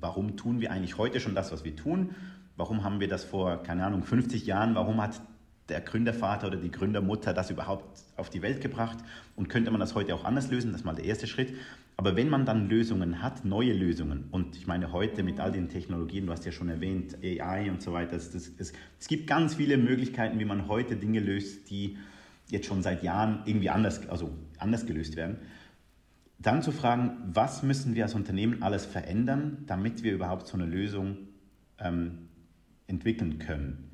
warum 0.00 0.36
tun 0.36 0.60
wir 0.60 0.70
eigentlich 0.70 0.98
heute 0.98 1.20
schon 1.20 1.34
das, 1.34 1.52
was 1.52 1.64
wir 1.64 1.74
tun? 1.76 2.14
Warum 2.56 2.84
haben 2.84 3.00
wir 3.00 3.08
das 3.08 3.24
vor, 3.24 3.62
keine 3.62 3.84
Ahnung, 3.84 4.04
50 4.04 4.46
Jahren, 4.46 4.74
warum 4.74 5.00
hat 5.00 5.20
der 5.68 5.80
Gründervater 5.80 6.46
oder 6.48 6.56
die 6.56 6.70
Gründermutter 6.70 7.32
das 7.32 7.50
überhaupt 7.50 8.04
auf 8.16 8.30
die 8.30 8.42
Welt 8.42 8.60
gebracht? 8.60 8.98
Und 9.34 9.48
könnte 9.48 9.70
man 9.70 9.80
das 9.80 9.94
heute 9.94 10.14
auch 10.14 10.24
anders 10.24 10.50
lösen? 10.50 10.70
Das 10.70 10.82
ist 10.82 10.84
mal 10.84 10.94
der 10.94 11.04
erste 11.04 11.26
Schritt. 11.26 11.54
Aber 11.96 12.16
wenn 12.16 12.28
man 12.28 12.44
dann 12.44 12.68
Lösungen 12.68 13.22
hat, 13.22 13.44
neue 13.44 13.72
Lösungen, 13.72 14.24
und 14.30 14.56
ich 14.56 14.66
meine 14.66 14.92
heute 14.92 15.22
mit 15.22 15.40
all 15.40 15.52
den 15.52 15.68
Technologien, 15.68 16.26
du 16.26 16.32
hast 16.32 16.44
ja 16.44 16.52
schon 16.52 16.68
erwähnt, 16.68 17.16
AI 17.22 17.70
und 17.70 17.82
so 17.82 17.92
weiter, 17.92 18.16
es, 18.16 18.34
es, 18.34 18.52
es, 18.58 19.08
gibt 19.08 19.26
ganz 19.26 19.54
viele 19.54 19.76
Möglichkeiten, 19.76 20.38
wie 20.38 20.44
man 20.44 20.68
heute 20.68 20.96
Dinge 20.96 21.20
löst, 21.20 21.70
die 21.70 21.96
jetzt 22.50 22.66
schon 22.66 22.82
seit 22.82 23.02
Jahren 23.02 23.42
irgendwie 23.46 23.70
anders, 23.70 24.08
also 24.08 24.30
anders 24.58 24.86
gelöst 24.86 25.16
werden. 25.16 25.38
Dann 26.38 26.62
zu 26.62 26.72
fragen, 26.72 27.16
was 27.32 27.62
müssen 27.62 27.94
wir 27.94 28.04
als 28.04 28.14
Unternehmen 28.14 28.62
alles 28.62 28.84
verändern, 28.84 29.64
damit 29.66 30.02
wir 30.02 30.12
überhaupt 30.12 30.46
so 30.46 30.54
eine 30.56 30.66
Lösung 30.66 31.16
ähm, 31.78 32.28
entwickeln 32.86 33.38
können. 33.38 33.90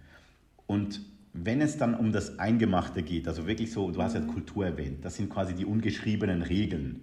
Und 0.67 1.01
wenn 1.33 1.61
es 1.61 1.77
dann 1.77 1.95
um 1.95 2.13
das 2.13 2.39
Eingemachte 2.39 3.03
geht, 3.03 3.29
also 3.29 3.47
wirklich 3.47 3.71
so, 3.73 3.91
du 3.91 4.03
hast 4.03 4.15
ja 4.15 4.21
Kultur 4.21 4.67
erwähnt, 4.67 5.05
das 5.05 5.17
sind 5.17 5.31
quasi 5.31 5.55
die 5.55 5.65
ungeschriebenen 5.65 6.43
Regeln. 6.43 7.03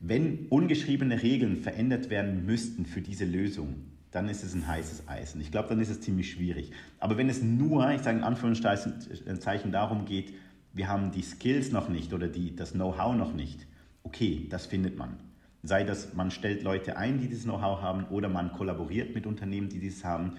Wenn 0.00 0.46
ungeschriebene 0.48 1.22
Regeln 1.22 1.56
verändert 1.56 2.10
werden 2.10 2.46
müssten 2.46 2.86
für 2.86 3.00
diese 3.00 3.24
Lösung, 3.24 3.76
dann 4.10 4.28
ist 4.28 4.44
es 4.44 4.54
ein 4.54 4.66
heißes 4.66 5.08
Eisen. 5.08 5.40
Ich 5.40 5.50
glaube, 5.50 5.68
dann 5.70 5.80
ist 5.80 5.88
es 5.90 6.00
ziemlich 6.00 6.30
schwierig. 6.30 6.70
Aber 7.00 7.16
wenn 7.16 7.28
es 7.28 7.42
nur, 7.42 7.90
ich 7.90 8.02
sage 8.02 8.18
in 8.18 8.24
Anführungszeichen, 8.24 9.72
darum 9.72 10.04
geht, 10.04 10.34
wir 10.72 10.88
haben 10.88 11.10
die 11.10 11.22
Skills 11.22 11.72
noch 11.72 11.88
nicht 11.88 12.12
oder 12.12 12.28
die, 12.28 12.54
das 12.54 12.72
Know-how 12.72 13.16
noch 13.16 13.32
nicht, 13.32 13.66
okay, 14.04 14.46
das 14.48 14.66
findet 14.66 14.96
man. 14.96 15.18
Sei 15.62 15.82
das, 15.82 16.14
man 16.14 16.30
stellt 16.30 16.62
Leute 16.62 16.96
ein, 16.96 17.18
die 17.18 17.28
dieses 17.28 17.44
Know-how 17.44 17.80
haben, 17.80 18.04
oder 18.06 18.28
man 18.28 18.52
kollaboriert 18.52 19.14
mit 19.14 19.26
Unternehmen, 19.26 19.68
die 19.68 19.80
dieses 19.80 20.04
haben, 20.04 20.36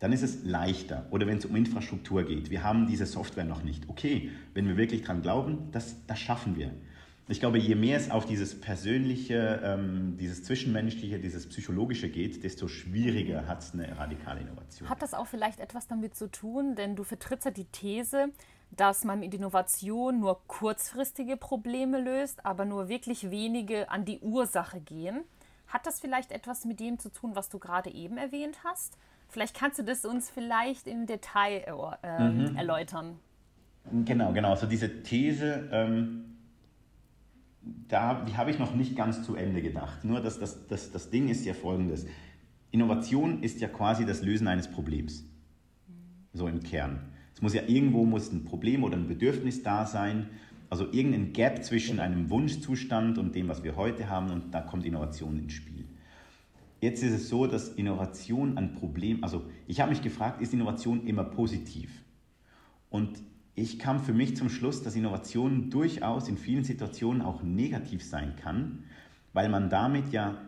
dann 0.00 0.12
ist 0.12 0.22
es 0.22 0.44
leichter. 0.44 1.06
Oder 1.10 1.26
wenn 1.26 1.38
es 1.38 1.46
um 1.46 1.56
Infrastruktur 1.56 2.24
geht, 2.24 2.50
wir 2.50 2.62
haben 2.62 2.86
diese 2.86 3.06
Software 3.06 3.44
noch 3.44 3.62
nicht. 3.62 3.88
Okay, 3.88 4.30
wenn 4.54 4.68
wir 4.68 4.76
wirklich 4.76 5.02
daran 5.02 5.22
glauben, 5.22 5.70
das, 5.72 5.96
das 6.06 6.18
schaffen 6.18 6.56
wir. 6.56 6.72
Ich 7.30 7.40
glaube, 7.40 7.58
je 7.58 7.74
mehr 7.74 7.98
es 7.98 8.10
auf 8.10 8.24
dieses 8.24 8.58
Persönliche, 8.58 9.60
ähm, 9.62 10.16
dieses 10.18 10.44
Zwischenmenschliche, 10.44 11.18
dieses 11.18 11.46
Psychologische 11.46 12.08
geht, 12.08 12.42
desto 12.42 12.68
schwieriger 12.68 13.46
hat 13.46 13.60
es 13.60 13.74
eine 13.74 13.98
radikale 13.98 14.40
Innovation. 14.40 14.88
Hat 14.88 15.02
das 15.02 15.12
auch 15.12 15.26
vielleicht 15.26 15.60
etwas 15.60 15.86
damit 15.88 16.14
zu 16.16 16.30
tun, 16.30 16.74
denn 16.74 16.96
du 16.96 17.04
vertrittst 17.04 17.44
ja 17.44 17.50
die 17.50 17.66
These, 17.66 18.30
dass 18.70 19.04
man 19.04 19.20
mit 19.20 19.34
Innovation 19.34 20.20
nur 20.20 20.46
kurzfristige 20.46 21.36
Probleme 21.36 22.00
löst, 22.00 22.44
aber 22.44 22.64
nur 22.64 22.88
wirklich 22.88 23.30
wenige 23.30 23.90
an 23.90 24.04
die 24.04 24.20
Ursache 24.20 24.80
gehen. 24.80 25.24
Hat 25.66 25.86
das 25.86 26.00
vielleicht 26.00 26.32
etwas 26.32 26.64
mit 26.64 26.80
dem 26.80 26.98
zu 26.98 27.10
tun, 27.10 27.32
was 27.34 27.48
du 27.48 27.58
gerade 27.58 27.90
eben 27.90 28.16
erwähnt 28.16 28.58
hast? 28.64 28.96
Vielleicht 29.28 29.54
kannst 29.54 29.78
du 29.78 29.84
das 29.84 30.04
uns 30.04 30.30
vielleicht 30.30 30.86
im 30.86 31.06
Detail 31.06 31.64
äh, 32.02 32.28
mhm. 32.28 32.56
erläutern. 32.56 33.18
Genau, 34.04 34.32
genau. 34.32 34.50
Also 34.50 34.66
diese 34.66 35.02
These, 35.02 35.68
ähm, 35.70 36.36
da, 37.88 38.24
die 38.24 38.36
habe 38.36 38.50
ich 38.50 38.58
noch 38.58 38.74
nicht 38.74 38.96
ganz 38.96 39.22
zu 39.24 39.34
Ende 39.34 39.60
gedacht. 39.60 40.04
Nur 40.04 40.20
das, 40.20 40.38
das, 40.38 40.66
das, 40.66 40.90
das 40.90 41.10
Ding 41.10 41.28
ist 41.28 41.44
ja 41.44 41.54
folgendes. 41.54 42.06
Innovation 42.70 43.42
ist 43.42 43.60
ja 43.60 43.68
quasi 43.68 44.06
das 44.06 44.22
Lösen 44.22 44.48
eines 44.48 44.70
Problems. 44.70 45.24
So 46.32 46.48
im 46.48 46.62
Kern. 46.62 47.12
Es 47.38 47.42
muss 47.42 47.54
ja 47.54 47.62
irgendwo 47.68 48.04
muss 48.04 48.32
ein 48.32 48.42
Problem 48.42 48.82
oder 48.82 48.96
ein 48.96 49.06
Bedürfnis 49.06 49.62
da 49.62 49.86
sein, 49.86 50.26
also 50.70 50.90
irgendein 50.90 51.32
Gap 51.32 51.62
zwischen 51.62 52.00
einem 52.00 52.30
Wunschzustand 52.30 53.16
und 53.16 53.36
dem, 53.36 53.46
was 53.46 53.62
wir 53.62 53.76
heute 53.76 54.08
haben, 54.08 54.32
und 54.32 54.52
da 54.52 54.60
kommt 54.60 54.84
Innovation 54.84 55.38
ins 55.38 55.52
Spiel. 55.52 55.84
Jetzt 56.80 57.04
ist 57.04 57.12
es 57.12 57.28
so, 57.28 57.46
dass 57.46 57.68
Innovation 57.68 58.58
ein 58.58 58.72
Problem, 58.72 59.22
also 59.22 59.44
ich 59.68 59.78
habe 59.78 59.90
mich 59.90 60.02
gefragt, 60.02 60.42
ist 60.42 60.52
Innovation 60.52 61.06
immer 61.06 61.22
positiv? 61.22 62.02
Und 62.90 63.22
ich 63.54 63.78
kam 63.78 64.00
für 64.00 64.12
mich 64.12 64.36
zum 64.36 64.48
Schluss, 64.48 64.82
dass 64.82 64.96
Innovation 64.96 65.70
durchaus 65.70 66.28
in 66.28 66.38
vielen 66.38 66.64
Situationen 66.64 67.22
auch 67.22 67.44
negativ 67.44 68.02
sein 68.02 68.34
kann, 68.34 68.82
weil 69.32 69.48
man 69.48 69.70
damit 69.70 70.10
ja 70.10 70.38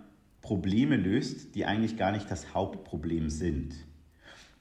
Probleme 0.43 0.97
löst, 0.97 1.55
die 1.55 1.67
eigentlich 1.67 1.97
gar 1.97 2.11
nicht 2.11 2.29
das 2.33 2.53
Hauptproblem 2.53 3.31
sind. 3.31 3.77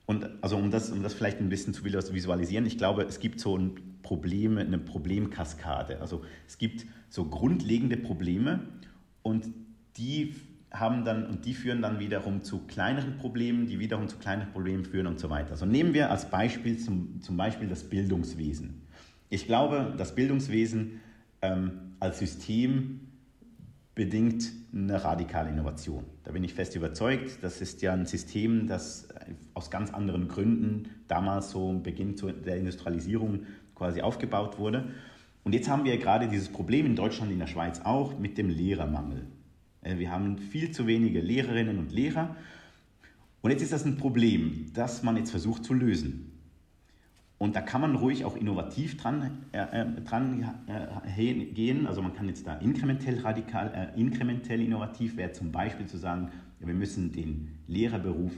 Und 0.10 0.28
also 0.42 0.58
um 0.58 0.72
das, 0.72 0.90
um 0.90 1.04
das 1.04 1.14
vielleicht 1.14 1.40
ein 1.40 1.50
bisschen 1.50 1.72
zu 1.72 1.86
visualisieren, 1.86 2.66
ich 2.66 2.80
glaube, 2.80 3.04
es 3.04 3.20
gibt 3.20 3.40
so 3.40 3.56
ein 3.56 3.76
Problem, 4.02 4.58
eine 4.58 4.80
Problemkaskade. 4.80 6.02
Also 6.02 6.24
es 6.48 6.58
gibt 6.58 6.88
so 7.10 7.26
grundlegende 7.26 7.96
Probleme 7.96 8.62
und 9.22 9.46
die 9.98 10.34
haben 10.72 11.06
dann 11.06 11.28
und 11.28 11.46
die 11.46 11.54
führen 11.54 11.84
dann 11.84 12.00
wiederum 12.00 12.42
zu 12.42 12.66
kleineren 12.66 13.18
Problemen, 13.18 13.68
die 13.68 13.78
wiederum 13.78 14.08
zu 14.08 14.18
kleineren 14.18 14.52
Problemen 14.52 14.84
führen 14.84 15.06
und 15.06 15.20
so 15.20 15.30
weiter. 15.30 15.52
Also 15.52 15.68
nehmen 15.68 15.94
wir 15.94 16.10
als 16.10 16.32
Beispiel 16.32 16.80
zum, 16.80 17.22
zum 17.22 17.38
Beispiel 17.38 17.68
das 17.68 17.84
Bildungswesen. 17.84 18.82
Ich 19.30 19.46
glaube, 19.46 19.94
das 19.96 20.16
Bildungswesen 20.16 21.02
ähm, 21.44 21.94
als 22.00 22.18
System 22.18 23.09
bedingt 24.00 24.54
eine 24.74 25.04
radikale 25.04 25.50
Innovation. 25.50 26.06
Da 26.24 26.32
bin 26.32 26.42
ich 26.46 26.54
fest 26.54 26.74
überzeugt. 26.74 27.40
Das 27.42 27.60
ist 27.60 27.82
ja 27.82 27.92
ein 27.92 28.06
System, 28.06 28.66
das 28.66 29.10
aus 29.54 29.70
ganz 29.70 29.92
anderen 29.92 30.30
Gründen 30.30 30.90
damals 31.10 31.52
so 31.52 31.70
im 31.70 31.84
Beginn 31.84 32.16
der 32.46 32.56
Industrialisierung 32.56 33.42
quasi 33.76 34.00
aufgebaut 34.00 34.58
wurde. 34.58 34.94
Und 35.44 35.52
jetzt 35.52 35.68
haben 35.68 35.84
wir 35.84 35.98
gerade 35.98 36.30
dieses 36.30 36.48
Problem 36.48 36.86
in 36.86 36.96
Deutschland, 36.96 37.30
in 37.34 37.40
der 37.40 37.48
Schweiz 37.48 37.82
auch, 37.84 38.18
mit 38.18 38.38
dem 38.38 38.48
Lehrermangel. 38.50 39.28
Äh, 39.82 39.98
wir 39.98 40.12
haben 40.12 40.38
viel 40.38 40.72
zu 40.72 40.88
wenige 40.88 41.20
Lehrerinnen 41.20 41.78
und 41.78 41.92
Lehrer. 41.92 42.38
Und 43.42 43.52
jetzt 43.52 43.64
ist 43.64 43.74
das 43.74 43.84
ein 43.84 43.98
Problem, 43.98 44.68
das 44.74 45.04
man 45.04 45.18
jetzt 45.18 45.32
versucht 45.32 45.66
zu 45.66 45.74
lösen. 45.74 46.29
Und 47.40 47.56
da 47.56 47.62
kann 47.62 47.80
man 47.80 47.96
ruhig 47.96 48.26
auch 48.26 48.36
innovativ 48.36 48.98
dran, 48.98 49.46
äh, 49.54 49.60
äh 49.60 50.02
dran 50.02 50.46
äh, 50.68 51.46
gehen. 51.46 51.88
Also 51.88 52.02
man 52.02 52.14
kann 52.14 52.28
jetzt 52.28 52.46
da 52.46 52.56
inkrementell 52.56 53.20
radikal, 53.22 53.72
äh, 53.96 54.00
inkrementell 54.00 54.62
innovativ 54.62 55.16
wäre 55.16 55.32
zum 55.32 55.52
Beispiel 55.52 55.88
zu 55.88 55.98
sagen, 55.98 56.30
ja, 56.60 56.68
wir 56.68 56.74
müssen 56.74 57.14
den 57.14 57.60
Lehrerberuf 57.68 58.34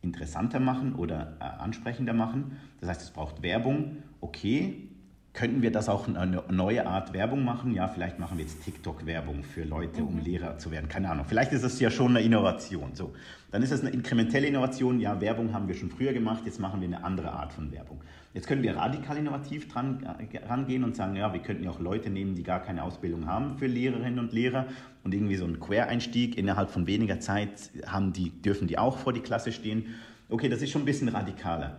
interessanter 0.00 0.58
machen 0.58 0.94
oder 0.94 1.36
äh, 1.38 1.44
ansprechender 1.44 2.14
machen. 2.14 2.56
Das 2.80 2.88
heißt, 2.88 3.02
es 3.02 3.10
braucht 3.10 3.42
Werbung. 3.42 3.98
Okay, 4.22 4.88
könnten 5.36 5.60
wir 5.60 5.70
das 5.70 5.88
auch 5.90 6.08
eine 6.08 6.42
neue 6.50 6.86
Art 6.86 7.12
Werbung 7.12 7.44
machen? 7.44 7.74
Ja, 7.74 7.88
vielleicht 7.88 8.18
machen 8.18 8.38
wir 8.38 8.44
jetzt 8.44 8.64
TikTok-Werbung 8.64 9.44
für 9.44 9.64
Leute, 9.64 10.02
um 10.02 10.16
mhm. 10.16 10.22
Lehrer 10.22 10.58
zu 10.58 10.70
werden. 10.70 10.88
Keine 10.88 11.10
Ahnung. 11.10 11.26
Vielleicht 11.28 11.52
ist 11.52 11.62
es 11.62 11.78
ja 11.78 11.90
schon 11.90 12.16
eine 12.16 12.22
Innovation. 12.22 12.94
So, 12.94 13.12
dann 13.50 13.62
ist 13.62 13.70
es 13.70 13.82
eine 13.82 13.90
inkrementelle 13.90 14.46
Innovation. 14.46 14.98
Ja, 14.98 15.20
Werbung 15.20 15.52
haben 15.52 15.68
wir 15.68 15.74
schon 15.74 15.90
früher 15.90 16.14
gemacht. 16.14 16.42
Jetzt 16.46 16.58
machen 16.58 16.80
wir 16.80 16.88
eine 16.88 17.04
andere 17.04 17.32
Art 17.32 17.52
von 17.52 17.70
Werbung. 17.70 18.00
Jetzt 18.32 18.46
können 18.46 18.62
wir 18.62 18.76
radikal 18.76 19.18
innovativ 19.18 19.68
dran 19.68 20.02
äh, 20.02 20.38
rangehen 20.46 20.82
und 20.82 20.96
sagen, 20.96 21.16
ja, 21.16 21.30
wir 21.30 21.40
könnten 21.40 21.64
ja 21.64 21.70
auch 21.70 21.80
Leute 21.80 22.08
nehmen, 22.08 22.34
die 22.34 22.42
gar 22.42 22.60
keine 22.60 22.82
Ausbildung 22.82 23.26
haben 23.26 23.58
für 23.58 23.66
Lehrerinnen 23.66 24.18
und 24.18 24.32
Lehrer 24.32 24.66
und 25.04 25.12
irgendwie 25.12 25.36
so 25.36 25.44
einen 25.44 25.60
Quereinstieg 25.60 26.38
innerhalb 26.38 26.70
von 26.70 26.86
weniger 26.86 27.20
Zeit 27.20 27.70
haben 27.86 28.14
die, 28.14 28.30
dürfen 28.30 28.68
die 28.68 28.78
auch 28.78 28.96
vor 28.96 29.12
die 29.12 29.20
Klasse 29.20 29.52
stehen. 29.52 29.94
Okay, 30.30 30.48
das 30.48 30.62
ist 30.62 30.70
schon 30.70 30.82
ein 30.82 30.86
bisschen 30.86 31.08
radikaler. 31.08 31.78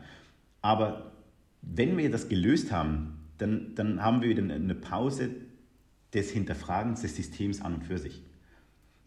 Aber 0.62 1.12
wenn 1.64 1.98
wir 1.98 2.12
das 2.12 2.30
gelöst 2.30 2.72
haben, 2.72 3.17
dann, 3.38 3.76
dann 3.76 4.02
haben 4.04 4.22
wir 4.22 4.30
wieder 4.30 4.44
eine 4.44 4.76
Pause 4.76 5.30
des 6.14 6.32
Hinterfragens 6.32 7.02
des 7.02 7.16
Systems 7.16 7.62
an 7.62 7.76
und 7.76 7.84
für 7.84 7.98
sich. 7.98 8.24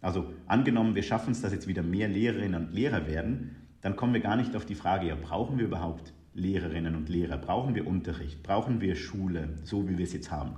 Also 0.01 0.33
angenommen, 0.47 0.95
wir 0.95 1.03
schaffen 1.03 1.33
es, 1.33 1.43
dass 1.43 1.53
jetzt 1.53 1.67
wieder 1.67 1.83
mehr 1.83 2.09
Lehrerinnen 2.09 2.67
und 2.67 2.73
Lehrer 2.73 3.07
werden, 3.07 3.57
dann 3.83 3.97
kommen 3.97 4.13
wir 4.13 4.21
gar 4.21 4.37
nicht 4.37 4.55
auf 4.57 4.67
die 4.67 4.75
Frage, 4.75 5.09
ja, 5.09 5.15
brauchen 5.15 5.59
wir 5.59 5.67
überhaupt 5.67 6.13
Lehrerinnen 6.35 6.95
und 6.95 7.09
Lehrer? 7.09 7.39
Brauchen 7.39 7.75
wir 7.75 7.87
Unterricht? 7.87 8.43
Brauchen 8.43 8.81
wir 8.81 8.95
Schule, 8.95 9.49
so 9.65 9.89
wie 9.89 9.99
wir 9.99 10.05
es 10.05 10.13
jetzt 10.13 10.31
haben? 10.31 10.57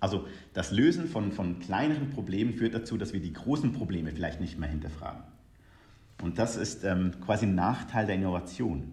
Also 0.00 0.26
das 0.54 0.70
Lösen 0.70 1.08
von, 1.08 1.32
von 1.32 1.58
kleineren 1.58 2.10
Problemen 2.10 2.54
führt 2.54 2.74
dazu, 2.74 2.96
dass 2.96 3.12
wir 3.12 3.20
die 3.20 3.32
großen 3.32 3.72
Probleme 3.72 4.12
vielleicht 4.12 4.40
nicht 4.40 4.58
mehr 4.58 4.68
hinterfragen. 4.68 5.22
Und 6.22 6.38
das 6.38 6.56
ist 6.56 6.84
ähm, 6.84 7.12
quasi 7.20 7.46
ein 7.46 7.54
Nachteil 7.54 8.06
der 8.06 8.14
Innovation. 8.14 8.92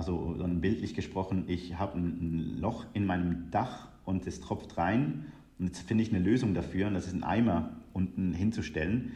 Also 0.00 0.32
dann 0.32 0.62
bildlich 0.62 0.94
gesprochen, 0.94 1.44
ich 1.46 1.78
habe 1.78 1.98
ein 1.98 2.58
Loch 2.58 2.86
in 2.94 3.04
meinem 3.04 3.50
Dach 3.50 3.88
und 4.06 4.26
es 4.26 4.40
tropft 4.40 4.78
rein 4.78 5.26
und 5.58 5.66
jetzt 5.66 5.80
finde 5.80 6.02
ich 6.02 6.08
eine 6.08 6.24
Lösung 6.24 6.54
dafür 6.54 6.86
und 6.86 6.94
das 6.94 7.06
ist 7.06 7.12
ein 7.12 7.22
Eimer 7.22 7.76
unten 7.92 8.32
hinzustellen. 8.32 9.12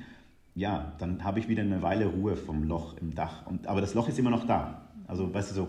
Ja, 0.54 0.94
dann 0.98 1.24
habe 1.24 1.40
ich 1.40 1.48
wieder 1.48 1.62
eine 1.62 1.80
Weile 1.80 2.04
Ruhe 2.04 2.36
vom 2.36 2.64
Loch 2.64 2.98
im 2.98 3.14
Dach. 3.14 3.46
Und, 3.46 3.66
aber 3.66 3.80
das 3.80 3.94
Loch 3.94 4.10
ist 4.10 4.18
immer 4.18 4.28
noch 4.28 4.46
da. 4.46 4.86
Also 5.06 5.32
weißt 5.32 5.52
du 5.52 5.54
so, 5.54 5.68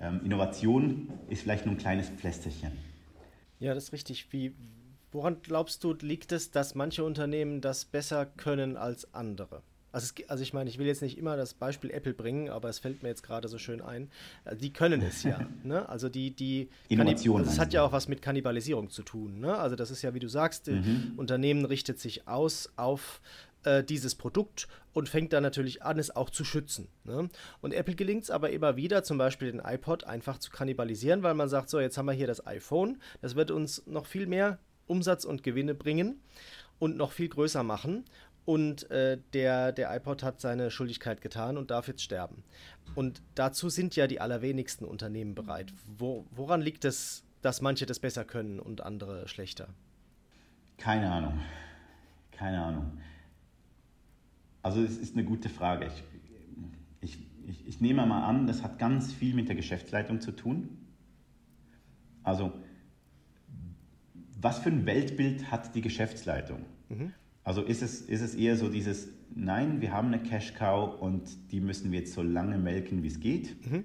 ähm, 0.00 0.22
Innovation 0.24 1.10
ist 1.28 1.42
vielleicht 1.42 1.64
nur 1.64 1.76
ein 1.76 1.78
kleines 1.78 2.08
Pflästerchen. 2.08 2.72
Ja, 3.60 3.72
das 3.72 3.84
ist 3.84 3.92
richtig. 3.92 4.32
Wie, 4.32 4.52
woran 5.12 5.42
glaubst 5.42 5.84
du, 5.84 5.92
liegt 5.92 6.32
es, 6.32 6.50
dass 6.50 6.74
manche 6.74 7.04
Unternehmen 7.04 7.60
das 7.60 7.84
besser 7.84 8.26
können 8.26 8.76
als 8.76 9.14
andere? 9.14 9.62
Also, 9.96 10.12
es, 10.14 10.28
also 10.28 10.42
ich 10.42 10.52
meine, 10.52 10.68
ich 10.68 10.76
will 10.76 10.86
jetzt 10.86 11.00
nicht 11.00 11.16
immer 11.16 11.38
das 11.38 11.54
Beispiel 11.54 11.90
Apple 11.90 12.12
bringen, 12.12 12.50
aber 12.50 12.68
es 12.68 12.78
fällt 12.78 13.02
mir 13.02 13.08
jetzt 13.08 13.22
gerade 13.22 13.48
so 13.48 13.56
schön 13.56 13.80
ein. 13.80 14.10
Äh, 14.44 14.54
die 14.54 14.70
können 14.70 15.00
es 15.00 15.22
ja. 15.22 15.40
ne? 15.64 15.88
Also 15.88 16.10
die, 16.10 16.32
die 16.32 16.68
Innovation. 16.90 17.38
Also 17.38 17.50
das 17.50 17.58
hat 17.58 17.72
ja 17.72 17.82
auch 17.82 17.92
was 17.92 18.06
mit 18.06 18.20
Kannibalisierung 18.20 18.90
zu 18.90 19.02
tun. 19.02 19.40
Ne? 19.40 19.56
Also 19.56 19.74
das 19.74 19.90
ist 19.90 20.02
ja, 20.02 20.12
wie 20.12 20.18
du 20.18 20.28
sagst, 20.28 20.66
mhm. 20.66 21.14
Unternehmen 21.16 21.64
richtet 21.64 21.98
sich 21.98 22.28
aus 22.28 22.74
auf 22.76 23.22
äh, 23.62 23.82
dieses 23.82 24.16
Produkt 24.16 24.68
und 24.92 25.08
fängt 25.08 25.32
dann 25.32 25.42
natürlich 25.42 25.82
an, 25.82 25.98
es 25.98 26.14
auch 26.14 26.28
zu 26.28 26.44
schützen. 26.44 26.88
Ne? 27.04 27.30
Und 27.62 27.72
Apple 27.72 27.94
gelingt 27.94 28.24
es 28.24 28.30
aber 28.30 28.50
immer 28.50 28.76
wieder, 28.76 29.02
zum 29.02 29.16
Beispiel 29.16 29.50
den 29.50 29.62
iPod 29.64 30.04
einfach 30.04 30.36
zu 30.36 30.50
kannibalisieren, 30.50 31.22
weil 31.22 31.32
man 31.32 31.48
sagt, 31.48 31.70
so, 31.70 31.80
jetzt 31.80 31.96
haben 31.96 32.04
wir 32.04 32.12
hier 32.12 32.26
das 32.26 32.46
iPhone, 32.46 32.98
das 33.22 33.34
wird 33.34 33.50
uns 33.50 33.86
noch 33.86 34.04
viel 34.04 34.26
mehr 34.26 34.58
Umsatz 34.86 35.24
und 35.24 35.42
Gewinne 35.42 35.74
bringen 35.74 36.20
und 36.78 36.96
noch 36.96 37.12
viel 37.12 37.28
größer 37.28 37.62
machen. 37.62 38.04
Und 38.46 38.88
äh, 38.90 39.18
der, 39.34 39.72
der 39.72 39.94
iPod 39.94 40.22
hat 40.22 40.40
seine 40.40 40.70
Schuldigkeit 40.70 41.20
getan 41.20 41.58
und 41.58 41.70
darf 41.70 41.88
jetzt 41.88 42.02
sterben. 42.02 42.44
Und 42.94 43.20
dazu 43.34 43.68
sind 43.68 43.96
ja 43.96 44.06
die 44.06 44.20
allerwenigsten 44.20 44.84
Unternehmen 44.84 45.34
bereit. 45.34 45.74
Wo, 45.98 46.24
woran 46.30 46.62
liegt 46.62 46.84
es, 46.84 47.24
dass 47.42 47.60
manche 47.60 47.86
das 47.86 47.98
besser 47.98 48.24
können 48.24 48.60
und 48.60 48.80
andere 48.80 49.26
schlechter? 49.28 49.68
Keine 50.78 51.10
Ahnung. 51.10 51.40
Keine 52.30 52.62
Ahnung. 52.62 52.98
Also 54.62 54.82
es 54.82 54.96
ist 54.96 55.14
eine 55.14 55.24
gute 55.24 55.48
Frage. 55.48 55.86
Ich, 55.86 56.02
ich, 57.00 57.18
ich, 57.46 57.66
ich 57.66 57.80
nehme 57.80 58.06
mal 58.06 58.24
an, 58.24 58.46
das 58.46 58.62
hat 58.62 58.78
ganz 58.78 59.12
viel 59.12 59.34
mit 59.34 59.48
der 59.48 59.56
Geschäftsleitung 59.56 60.20
zu 60.20 60.32
tun. 60.32 60.78
Also 62.22 62.52
was 64.40 64.58
für 64.58 64.68
ein 64.68 64.86
Weltbild 64.86 65.50
hat 65.50 65.74
die 65.74 65.80
Geschäftsleitung? 65.80 66.64
Mhm. 66.88 67.12
Also 67.46 67.62
ist 67.62 67.80
es, 67.80 68.00
ist 68.00 68.22
es 68.22 68.34
eher 68.34 68.56
so 68.56 68.68
dieses, 68.68 69.08
nein, 69.32 69.80
wir 69.80 69.92
haben 69.92 70.08
eine 70.08 70.18
Cash-Cow 70.20 71.00
und 71.00 71.22
die 71.52 71.60
müssen 71.60 71.92
wir 71.92 72.00
jetzt 72.00 72.12
so 72.12 72.20
lange 72.20 72.58
melken, 72.58 73.04
wie 73.04 73.06
es 73.06 73.20
geht? 73.20 73.70
Mhm. 73.70 73.84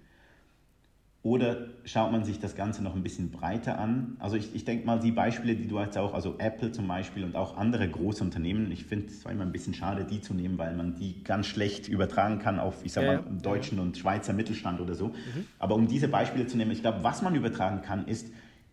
Oder 1.21 1.67
schaut 1.85 2.11
man 2.11 2.23
sich 2.23 2.39
das 2.39 2.55
Ganze 2.55 2.81
noch 2.81 2.95
ein 2.95 3.03
bisschen 3.03 3.29
breiter 3.29 3.77
an? 3.77 4.17
Also 4.17 4.35
ich, 4.35 4.55
ich 4.55 4.65
denke 4.65 4.87
mal, 4.87 4.99
die 4.99 5.11
Beispiele, 5.11 5.55
die 5.55 5.67
du 5.67 5.79
jetzt 5.79 5.95
auch, 5.95 6.15
also 6.15 6.39
Apple 6.39 6.71
zum 6.71 6.87
Beispiel 6.87 7.23
und 7.23 7.35
auch 7.35 7.55
andere 7.55 7.87
große 7.87 8.23
Unternehmen, 8.23 8.71
ich 8.71 8.85
finde 8.85 9.05
es 9.05 9.23
immer 9.25 9.43
ein 9.43 9.51
bisschen 9.51 9.75
schade, 9.75 10.05
die 10.05 10.21
zu 10.21 10.33
nehmen, 10.33 10.57
weil 10.57 10.75
man 10.75 10.95
die 10.95 11.23
ganz 11.23 11.45
schlecht 11.45 11.87
übertragen 11.87 12.39
kann 12.39 12.59
auf, 12.59 12.83
ich 12.83 12.93
sag 12.93 13.05
mal, 13.05 13.13
ja, 13.17 13.21
deutschen 13.43 13.77
und 13.77 13.95
Schweizer 13.95 14.33
Mittelstand 14.33 14.81
oder 14.81 14.95
so. 14.95 15.09
Mhm. 15.09 15.45
Aber 15.59 15.75
um 15.75 15.87
diese 15.87 16.07
Beispiele 16.07 16.47
zu 16.47 16.57
nehmen, 16.57 16.71
ich 16.71 16.81
glaube, 16.81 17.03
was 17.03 17.21
man 17.21 17.35
übertragen 17.35 17.83
kann, 17.83 18.07
ist, 18.07 18.25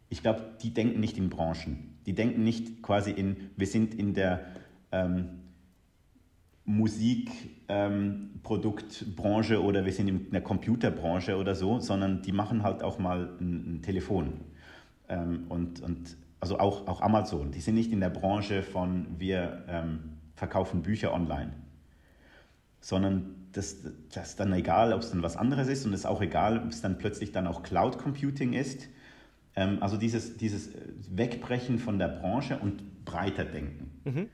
ich 0.09 0.22
glaube, 0.22 0.57
die 0.62 0.72
denken 0.72 0.98
nicht 1.01 1.18
in 1.18 1.29
Branchen. 1.29 1.98
Die 2.07 2.14
denken 2.14 2.42
nicht 2.42 2.81
quasi 2.81 3.11
in, 3.11 3.51
wir 3.59 3.66
sind 3.66 3.92
in 3.92 4.14
der 4.14 4.46
ähm, 4.92 5.40
Musikproduktbranche 6.64 9.55
ähm, 9.55 9.64
oder 9.64 9.85
wir 9.85 9.92
sind 9.92 10.09
in 10.09 10.31
der 10.31 10.42
Computerbranche 10.42 11.37
oder 11.37 11.55
so, 11.55 11.79
sondern 11.81 12.22
die 12.22 12.33
machen 12.33 12.62
halt 12.62 12.83
auch 12.83 12.98
mal 12.98 13.31
ein, 13.40 13.77
ein 13.77 13.83
Telefon. 13.83 14.40
Ähm, 15.09 15.44
und, 15.48 15.81
und 15.81 16.16
also 16.40 16.59
auch, 16.59 16.87
auch 16.87 17.01
Amazon, 17.01 17.51
die 17.51 17.61
sind 17.61 17.74
nicht 17.74 17.90
in 17.90 18.01
der 18.01 18.11
Branche 18.11 18.62
von 18.62 19.07
wir 19.18 19.64
ähm, 19.68 20.18
verkaufen 20.35 20.83
Bücher 20.83 21.14
online, 21.14 21.55
sondern 22.81 23.35
das, 23.53 23.79
das 24.12 24.31
ist 24.31 24.40
dann 24.40 24.53
egal, 24.53 24.92
ob 24.92 25.01
es 25.01 25.11
dann 25.11 25.22
was 25.22 25.38
anderes 25.38 25.68
ist 25.68 25.87
und 25.87 25.94
es 25.94 26.01
ist 26.01 26.07
auch 26.07 26.20
egal, 26.20 26.59
ob 26.59 26.68
es 26.68 26.83
dann 26.83 26.98
plötzlich 26.98 27.33
dann 27.33 27.46
auch 27.46 27.62
Cloud 27.62 27.96
Computing 27.98 28.53
ist 28.53 28.88
ähm, 29.59 29.83
also 29.83 29.96
dieses, 29.96 30.37
dieses 30.37 30.70
Wegbrechen 31.11 31.81
von 31.81 31.98
der 31.98 32.07
Branche 32.07 32.59
und 32.59 33.05
breiter 33.05 33.44
denken. 33.44 33.90
Mhm. 34.05 34.29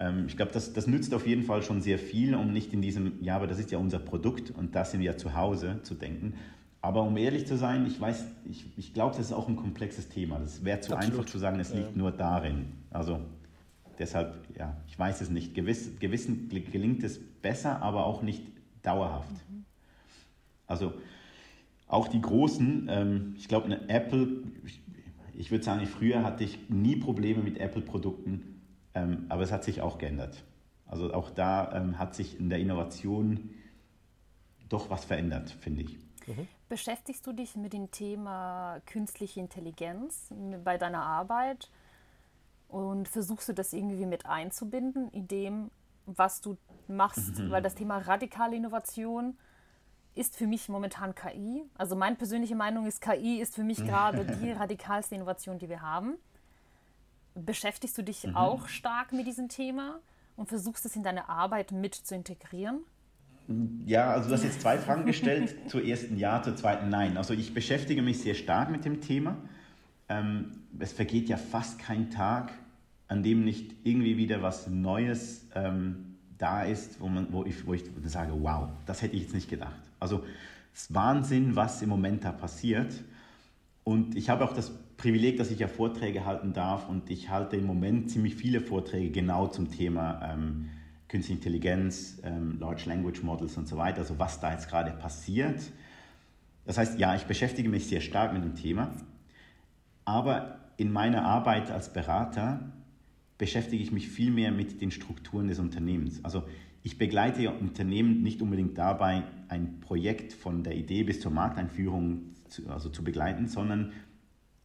Ähm, 0.00 0.24
ich 0.26 0.36
glaube, 0.36 0.52
das, 0.52 0.72
das 0.72 0.86
nützt 0.86 1.14
auf 1.14 1.26
jeden 1.26 1.42
Fall 1.42 1.62
schon 1.62 1.80
sehr 1.80 1.98
viel, 1.98 2.34
um 2.34 2.52
nicht 2.52 2.72
in 2.72 2.82
diesem, 2.82 3.22
ja, 3.22 3.36
aber 3.36 3.46
das 3.46 3.58
ist 3.58 3.70
ja 3.70 3.78
unser 3.78 3.98
Produkt 3.98 4.50
und 4.50 4.74
da 4.74 4.84
sind 4.84 5.00
wir 5.00 5.12
ja 5.12 5.16
zu 5.16 5.34
Hause 5.34 5.80
zu 5.82 5.94
denken. 5.94 6.34
Aber 6.80 7.02
um 7.02 7.16
ehrlich 7.16 7.46
zu 7.46 7.56
sein, 7.56 7.86
ich 7.86 8.00
weiß, 8.00 8.24
ich, 8.48 8.66
ich 8.76 8.94
glaube, 8.94 9.16
das 9.16 9.26
ist 9.26 9.32
auch 9.32 9.48
ein 9.48 9.56
komplexes 9.56 10.08
Thema. 10.08 10.38
Das 10.38 10.64
wäre 10.64 10.80
zu 10.80 10.94
Absolut. 10.94 11.18
einfach 11.18 11.30
zu 11.30 11.38
sagen, 11.38 11.58
es 11.58 11.74
liegt 11.74 11.90
ja. 11.90 11.96
nur 11.96 12.12
darin. 12.12 12.66
Also 12.90 13.18
deshalb, 13.98 14.36
ja, 14.56 14.76
ich 14.86 14.96
weiß 14.96 15.20
es 15.20 15.30
nicht. 15.30 15.54
Gewiss, 15.54 15.98
gewissen 15.98 16.48
gelingt 16.48 17.02
es 17.02 17.18
besser, 17.42 17.82
aber 17.82 18.06
auch 18.06 18.22
nicht 18.22 18.44
dauerhaft. 18.82 19.32
Mhm. 19.50 19.64
Also 20.68 20.94
auch 21.88 22.06
die 22.06 22.20
großen, 22.20 22.86
ähm, 22.90 23.34
ich 23.36 23.48
glaube, 23.48 23.66
eine 23.66 23.88
Apple, 23.88 24.44
ich, 24.64 24.80
ich 25.34 25.50
würde 25.50 25.64
sagen, 25.64 25.84
früher 25.86 26.22
hatte 26.22 26.44
ich 26.44 26.68
nie 26.68 26.96
Probleme 26.96 27.42
mit 27.42 27.58
Apple-Produkten, 27.58 28.57
aber 29.28 29.42
es 29.42 29.52
hat 29.52 29.64
sich 29.64 29.80
auch 29.80 29.98
geändert. 29.98 30.44
Also 30.86 31.12
auch 31.12 31.30
da 31.30 31.72
ähm, 31.74 31.98
hat 31.98 32.14
sich 32.14 32.38
in 32.38 32.48
der 32.48 32.58
Innovation 32.58 33.50
doch 34.68 34.90
was 34.90 35.04
verändert, 35.04 35.50
finde 35.60 35.82
ich. 35.82 35.98
Mhm. 36.26 36.48
Beschäftigst 36.68 37.26
du 37.26 37.32
dich 37.32 37.56
mit 37.56 37.72
dem 37.72 37.90
Thema 37.90 38.80
künstliche 38.86 39.40
Intelligenz 39.40 40.32
bei 40.64 40.76
deiner 40.76 41.02
Arbeit 41.02 41.70
und 42.68 43.08
versuchst 43.08 43.48
du 43.48 43.54
das 43.54 43.72
irgendwie 43.72 44.06
mit 44.06 44.26
einzubinden 44.26 45.10
in 45.10 45.26
dem, 45.28 45.70
was 46.04 46.40
du 46.40 46.56
machst? 46.86 47.38
Mhm. 47.38 47.50
Weil 47.50 47.62
das 47.62 47.74
Thema 47.74 47.98
radikale 47.98 48.56
Innovation 48.56 49.36
ist 50.14 50.36
für 50.36 50.46
mich 50.46 50.68
momentan 50.68 51.14
KI. 51.14 51.62
Also 51.76 51.96
meine 51.96 52.16
persönliche 52.16 52.56
Meinung 52.56 52.86
ist, 52.86 53.00
KI 53.00 53.40
ist 53.40 53.54
für 53.54 53.64
mich 53.64 53.78
gerade 53.86 54.24
die 54.24 54.52
radikalste 54.52 55.14
Innovation, 55.14 55.58
die 55.58 55.68
wir 55.68 55.80
haben. 55.80 56.16
Beschäftigst 57.44 57.96
du 57.96 58.02
dich 58.02 58.24
mhm. 58.24 58.36
auch 58.36 58.68
stark 58.68 59.12
mit 59.12 59.26
diesem 59.26 59.48
Thema 59.48 60.00
und 60.36 60.48
versuchst 60.48 60.84
es 60.86 60.96
in 60.96 61.02
deine 61.02 61.28
Arbeit 61.28 61.72
mit 61.72 61.94
zu 61.94 62.14
integrieren? 62.14 62.80
Ja, 63.86 64.12
also 64.12 64.28
du 64.28 64.34
hast 64.34 64.44
jetzt 64.44 64.60
zwei 64.60 64.78
Fragen 64.78 65.06
gestellt. 65.06 65.56
zur 65.68 65.84
ersten 65.84 66.18
Ja, 66.18 66.42
zur 66.42 66.54
zweiten 66.56 66.90
Nein. 66.90 67.16
Also 67.16 67.32
ich 67.34 67.54
beschäftige 67.54 68.02
mich 68.02 68.20
sehr 68.20 68.34
stark 68.34 68.70
mit 68.70 68.84
dem 68.84 69.00
Thema. 69.00 69.36
Ähm, 70.08 70.52
es 70.78 70.92
vergeht 70.92 71.28
ja 71.28 71.36
fast 71.36 71.78
kein 71.78 72.10
Tag, 72.10 72.52
an 73.08 73.22
dem 73.22 73.44
nicht 73.44 73.74
irgendwie 73.84 74.16
wieder 74.16 74.42
was 74.42 74.66
Neues 74.66 75.46
ähm, 75.54 76.16
da 76.36 76.62
ist, 76.62 77.00
wo, 77.00 77.08
man, 77.08 77.32
wo, 77.32 77.44
ich, 77.44 77.66
wo 77.66 77.72
ich 77.72 77.84
sage, 78.04 78.32
wow, 78.34 78.68
das 78.86 79.02
hätte 79.02 79.16
ich 79.16 79.22
jetzt 79.22 79.34
nicht 79.34 79.48
gedacht. 79.48 79.80
Also 79.98 80.24
es 80.74 80.82
ist 80.82 80.94
Wahnsinn, 80.94 81.56
was 81.56 81.82
im 81.82 81.88
Moment 81.88 82.24
da 82.24 82.32
passiert. 82.32 82.92
Und 83.82 84.14
ich 84.14 84.28
habe 84.28 84.44
auch 84.44 84.52
das 84.52 84.72
Privileg, 84.98 85.36
dass 85.38 85.52
ich 85.52 85.60
ja 85.60 85.68
Vorträge 85.68 86.26
halten 86.26 86.52
darf 86.52 86.88
und 86.88 87.08
ich 87.08 87.30
halte 87.30 87.56
im 87.56 87.64
Moment 87.64 88.10
ziemlich 88.10 88.34
viele 88.34 88.60
Vorträge 88.60 89.10
genau 89.10 89.46
zum 89.46 89.70
Thema 89.70 90.20
ähm, 90.22 90.70
Künstliche 91.06 91.38
Intelligenz, 91.38 92.20
ähm, 92.24 92.58
Large 92.58 92.82
Language 92.86 93.22
Models 93.22 93.56
und 93.56 93.66
so 93.66 93.76
weiter, 93.78 94.00
also 94.00 94.18
was 94.18 94.40
da 94.40 94.52
jetzt 94.52 94.68
gerade 94.68 94.90
passiert. 94.90 95.62
Das 96.66 96.76
heißt, 96.76 96.98
ja, 96.98 97.14
ich 97.14 97.22
beschäftige 97.22 97.68
mich 97.68 97.86
sehr 97.86 98.00
stark 98.00 98.34
mit 98.34 98.44
dem 98.44 98.56
Thema, 98.56 98.92
aber 100.04 100.58
in 100.76 100.92
meiner 100.92 101.24
Arbeit 101.24 101.70
als 101.70 101.92
Berater 101.92 102.72
beschäftige 103.38 103.82
ich 103.82 103.92
mich 103.92 104.08
viel 104.08 104.32
mehr 104.32 104.50
mit 104.50 104.80
den 104.80 104.90
Strukturen 104.90 105.46
des 105.46 105.60
Unternehmens. 105.60 106.24
Also 106.24 106.42
ich 106.82 106.98
begleite 106.98 107.52
Unternehmen 107.52 108.22
nicht 108.22 108.42
unbedingt 108.42 108.76
dabei, 108.76 109.22
ein 109.48 109.78
Projekt 109.80 110.32
von 110.32 110.64
der 110.64 110.74
Idee 110.74 111.04
bis 111.04 111.20
zur 111.20 111.30
Markteinführung 111.30 112.34
zu, 112.48 112.68
also 112.68 112.88
zu 112.88 113.04
begleiten, 113.04 113.46
sondern 113.46 113.92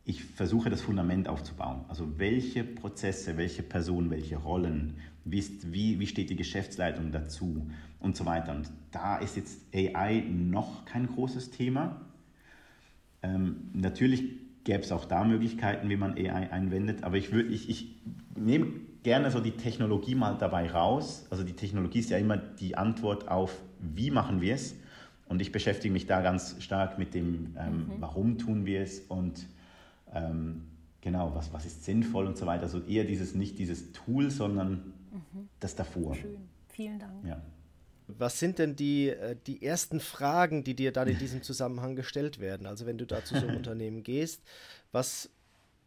ich 0.05 0.23
versuche 0.23 0.69
das 0.69 0.81
Fundament 0.81 1.29
aufzubauen. 1.29 1.85
Also 1.87 2.19
welche 2.19 2.63
Prozesse, 2.63 3.37
welche 3.37 3.63
Personen, 3.63 4.09
welche 4.09 4.35
Rollen, 4.35 4.97
wie, 5.23 5.39
ist, 5.39 5.71
wie, 5.71 5.99
wie 5.99 6.07
steht 6.07 6.29
die 6.29 6.35
Geschäftsleitung 6.35 7.11
dazu 7.11 7.65
und 7.99 8.17
so 8.17 8.25
weiter. 8.25 8.53
Und 8.53 8.69
da 8.91 9.17
ist 9.17 9.37
jetzt 9.37 9.61
AI 9.73 10.25
noch 10.29 10.83
kein 10.85 11.07
großes 11.07 11.51
Thema. 11.51 12.01
Ähm, 13.21 13.69
natürlich 13.73 14.23
gäbe 14.65 14.83
es 14.83 14.91
auch 14.91 15.05
da 15.05 15.23
Möglichkeiten, 15.23 15.89
wie 15.89 15.95
man 15.95 16.13
AI 16.17 16.51
einwendet, 16.51 17.03
aber 17.03 17.17
ich, 17.17 17.31
würd, 17.31 17.51
ich, 17.51 17.69
ich 17.69 17.95
nehme 18.35 18.67
gerne 19.03 19.31
so 19.31 19.39
die 19.39 19.51
Technologie 19.51 20.15
mal 20.15 20.37
dabei 20.37 20.69
raus. 20.69 21.27
Also 21.29 21.43
die 21.43 21.53
Technologie 21.53 21.99
ist 21.99 22.09
ja 22.09 22.17
immer 22.17 22.37
die 22.37 22.75
Antwort 22.75 23.29
auf, 23.29 23.57
wie 23.79 24.11
machen 24.11 24.41
wir 24.41 24.55
es. 24.55 24.75
Und 25.27 25.41
ich 25.41 25.51
beschäftige 25.51 25.93
mich 25.93 26.05
da 26.05 26.21
ganz 26.21 26.61
stark 26.61 26.99
mit 26.99 27.13
dem, 27.13 27.55
ähm, 27.57 27.77
mhm. 27.77 27.91
warum 27.99 28.37
tun 28.37 28.65
wir 28.65 28.81
es 28.81 28.99
und 28.99 29.45
ähm, 30.13 30.63
genau, 31.01 31.33
was, 31.35 31.51
was 31.53 31.65
ist 31.65 31.83
sinnvoll 31.83 32.27
und 32.27 32.37
so 32.37 32.45
weiter. 32.45 32.63
Also 32.63 32.81
eher 32.83 33.03
dieses, 33.03 33.35
nicht 33.35 33.59
dieses 33.59 33.91
Tool, 33.91 34.31
sondern 34.31 34.93
mhm. 35.11 35.49
das 35.59 35.75
davor. 35.75 36.15
Schön, 36.15 36.37
vielen 36.69 36.99
Dank. 36.99 37.25
Ja. 37.25 37.41
Was 38.07 38.39
sind 38.39 38.59
denn 38.59 38.75
die, 38.75 39.09
äh, 39.09 39.35
die 39.47 39.63
ersten 39.63 39.99
Fragen, 39.99 40.63
die 40.63 40.75
dir 40.75 40.91
dann 40.91 41.07
in 41.07 41.17
diesem 41.17 41.41
Zusammenhang 41.41 41.95
gestellt 41.95 42.39
werden? 42.39 42.67
Also 42.67 42.85
wenn 42.85 42.97
du 42.97 43.05
da 43.05 43.23
zu 43.23 43.39
so 43.39 43.47
einem 43.47 43.57
Unternehmen 43.57 44.03
gehst, 44.03 44.43
was, 44.91 45.29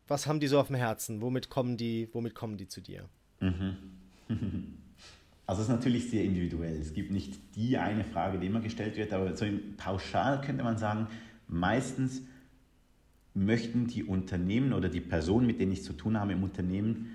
was 0.09 0.27
haben 0.27 0.41
die 0.41 0.47
so 0.47 0.59
auf 0.59 0.69
dem 0.69 0.77
Herzen? 0.77 1.21
Womit 1.21 1.51
kommen 1.51 1.77
die, 1.77 2.09
womit 2.13 2.35
kommen 2.35 2.57
die 2.57 2.69
zu 2.69 2.81
dir? 2.81 3.09
Mhm. 3.41 3.77
Also 5.49 5.63
es 5.63 5.69
ist 5.69 5.75
natürlich 5.75 6.11
sehr 6.11 6.25
individuell. 6.25 6.77
Es 6.77 6.93
gibt 6.93 7.13
nicht 7.13 7.39
die 7.55 7.79
eine 7.79 8.03
Frage, 8.03 8.39
die 8.39 8.49
immer 8.49 8.61
gestellt 8.61 8.97
wird, 8.97 9.13
aber 9.13 9.37
so 9.37 9.47
pauschal 9.77 10.41
könnte 10.41 10.65
man 10.65 10.77
sagen, 10.77 11.07
meistens 11.47 12.23
möchten 13.37 13.87
die 13.87 14.03
Unternehmen 14.03 14.73
oder 14.73 14.89
die 14.89 15.01
Personen, 15.01 15.47
mit 15.47 15.61
denen 15.61 15.73
ich 15.73 15.85
zu 15.85 15.93
tun 15.93 16.19
habe 16.19 16.33
im 16.33 16.43
Unternehmen, 16.43 17.15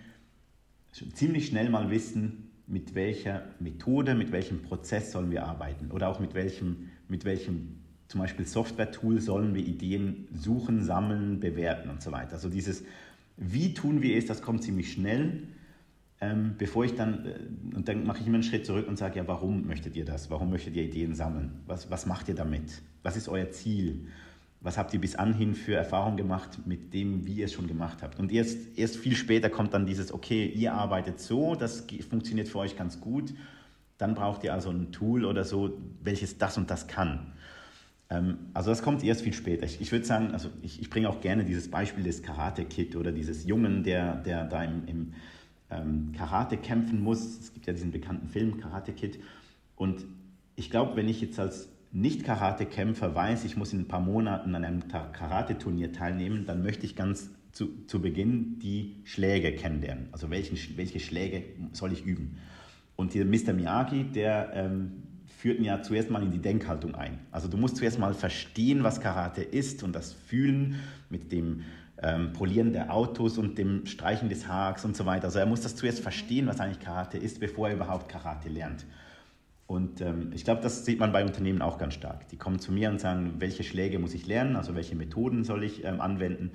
ziemlich 1.13 1.47
schnell 1.47 1.69
mal 1.69 1.89
wissen, 1.89 2.49
mit 2.67 2.95
welcher 2.95 3.43
Methode, 3.59 4.15
mit 4.15 4.31
welchem 4.31 4.61
Prozess 4.61 5.11
sollen 5.11 5.31
wir 5.31 5.45
arbeiten 5.45 5.91
oder 5.91 6.07
auch 6.07 6.19
mit 6.19 6.33
welchem, 6.33 6.89
mit 7.07 7.25
welchem 7.25 7.79
zum 8.07 8.21
Beispiel 8.21 8.45
Software-Tool 8.45 9.19
sollen 9.19 9.55
wir 9.55 9.65
Ideen 9.65 10.27
suchen, 10.33 10.83
sammeln, 10.83 11.39
bewerten 11.39 11.89
und 11.89 12.01
so 12.01 12.11
weiter. 12.11 12.33
Also 12.33 12.49
dieses, 12.49 12.83
wie 13.37 13.73
tun 13.73 14.01
wir 14.01 14.17
es, 14.17 14.25
das 14.25 14.41
kommt 14.41 14.63
ziemlich 14.63 14.93
schnell. 14.93 15.47
ähm, 16.21 16.53
bevor 16.57 16.85
ich 16.85 16.93
dann, 16.93 17.25
äh, 17.25 17.75
und 17.75 17.87
dann 17.87 18.05
mache 18.05 18.19
ich 18.19 18.27
immer 18.27 18.35
einen 18.35 18.43
Schritt 18.43 18.65
zurück 18.65 18.87
und 18.87 18.97
sage, 18.97 19.17
ja, 19.17 19.27
warum 19.27 19.65
möchtet 19.65 19.95
ihr 19.95 20.05
das? 20.05 20.29
Warum 20.29 20.51
möchtet 20.51 20.75
ihr 20.75 20.83
Ideen 20.83 21.15
sammeln? 21.15 21.61
Was, 21.65 21.89
was 21.89 22.05
macht 22.05 22.29
ihr 22.29 22.35
damit? 22.35 22.83
Was 23.01 23.17
ist 23.17 23.27
euer 23.27 23.49
Ziel? 23.49 24.07
Was 24.63 24.77
habt 24.77 24.93
ihr 24.93 25.01
bis 25.01 25.15
anhin 25.15 25.55
für 25.55 25.73
Erfahrungen 25.73 26.17
gemacht 26.17 26.59
mit 26.65 26.93
dem, 26.93 27.25
wie 27.25 27.33
ihr 27.33 27.45
es 27.45 27.53
schon 27.53 27.67
gemacht 27.67 28.03
habt? 28.03 28.19
Und 28.19 28.31
erst, 28.31 28.77
erst 28.77 28.97
viel 28.97 29.15
später 29.15 29.49
kommt 29.49 29.73
dann 29.73 29.87
dieses, 29.87 30.13
okay, 30.13 30.45
ihr 30.45 30.73
arbeitet 30.73 31.19
so, 31.19 31.55
das 31.55 31.87
funktioniert 32.07 32.47
für 32.47 32.59
euch 32.59 32.77
ganz 32.77 33.01
gut, 33.01 33.33
dann 33.97 34.13
braucht 34.13 34.43
ihr 34.43 34.53
also 34.53 34.69
ein 34.69 34.91
Tool 34.91 35.25
oder 35.25 35.45
so, 35.45 35.79
welches 36.03 36.37
das 36.37 36.57
und 36.57 36.69
das 36.69 36.87
kann. 36.87 37.33
Ähm, 38.11 38.37
also 38.53 38.69
das 38.69 38.83
kommt 38.83 39.03
erst 39.03 39.23
viel 39.23 39.33
später. 39.33 39.65
Ich, 39.65 39.81
ich 39.81 39.91
würde 39.91 40.05
sagen, 40.05 40.31
also 40.31 40.49
ich, 40.61 40.79
ich 40.79 40.91
bringe 40.91 41.09
auch 41.09 41.21
gerne 41.21 41.43
dieses 41.43 41.71
Beispiel 41.71 42.03
des 42.03 42.21
Karate-Kid 42.21 42.95
oder 42.95 43.11
dieses 43.11 43.45
Jungen, 43.47 43.83
der, 43.83 44.17
der 44.17 44.45
da 44.45 44.63
im, 44.63 44.85
im 44.85 45.13
ähm, 45.71 46.11
Karate 46.15 46.57
kämpfen 46.57 47.01
muss. 47.01 47.39
Es 47.39 47.53
gibt 47.53 47.65
ja 47.65 47.73
diesen 47.73 47.91
bekannten 47.91 48.27
Film 48.27 48.59
Karate 48.59 48.91
Kid. 48.91 49.19
Und 49.75 50.05
ich 50.55 50.69
glaube, 50.69 50.95
wenn 50.95 51.07
ich 51.07 51.21
jetzt 51.21 51.39
als 51.39 51.70
Nicht-Karate-Kämpfer 51.93 53.13
weiß, 53.13 53.43
ich 53.45 53.57
muss 53.57 53.73
in 53.73 53.81
ein 53.81 53.87
paar 53.87 53.99
Monaten 53.99 54.55
an 54.55 54.63
einem 54.63 54.87
Karate-Turnier 54.87 55.91
teilnehmen, 55.91 56.45
dann 56.45 56.63
möchte 56.63 56.85
ich 56.85 56.95
ganz 56.95 57.29
zu, 57.51 57.85
zu 57.85 58.01
Beginn 58.01 58.59
die 58.59 59.01
Schläge 59.03 59.53
kennenlernen. 59.53 60.07
Also 60.11 60.29
welchen, 60.29 60.57
welche 60.77 60.99
Schläge 60.99 61.43
soll 61.73 61.91
ich 61.91 62.05
üben? 62.05 62.37
Und 62.95 63.13
dieser 63.13 63.25
Mr. 63.25 63.53
Miyagi, 63.53 64.05
der 64.05 64.51
ähm, 64.53 65.03
führt 65.25 65.59
ja 65.59 65.81
zuerst 65.81 66.09
mal 66.11 66.21
in 66.21 66.31
die 66.31 66.39
Denkhaltung 66.39 66.95
ein. 66.95 67.19
Also 67.31 67.47
du 67.47 67.57
musst 67.57 67.77
zuerst 67.77 67.99
mal 67.99 68.13
verstehen, 68.13 68.83
was 68.83 69.01
Karate 69.01 69.41
ist 69.41 69.83
und 69.83 69.93
das 69.93 70.13
fühlen 70.13 70.75
mit 71.09 71.31
dem 71.31 71.63
ähm, 72.01 72.31
Polieren 72.33 72.73
der 72.73 72.93
Autos 72.93 73.37
und 73.37 73.57
dem 73.57 73.85
Streichen 73.85 74.29
des 74.29 74.47
Haags 74.47 74.85
und 74.85 74.95
so 74.95 75.05
weiter. 75.05 75.25
Also 75.25 75.39
er 75.39 75.45
muss 75.45 75.61
das 75.61 75.75
zuerst 75.75 75.99
verstehen, 75.99 76.47
was 76.47 76.59
eigentlich 76.59 76.79
Karate 76.79 77.17
ist, 77.17 77.39
bevor 77.39 77.69
er 77.69 77.75
überhaupt 77.75 78.07
Karate 78.07 78.49
lernt. 78.49 78.85
Und 79.71 80.01
ähm, 80.01 80.31
ich 80.33 80.43
glaube, 80.43 80.61
das 80.61 80.83
sieht 80.83 80.99
man 80.99 81.13
bei 81.13 81.23
Unternehmen 81.23 81.61
auch 81.61 81.77
ganz 81.77 81.93
stark. 81.93 82.27
Die 82.27 82.35
kommen 82.35 82.59
zu 82.59 82.73
mir 82.73 82.89
und 82.89 82.99
sagen, 82.99 83.35
welche 83.39 83.63
Schläge 83.63 83.99
muss 83.99 84.13
ich 84.13 84.27
lernen, 84.27 84.57
also 84.57 84.75
welche 84.75 84.97
Methoden 84.97 85.45
soll 85.45 85.63
ich 85.63 85.85
ähm, 85.85 86.01
anwenden. 86.01 86.51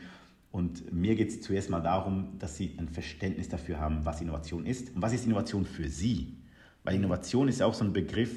Und 0.52 0.92
mir 0.92 1.14
geht 1.16 1.30
es 1.30 1.40
zuerst 1.40 1.70
mal 1.70 1.80
darum, 1.80 2.38
dass 2.38 2.58
sie 2.58 2.74
ein 2.76 2.90
Verständnis 2.90 3.48
dafür 3.48 3.80
haben, 3.80 4.04
was 4.04 4.20
Innovation 4.20 4.66
ist 4.66 4.94
und 4.94 5.00
was 5.00 5.14
ist 5.14 5.24
Innovation 5.24 5.64
für 5.64 5.88
sie. 5.88 6.36
Weil 6.84 6.96
Innovation 6.96 7.48
ist 7.48 7.60
ja 7.60 7.64
auch 7.64 7.72
so 7.72 7.86
ein 7.86 7.94
Begriff, 7.94 8.34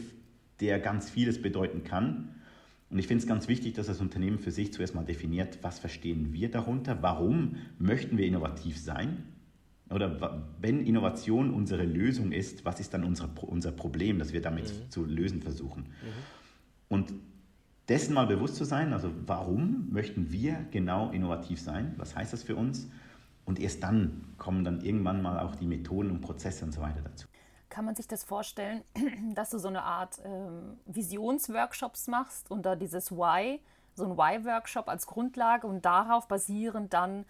der 0.61 0.79
ganz 0.79 1.09
vieles 1.09 1.41
bedeuten 1.41 1.83
kann. 1.83 2.35
Und 2.89 2.99
ich 2.99 3.07
finde 3.07 3.23
es 3.23 3.27
ganz 3.27 3.49
wichtig, 3.49 3.73
dass 3.73 3.87
das 3.87 3.99
Unternehmen 3.99 4.39
für 4.39 4.51
sich 4.51 4.71
zuerst 4.71 4.95
mal 4.95 5.03
definiert, 5.03 5.59
was 5.61 5.79
verstehen 5.79 6.31
wir 6.31 6.49
darunter, 6.49 6.99
warum 7.01 7.57
möchten 7.79 8.17
wir 8.17 8.25
innovativ 8.25 8.79
sein 8.79 9.25
oder 9.89 10.43
wenn 10.59 10.85
Innovation 10.85 11.53
unsere 11.53 11.83
Lösung 11.83 12.31
ist, 12.31 12.65
was 12.65 12.79
ist 12.79 12.93
dann 12.93 13.03
unser, 13.03 13.29
unser 13.41 13.71
Problem, 13.71 14.19
das 14.19 14.33
wir 14.33 14.41
damit 14.41 14.65
mhm. 14.65 14.91
zu 14.91 15.05
lösen 15.05 15.41
versuchen. 15.41 15.83
Mhm. 15.83 16.13
Und 16.89 17.13
dessen 17.87 18.13
mal 18.13 18.27
bewusst 18.27 18.55
zu 18.55 18.65
sein, 18.65 18.93
also 18.93 19.11
warum 19.25 19.89
möchten 19.91 20.31
wir 20.31 20.65
genau 20.71 21.09
innovativ 21.11 21.59
sein, 21.59 21.93
was 21.97 22.15
heißt 22.15 22.33
das 22.33 22.43
für 22.43 22.55
uns? 22.55 22.89
Und 23.45 23.59
erst 23.59 23.81
dann 23.81 24.25
kommen 24.37 24.63
dann 24.63 24.81
irgendwann 24.81 25.21
mal 25.23 25.39
auch 25.39 25.55
die 25.55 25.65
Methoden 25.65 26.11
und 26.11 26.21
Prozesse 26.21 26.65
und 26.65 26.71
so 26.71 26.81
weiter 26.81 27.01
dazu 27.03 27.27
kann 27.69 27.85
man 27.85 27.95
sich 27.95 28.07
das 28.07 28.23
vorstellen, 28.23 28.83
dass 29.35 29.51
du 29.51 29.59
so 29.59 29.67
eine 29.67 29.83
Art 29.83 30.19
ähm, 30.25 30.79
Visionsworkshops 30.85 32.07
machst 32.07 32.49
und 32.51 32.65
da 32.65 32.75
dieses 32.75 33.11
Why, 33.11 33.61
so 33.93 34.05
ein 34.05 34.17
Why-Workshop 34.17 34.89
als 34.89 35.05
Grundlage 35.05 35.67
und 35.67 35.85
darauf 35.85 36.27
basierend 36.27 36.93
dann 36.93 37.21
äh, 37.21 37.25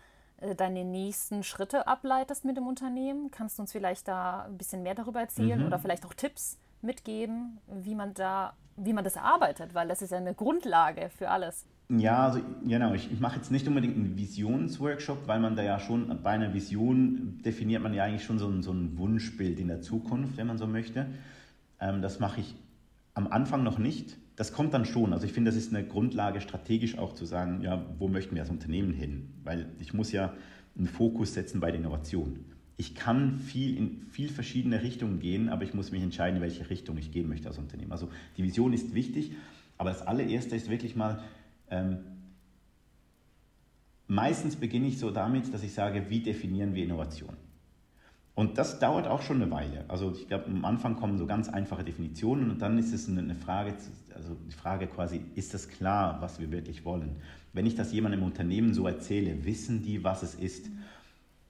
deine 0.58 0.86
nächsten 0.86 1.44
Schritte 1.44 1.88
ableitest 1.88 2.46
mit 2.46 2.58
dem 2.58 2.68
Unternehmen? 2.68 3.32
Kannst 3.32 3.58
du 3.58 3.64
uns 3.64 3.72
vielleicht 3.72 4.08
da 4.08 4.46
ein 4.46 4.58
bisschen 4.58 4.84
mehr 4.84 4.96
darüber 4.96 5.20
erzählen 5.20 5.60
mhm. 5.60 5.68
oder 5.68 5.80
vielleicht 5.80 6.06
auch 6.06 6.14
Tipps 6.14 6.58
mitgeben, 6.82 7.60
wie 7.68 7.96
man 7.96 8.14
da, 8.14 8.54
wie 8.78 8.94
man 8.94 9.04
das 9.04 9.16
erarbeitet, 9.16 9.74
weil 9.74 9.88
das 9.88 10.02
ist 10.02 10.12
ja 10.12 10.18
eine 10.18 10.34
Grundlage 10.34 11.10
für 11.10 11.30
alles. 11.30 11.66
Ja, 11.90 12.28
also 12.28 12.42
genau, 12.64 12.94
ich, 12.94 13.12
ich 13.12 13.20
mache 13.20 13.38
jetzt 13.38 13.50
nicht 13.50 13.68
unbedingt 13.68 13.96
einen 13.96 14.16
Visionsworkshop, 14.16 15.28
weil 15.28 15.40
man 15.40 15.56
da 15.56 15.64
ja 15.64 15.80
schon 15.80 16.22
bei 16.22 16.30
einer 16.30 16.54
Vision 16.54 17.42
definiert 17.44 17.82
man 17.82 17.96
ja 17.96 18.04
eigentlich 18.04 18.24
schon 18.24 18.38
so 18.38 18.48
ein, 18.48 18.62
so 18.62 18.72
ein 18.72 18.98
Wunschbild 18.98 19.60
in 19.60 19.68
der 19.68 19.82
Zukunft, 19.82 20.38
wenn 20.38 20.46
man 20.46 20.60
so 20.60 20.68
möchte. 20.68 21.08
Ähm, 21.80 22.04
das 22.04 22.20
mache 22.20 22.42
ich 22.42 22.56
am 23.16 23.28
Anfang 23.28 23.64
noch 23.64 23.80
nicht. 23.80 24.18
Das 24.40 24.54
kommt 24.54 24.74
dann 24.74 24.86
schon. 24.86 25.12
Also 25.12 25.26
ich 25.26 25.34
finde, 25.34 25.52
das 25.52 25.58
ist 25.58 25.76
eine 25.76 25.86
Grundlage 25.86 26.40
strategisch 26.40 26.98
auch 26.98 27.14
zu 27.14 27.26
sagen, 27.26 27.62
ja, 27.62 27.86
wo 27.98 28.08
möchten 28.08 28.36
wir 28.36 28.42
als 28.42 28.50
Unternehmen 28.50 28.94
hin? 28.94 29.34
Weil 29.44 29.68
ich 29.82 29.94
muss 29.94 30.14
ja 30.14 30.34
einen 30.78 30.88
Fokus 30.88 31.34
setzen 31.34 31.60
bei 31.60 31.72
der 31.72 31.82
Innovation. 31.82 32.46
Ich 32.78 32.96
kann 32.96 33.38
viel 33.38 33.76
in 33.76 34.06
viel 34.12 34.30
verschiedene 34.30 34.82
Richtungen 34.82 35.20
gehen, 35.20 35.50
aber 35.50 35.64
ich 35.64 35.74
muss 35.74 35.92
mich 35.92 36.02
entscheiden, 36.02 36.38
in 36.38 36.42
welche 36.42 36.70
Richtung 36.70 36.98
ich 36.98 37.12
gehen 37.12 37.28
möchte 37.28 37.50
als 37.50 37.58
Unternehmen. 37.58 37.92
Also 37.92 38.08
die 38.38 38.44
Vision 38.44 38.72
ist 38.72 38.96
wichtig, 38.96 39.34
aber 39.78 39.90
das 39.90 40.08
allererste 40.08 40.56
ist 40.56 40.70
wirklich 40.70 40.96
mal, 40.96 41.22
ähm, 41.70 41.98
meistens 44.08 44.56
beginne 44.56 44.88
ich 44.88 45.00
so 45.00 45.12
damit, 45.12 45.54
dass 45.54 45.64
ich 45.64 45.74
sage, 45.74 46.06
wie 46.10 46.22
definieren 46.22 46.76
wir 46.76 46.86
Innovation? 46.86 47.36
Und 48.40 48.58
das 48.58 48.80
dauert 48.80 49.06
auch 49.06 49.22
schon 49.22 49.42
eine 49.42 49.52
Weile. 49.52 49.84
Also 49.90 50.14
ich 50.14 50.30
glaube, 50.30 50.46
am 50.46 50.64
Anfang 50.64 50.96
kommen 50.96 51.18
so 51.18 51.26
ganz 51.26 51.50
einfache 51.50 51.84
Definitionen 51.84 52.50
und 52.50 52.62
dann 52.62 52.78
ist 52.78 52.94
es 52.94 53.10
eine 53.10 53.36
Frage, 53.36 53.74
also 54.16 54.38
die 54.48 54.54
Frage 54.54 54.88
quasi, 54.88 55.20
ist 55.36 55.54
das 55.54 55.68
klar, 55.68 56.22
was 56.22 56.40
wir 56.40 56.50
wirklich 56.50 56.86
wollen? 56.86 57.18
Wenn 57.52 57.66
ich 57.66 57.76
das 57.76 57.92
jemandem 57.92 58.22
im 58.22 58.26
Unternehmen 58.26 58.74
so 58.74 58.88
erzähle, 58.88 59.44
wissen 59.44 59.84
die, 59.84 60.06
was 60.06 60.24
es 60.24 60.36
ist? 60.36 60.68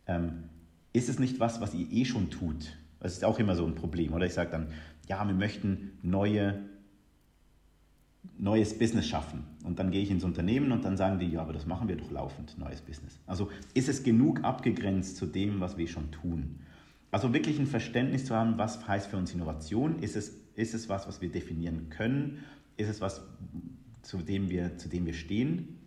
Ähm, 0.08 0.46
ist 0.92 1.10
es 1.10 1.20
nicht 1.20 1.40
was, 1.40 1.62
was 1.62 1.76
ihr 1.76 1.86
eh 1.92 2.06
schon 2.06 2.32
tut? 2.32 2.76
Das 3.00 3.14
ist 3.14 3.24
auch 3.24 3.38
immer 3.38 3.56
so 3.56 3.68
ein 3.68 3.76
Problem. 3.76 4.14
Oder 4.14 4.26
ich 4.26 4.34
sage 4.34 4.50
dann, 4.50 4.70
ja, 5.08 5.24
wir 5.28 5.36
möchten 5.36 5.92
neue 6.02 6.58
neues 8.40 8.80
Business 8.80 9.06
schaffen. 9.06 9.44
Und 9.64 9.78
dann 9.78 9.92
gehe 9.92 10.02
ich 10.02 10.10
ins 10.10 10.24
Unternehmen 10.24 10.72
und 10.72 10.84
dann 10.86 10.98
sagen 10.98 11.20
die, 11.20 11.28
ja, 11.28 11.42
aber 11.42 11.54
das 11.54 11.68
machen 11.68 11.88
wir 11.88 11.98
doch 11.98 12.10
laufend, 12.10 12.58
neues 12.58 12.82
Business. 12.82 13.20
Also 13.28 13.52
ist 13.76 13.90
es 13.90 14.02
genug 14.02 14.44
abgegrenzt 14.44 15.18
zu 15.18 15.28
dem, 15.28 15.60
was 15.60 15.78
wir 15.78 15.88
schon 15.88 16.10
tun. 16.10 16.56
Also 17.12 17.34
wirklich 17.34 17.60
ein 17.60 17.68
Verständnis 17.68 18.26
zu 18.26 18.36
haben, 18.36 18.58
was 18.58 18.88
heißt 18.88 19.08
für 19.08 19.18
uns 19.18 19.34
Innovation? 19.34 20.00
Ist 20.00 20.16
es, 20.16 20.36
ist 20.56 20.74
es 20.74 20.90
was, 20.90 21.08
was 21.08 21.22
wir 21.22 21.30
definieren 21.30 21.90
können? 21.90 22.44
Ist 22.78 22.90
es 22.90 23.02
was, 23.02 23.22
zu 24.02 24.18
dem 24.18 24.50
wir, 24.50 24.78
zu 24.78 24.90
dem 24.90 25.06
wir 25.06 25.14
stehen? 25.14 25.80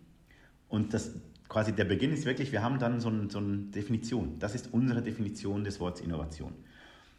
Und 0.67 0.93
das 0.93 1.15
quasi 1.47 1.71
der 1.71 1.85
Beginn 1.85 2.11
ist 2.11 2.25
wirklich, 2.25 2.51
wir 2.51 2.63
haben 2.63 2.79
dann 2.79 2.99
so, 2.99 3.09
ein, 3.09 3.29
so 3.29 3.37
eine 3.37 3.57
Definition. 3.57 4.39
Das 4.39 4.55
ist 4.55 4.73
unsere 4.73 5.01
Definition 5.01 5.63
des 5.63 5.79
Wortes 5.79 6.01
Innovation. 6.01 6.53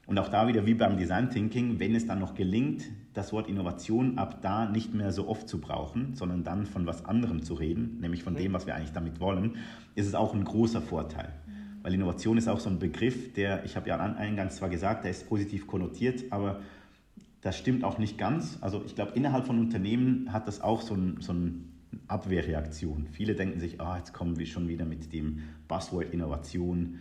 Und 0.07 0.19
auch 0.19 0.29
da 0.29 0.47
wieder 0.49 0.67
wie 0.67 0.75
beim 0.75 0.99
Design 0.99 1.31
Thinking, 1.31 1.79
wenn 1.79 1.95
es 1.95 2.07
dann 2.07 2.19
noch 2.19 2.35
gelingt, 2.35 2.85
das 3.15 3.33
Wort 3.33 3.49
Innovation 3.49 4.19
ab 4.19 4.43
da 4.43 4.67
nicht 4.67 4.93
mehr 4.93 5.13
so 5.13 5.29
oft 5.29 5.49
zu 5.49 5.61
brauchen, 5.61 6.15
sondern 6.15 6.45
dann 6.45 6.67
von 6.67 6.85
was 6.87 7.05
anderem 7.07 7.43
zu 7.43 7.55
reden, 7.55 8.01
nämlich 8.01 8.23
von 8.23 8.35
dem, 8.35 8.53
was 8.53 8.67
wir 8.67 8.75
eigentlich 8.75 8.93
damit 8.93 9.19
wollen, 9.21 9.57
ist 9.95 10.07
es 10.07 10.15
auch 10.15 10.35
ein 10.35 10.45
großer 10.45 10.83
Vorteil. 10.83 11.33
Weil 11.85 11.95
Innovation 11.95 12.37
ist 12.37 12.49
auch 12.49 12.59
so 12.59 12.69
ein 12.69 12.81
Begriff, 12.81 13.33
der, 13.35 13.65
ich 13.65 13.77
habe 13.77 13.89
ja 13.89 13.97
eingangs 13.99 14.57
zwar 14.57 14.69
gesagt, 14.69 15.05
der 15.05 15.13
ist 15.13 15.29
positiv 15.29 15.69
konnotiert, 15.69 16.25
aber 16.31 16.61
das 17.43 17.57
stimmt 17.57 17.85
auch 17.85 17.99
nicht 17.99 18.19
ganz. 18.19 18.59
Also 18.61 18.83
ich 18.85 18.97
glaube, 18.97 19.13
innerhalb 19.15 19.47
von 19.47 19.61
Unternehmen 19.61 20.33
hat 20.33 20.49
das 20.49 20.61
auch 20.61 20.81
so, 20.81 20.95
ein, 20.95 21.19
so 21.21 21.31
eine 21.31 21.53
Abwehrreaktion. 22.09 23.07
Viele 23.13 23.37
denken 23.37 23.61
sich, 23.61 23.81
ah, 23.81 23.99
jetzt 23.99 24.13
kommen 24.13 24.41
wir 24.41 24.47
schon 24.47 24.67
wieder 24.67 24.85
mit 24.85 25.13
dem 25.13 25.45
Buzzword 25.69 26.13
Innovation 26.13 26.99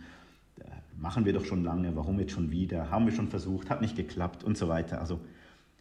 machen 0.98 1.24
wir 1.24 1.32
doch 1.32 1.44
schon 1.44 1.64
lange, 1.64 1.94
warum 1.96 2.18
jetzt 2.18 2.32
schon 2.32 2.50
wieder, 2.50 2.90
haben 2.90 3.06
wir 3.06 3.12
schon 3.12 3.28
versucht, 3.28 3.70
hat 3.70 3.80
nicht 3.80 3.96
geklappt 3.96 4.44
und 4.44 4.56
so 4.56 4.68
weiter. 4.68 5.00
Also 5.00 5.20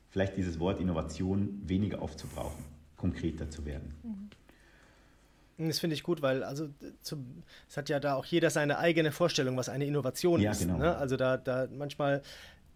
vielleicht 0.09 0.37
dieses 0.37 0.59
Wort 0.59 0.79
Innovation 0.79 1.61
weniger 1.65 2.01
aufzubrauchen, 2.01 2.63
konkreter 2.97 3.49
zu 3.49 3.65
werden. 3.65 3.93
Mhm. 4.03 4.29
Das 5.57 5.79
finde 5.79 5.93
ich 5.95 6.03
gut, 6.03 6.21
weil 6.21 6.43
also 6.43 6.69
es 7.01 7.77
hat 7.77 7.89
ja 7.89 7.99
da 7.99 8.15
auch 8.15 8.25
jeder 8.25 8.49
seine 8.49 8.79
eigene 8.79 9.11
Vorstellung, 9.11 9.55
was 9.55 9.69
eine 9.69 9.85
Innovation 9.85 10.41
ja, 10.41 10.51
ist. 10.51 10.61
Genau. 10.61 10.77
Ne? 10.77 10.95
Also 10.95 11.15
da, 11.15 11.37
da 11.37 11.67
manchmal 11.71 12.23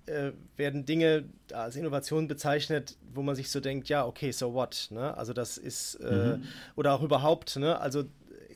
äh, 0.06 0.32
werden 0.56 0.86
Dinge 0.86 1.26
als 1.52 1.76
Innovation 1.76 2.28
bezeichnet, 2.28 2.98
wo 3.14 3.24
man 3.24 3.36
sich 3.36 3.50
so 3.50 3.60
denkt, 3.60 3.90
ja, 3.90 4.06
okay, 4.06 4.32
so 4.32 4.54
what? 4.54 4.88
Ne? 4.92 5.18
Also 5.18 5.34
das 5.34 5.58
ist, 5.58 5.96
äh, 5.96 6.38
mhm. 6.38 6.44
oder 6.76 6.94
auch 6.94 7.02
überhaupt, 7.02 7.58
ne? 7.58 7.80
also 7.80 8.04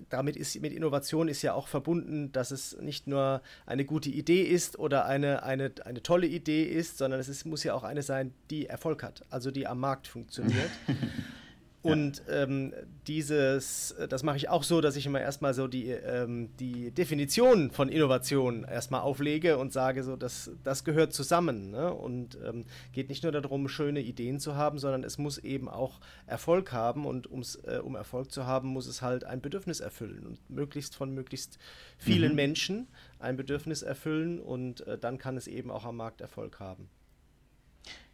damit 0.09 0.35
ist 0.35 0.59
mit 0.61 0.73
Innovation 0.73 1.27
ist 1.27 1.41
ja 1.41 1.53
auch 1.53 1.67
verbunden, 1.67 2.31
dass 2.31 2.51
es 2.51 2.77
nicht 2.79 3.07
nur 3.07 3.41
eine 3.65 3.85
gute 3.85 4.09
Idee 4.09 4.43
ist 4.43 4.77
oder 4.77 5.05
eine, 5.05 5.43
eine, 5.43 5.71
eine 5.85 6.03
tolle 6.03 6.27
Idee 6.27 6.63
ist, 6.63 6.97
sondern 6.97 7.19
es 7.19 7.29
ist, 7.29 7.45
muss 7.45 7.63
ja 7.63 7.73
auch 7.73 7.83
eine 7.83 8.03
sein, 8.03 8.33
die 8.49 8.67
Erfolg 8.67 9.03
hat, 9.03 9.23
also 9.29 9.51
die 9.51 9.67
am 9.67 9.79
Markt 9.79 10.07
funktioniert. 10.07 10.69
Und 11.81 12.21
ja. 12.27 12.43
ähm, 12.43 12.73
dieses, 13.11 13.93
das 14.07 14.23
mache 14.23 14.37
ich 14.37 14.47
auch 14.47 14.63
so, 14.63 14.79
dass 14.79 14.95
ich 14.95 15.05
immer 15.05 15.19
erstmal 15.19 15.53
so 15.53 15.67
die, 15.67 15.89
ähm, 15.89 16.55
die 16.61 16.91
Definition 16.91 17.69
von 17.69 17.89
Innovation 17.89 18.63
erstmal 18.63 19.01
auflege 19.01 19.57
und 19.57 19.73
sage, 19.73 20.05
so, 20.05 20.15
dass 20.15 20.51
das 20.63 20.85
gehört 20.85 21.11
zusammen. 21.11 21.71
Ne? 21.71 21.93
Und 21.93 22.37
ähm, 22.45 22.63
geht 22.93 23.09
nicht 23.09 23.23
nur 23.23 23.33
darum, 23.33 23.67
schöne 23.67 23.99
Ideen 23.99 24.39
zu 24.39 24.55
haben, 24.55 24.79
sondern 24.79 25.03
es 25.03 25.17
muss 25.17 25.37
eben 25.39 25.67
auch 25.67 25.99
Erfolg 26.25 26.71
haben. 26.71 27.05
Und 27.05 27.27
äh, 27.65 27.79
um 27.79 27.95
Erfolg 27.95 28.31
zu 28.31 28.45
haben, 28.45 28.69
muss 28.69 28.87
es 28.87 29.01
halt 29.01 29.25
ein 29.25 29.41
Bedürfnis 29.41 29.81
erfüllen 29.81 30.25
und 30.25 30.49
möglichst 30.49 30.95
von 30.95 31.13
möglichst 31.13 31.57
vielen 31.97 32.29
mhm. 32.29 32.35
Menschen 32.35 32.87
ein 33.19 33.35
Bedürfnis 33.35 33.81
erfüllen. 33.81 34.39
Und 34.39 34.87
äh, 34.87 34.97
dann 34.97 35.17
kann 35.17 35.35
es 35.35 35.47
eben 35.47 35.69
auch 35.69 35.83
am 35.83 35.97
Markt 35.97 36.21
Erfolg 36.21 36.61
haben. 36.61 36.87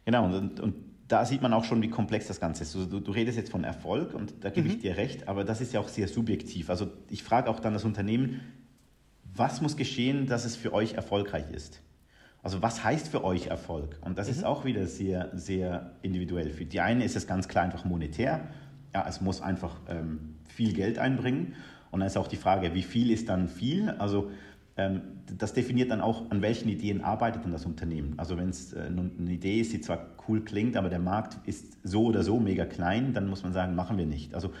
Genau, 0.04 0.24
und, 0.24 0.58
und 0.58 0.97
da 1.08 1.24
sieht 1.24 1.40
man 1.40 1.54
auch 1.54 1.64
schon, 1.64 1.80
wie 1.82 1.88
komplex 1.88 2.26
das 2.26 2.38
Ganze 2.38 2.62
ist. 2.62 2.74
Du, 2.74 3.00
du 3.00 3.10
redest 3.10 3.38
jetzt 3.38 3.50
von 3.50 3.64
Erfolg 3.64 4.14
und 4.14 4.34
da 4.42 4.50
gebe 4.50 4.68
mhm. 4.68 4.74
ich 4.74 4.80
dir 4.80 4.96
recht, 4.96 5.26
aber 5.26 5.42
das 5.42 5.60
ist 5.60 5.72
ja 5.72 5.80
auch 5.80 5.88
sehr 5.88 6.06
subjektiv. 6.06 6.68
Also 6.68 6.88
ich 7.08 7.22
frage 7.22 7.48
auch 7.48 7.60
dann 7.60 7.72
das 7.72 7.84
Unternehmen, 7.84 8.40
was 9.34 9.60
muss 9.60 9.76
geschehen, 9.76 10.26
dass 10.26 10.44
es 10.44 10.54
für 10.54 10.72
euch 10.72 10.94
erfolgreich 10.94 11.50
ist? 11.50 11.80
Also 12.42 12.62
was 12.62 12.84
heißt 12.84 13.08
für 13.08 13.24
euch 13.24 13.46
Erfolg? 13.46 13.98
Und 14.02 14.18
das 14.18 14.28
mhm. 14.28 14.34
ist 14.34 14.44
auch 14.44 14.64
wieder 14.64 14.86
sehr, 14.86 15.30
sehr 15.34 15.92
individuell. 16.02 16.50
Für 16.50 16.64
die 16.64 16.80
einen 16.80 17.00
ist 17.00 17.16
es 17.16 17.26
ganz 17.26 17.48
klar 17.48 17.64
einfach 17.64 17.84
monetär. 17.84 18.48
Ja, 18.94 19.06
es 19.08 19.20
muss 19.20 19.40
einfach 19.40 19.80
ähm, 19.88 20.36
viel 20.46 20.72
Geld 20.72 20.98
einbringen. 20.98 21.54
Und 21.90 22.00
dann 22.00 22.06
ist 22.06 22.16
auch 22.16 22.28
die 22.28 22.36
Frage, 22.36 22.74
wie 22.74 22.82
viel 22.82 23.10
ist 23.10 23.28
dann 23.28 23.48
viel? 23.48 23.90
Also 23.90 24.30
das 25.38 25.54
definiert 25.54 25.90
dann 25.90 26.00
auch, 26.00 26.30
an 26.30 26.40
welchen 26.40 26.68
Ideen 26.68 27.02
arbeitet 27.02 27.44
denn 27.44 27.50
das 27.52 27.66
Unternehmen. 27.66 28.14
Also 28.16 28.36
wenn 28.36 28.48
es 28.48 28.72
äh, 28.72 28.82
eine 28.82 29.30
Idee 29.30 29.60
ist, 29.60 29.72
die 29.72 29.80
zwar 29.80 30.06
cool 30.28 30.44
klingt, 30.44 30.76
aber 30.76 30.88
der 30.88 31.00
Markt 31.00 31.36
ist 31.46 31.78
so 31.82 32.04
oder 32.04 32.22
so 32.22 32.38
mega 32.38 32.64
klein, 32.64 33.12
dann 33.12 33.28
muss 33.28 33.42
man 33.42 33.52
sagen, 33.52 33.74
machen 33.74 33.98
wir 33.98 34.06
nicht. 34.06 34.34
Also 34.34 34.52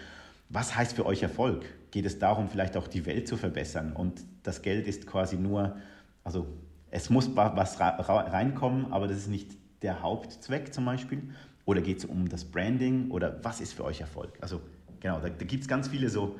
was 0.48 0.74
heißt 0.74 0.96
für 0.96 1.06
euch 1.06 1.22
Erfolg? 1.22 1.64
Geht 1.90 2.04
es 2.04 2.18
darum, 2.18 2.48
vielleicht 2.48 2.76
auch 2.76 2.88
die 2.88 3.06
Welt 3.06 3.28
zu 3.28 3.36
verbessern? 3.36 3.92
Und 3.92 4.24
das 4.42 4.62
Geld 4.62 4.88
ist 4.88 5.06
quasi 5.06 5.36
nur, 5.36 5.76
also 6.24 6.46
es 6.90 7.10
muss 7.10 7.36
was 7.36 7.78
reinkommen, 7.80 8.92
aber 8.92 9.06
das 9.06 9.18
ist 9.18 9.28
nicht 9.28 9.52
der 9.82 10.02
Hauptzweck 10.02 10.74
zum 10.74 10.84
Beispiel. 10.84 11.22
Oder 11.64 11.80
geht 11.80 11.98
es 11.98 12.04
um 12.06 12.28
das 12.28 12.44
Branding? 12.44 13.10
Oder 13.10 13.38
was 13.44 13.60
ist 13.60 13.74
für 13.74 13.84
euch 13.84 14.00
Erfolg? 14.00 14.32
Also 14.40 14.60
genau, 15.00 15.20
da, 15.20 15.28
da 15.28 15.44
gibt 15.44 15.62
es 15.62 15.68
ganz 15.68 15.88
viele 15.88 16.08
so 16.08 16.36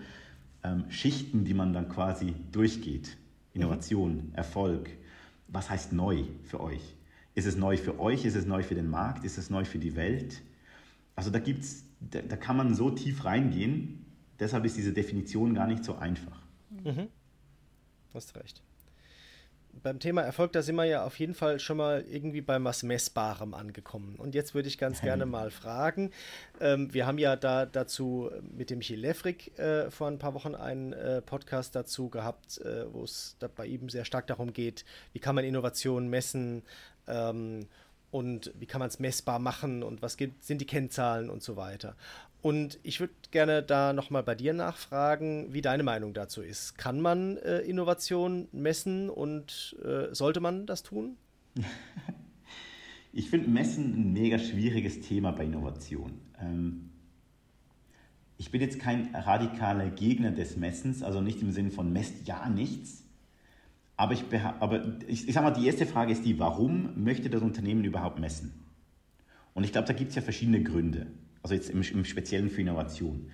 ähm, 0.65 0.85
Schichten, 0.89 1.45
die 1.45 1.55
man 1.55 1.73
dann 1.73 1.89
quasi 1.89 2.35
durchgeht. 2.51 3.17
Innovation. 3.59 4.33
Erfolg. 4.35 4.91
Was 5.49 5.69
heißt 5.71 5.93
neu 5.93 6.25
für 6.45 6.61
euch? 6.61 6.97
Ist 7.35 7.47
es 7.47 7.57
neu 7.57 7.77
für 7.77 7.99
euch? 7.99 8.25
Ist 8.25 8.37
es 8.37 8.47
neu 8.47 8.63
für 8.63 8.75
den 8.75 8.89
Markt? 8.89 9.25
Ist 9.25 9.39
es 9.39 9.51
neu 9.51 9.65
für 9.65 9.79
die 9.79 9.97
Welt? 9.97 10.43
Also 11.17 11.31
da 11.31 11.39
gibt's, 11.39 11.85
da, 12.01 12.21
da 12.23 12.37
kann 12.37 12.57
man 12.57 12.75
so 12.75 12.91
tief 12.91 13.25
reingehen. 13.25 14.05
Deshalb 14.39 14.65
ist 14.65 14.77
diese 14.77 14.93
Definition 14.93 15.55
gar 15.55 15.67
nicht 15.67 15.85
so 15.85 15.97
einfach. 15.97 16.41
Mhm. 16.85 17.09
Hast 18.15 18.37
recht 18.37 18.63
beim 19.83 19.99
Thema 20.01 20.23
Erfolg, 20.23 20.53
da 20.53 20.63
sind 20.63 20.77
wir 20.77 20.85
ja 20.85 21.05
auf 21.05 21.19
jeden 21.19 21.35
Fall 21.35 21.61
schon 21.61 21.77
mal 21.77 22.05
irgendwie 22.11 22.41
bei 22.41 22.63
was 22.63 22.83
Messbarem 22.83 23.55
angekommen. 23.55 24.17
Und 24.17 24.35
jetzt 24.35 24.55
würde 24.55 24.69
ich 24.69 24.79
ganz 24.79 25.01
gerne 25.01 25.27
mal 25.27 25.51
fragen. 25.51 26.11
Ähm, 26.61 26.93
wir 26.93 27.07
haben 27.07 27.19
ja 27.19 27.37
da 27.37 27.67
dazu 27.67 28.31
mit 28.57 28.71
dem 28.71 28.79
Michael 28.79 29.01
Lefrik 29.01 29.59
äh, 29.59 29.91
vor 29.91 30.09
ein 30.09 30.19
paar 30.19 30.35
Wochen 30.35 30.55
einen 30.55 30.93
äh, 30.93 31.23
Podcast 31.23 31.75
dazu 31.75 32.09
gehabt, 32.09 32.59
äh, 32.59 32.93
wo 32.93 33.05
es 33.05 33.37
bei 33.57 33.67
ihm 33.67 33.89
sehr 33.89 34.05
stark 34.05 34.27
darum 34.27 34.53
geht, 34.53 34.85
wie 35.13 35.19
kann 35.19 35.35
man 35.35 35.45
Innovationen 35.45 36.09
messen 36.09 36.63
ähm, 37.07 37.67
und 38.11 38.53
wie 38.59 38.67
kann 38.67 38.79
man 38.79 38.89
es 38.89 38.99
messbar 38.99 39.39
machen 39.39 39.83
und 39.83 40.01
was 40.01 40.17
gibt, 40.17 40.43
sind 40.45 40.61
die 40.61 40.67
Kennzahlen 40.67 41.29
und 41.29 41.43
so 41.43 41.57
weiter. 41.57 41.95
Und 42.41 42.79
ich 42.83 43.01
würde 43.01 43.15
gerne 43.31 43.63
da 43.63 43.93
nochmal 43.93 44.23
bei 44.23 44.35
dir 44.35 44.53
nachfragen, 44.53 45.53
wie 45.53 45.61
deine 45.61 45.83
Meinung 45.83 46.15
dazu 46.15 46.41
ist. 46.41 46.79
Kann 46.79 47.01
man 47.01 47.37
äh, 47.39 47.59
Innovation 47.61 48.49
messen 48.53 49.11
und 49.11 49.77
äh, 49.85 50.15
sollte 50.15 50.41
man 50.41 50.67
das 50.67 50.83
tun? 50.83 51.17
Ich 53.11 53.31
finde 53.31 53.49
Messen 53.49 53.95
ein 53.95 54.13
mega 54.13 54.39
schwieriges 54.39 55.01
Thema 55.01 55.33
bei 55.33 55.45
Innovation. 55.45 56.21
Ähm, 56.41 56.91
ich 58.37 58.51
bin 58.51 58.61
jetzt 58.61 58.79
kein 58.79 59.15
radikaler 59.15 59.89
Gegner 59.89 60.31
des 60.31 60.57
Messens, 60.57 61.03
also 61.03 61.21
nicht 61.21 61.41
im 61.41 61.51
Sinne 61.51 61.71
von 61.71 61.93
messt 61.93 62.29
ja 62.29 62.49
nichts. 62.49 63.05
Aber 63.97 64.13
ich, 64.13 64.25
aber 64.61 65.01
ich, 65.09 65.27
ich 65.27 65.35
sage 65.35 65.51
mal, 65.51 65.59
die 65.59 65.67
erste 65.67 65.87
Frage 65.87 66.13
ist 66.13 66.25
die, 66.25 66.39
warum 66.39 67.03
möchte 67.03 67.31
das 67.31 67.43
Unternehmen 67.43 67.83
überhaupt 67.83 68.21
messen? 68.21 68.53
Und 69.55 69.65
ich 69.65 69.73
glaube, 69.73 69.89
da 69.89 69.95
gibt 69.95 70.11
es 70.11 70.15
ja 70.15 70.23
verschiedene 70.23 70.63
Gründe 70.63 71.09
also 71.43 71.55
jetzt 71.55 71.71
im, 71.71 71.83
im 71.83 72.05
Speziellen 72.05 72.51
für 72.51 72.61
Innovation. 72.61 73.31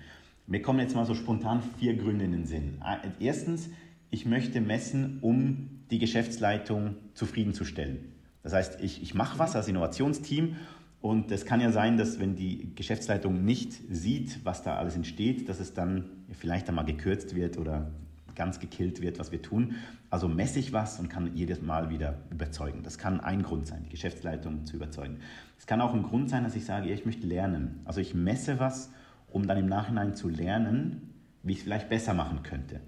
Mir 0.47 0.61
kommen 0.61 0.79
jetzt 0.79 0.95
mal 0.95 1.05
so 1.05 1.15
spontan 1.15 1.63
vier 1.79 1.95
Gründe 1.95 2.25
in 2.25 2.31
den 2.31 2.45
Sinn. 2.45 2.81
Erstens, 3.19 3.69
ich 4.11 4.25
möchte 4.25 4.61
messen, 4.61 5.17
um 5.21 5.69
die 5.89 5.99
Geschäftsleitung 5.99 6.95
zufriedenzustellen. 7.13 8.13
Das 8.43 8.53
heißt, 8.53 8.79
ich, 8.81 9.01
ich 9.01 9.15
mache 9.15 9.39
was 9.39 9.55
als 9.55 9.67
Innovationsteam 9.67 10.55
und 11.01 11.31
es 11.31 11.45
kann 11.45 11.61
ja 11.61 11.71
sein, 11.71 11.97
dass 11.97 12.19
wenn 12.19 12.35
die 12.35 12.73
Geschäftsleitung 12.75 13.43
nicht 13.43 13.73
sieht, 13.89 14.43
was 14.43 14.63
da 14.63 14.77
alles 14.77 14.95
entsteht, 14.95 15.49
dass 15.49 15.59
es 15.59 15.73
dann 15.73 16.05
vielleicht 16.31 16.69
einmal 16.69 16.85
gekürzt 16.85 17.35
wird 17.35 17.57
oder 17.57 17.91
ganz 18.35 18.59
gekillt 18.59 19.01
wird, 19.01 19.19
was 19.19 19.31
wir 19.31 19.41
tun. 19.41 19.75
Also 20.09 20.27
messe 20.27 20.59
ich 20.59 20.73
was 20.73 20.99
und 20.99 21.09
kann 21.09 21.35
jedes 21.35 21.61
Mal 21.61 21.89
wieder 21.89 22.19
überzeugen. 22.31 22.83
Das 22.83 22.97
kann 22.97 23.19
ein 23.19 23.43
Grund 23.43 23.67
sein, 23.67 23.83
die 23.83 23.89
Geschäftsleitung 23.89 24.65
zu 24.65 24.75
überzeugen. 24.75 25.19
Es 25.57 25.65
kann 25.65 25.81
auch 25.81 25.93
ein 25.93 26.03
Grund 26.03 26.29
sein, 26.29 26.43
dass 26.43 26.55
ich 26.55 26.65
sage, 26.65 26.91
ich 26.91 27.05
möchte 27.05 27.25
lernen. 27.27 27.81
Also 27.85 28.01
ich 28.01 28.13
messe 28.13 28.59
was, 28.59 28.91
um 29.31 29.47
dann 29.47 29.57
im 29.57 29.67
Nachhinein 29.67 30.15
zu 30.15 30.29
lernen, 30.29 31.13
wie 31.43 31.53
ich 31.53 31.59
es 31.59 31.63
vielleicht 31.63 31.89
besser 31.89 32.13
machen 32.13 32.43
könnte. 32.43 32.79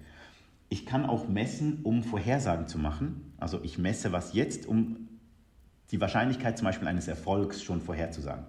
Ich 0.68 0.84
kann 0.84 1.06
auch 1.06 1.28
messen, 1.28 1.80
um 1.82 2.02
Vorhersagen 2.02 2.66
zu 2.66 2.78
machen. 2.78 3.32
Also 3.38 3.60
ich 3.62 3.78
messe 3.78 4.12
was 4.12 4.34
jetzt, 4.34 4.66
um 4.66 5.08
die 5.90 6.00
Wahrscheinlichkeit 6.00 6.58
zum 6.58 6.66
Beispiel 6.66 6.88
eines 6.88 7.08
Erfolgs 7.08 7.62
schon 7.62 7.80
vorherzusagen. 7.80 8.44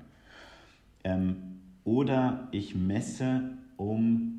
Ähm, 1.04 1.60
oder 1.86 2.50
ich 2.52 2.76
messe, 2.76 3.52
um 3.78 4.39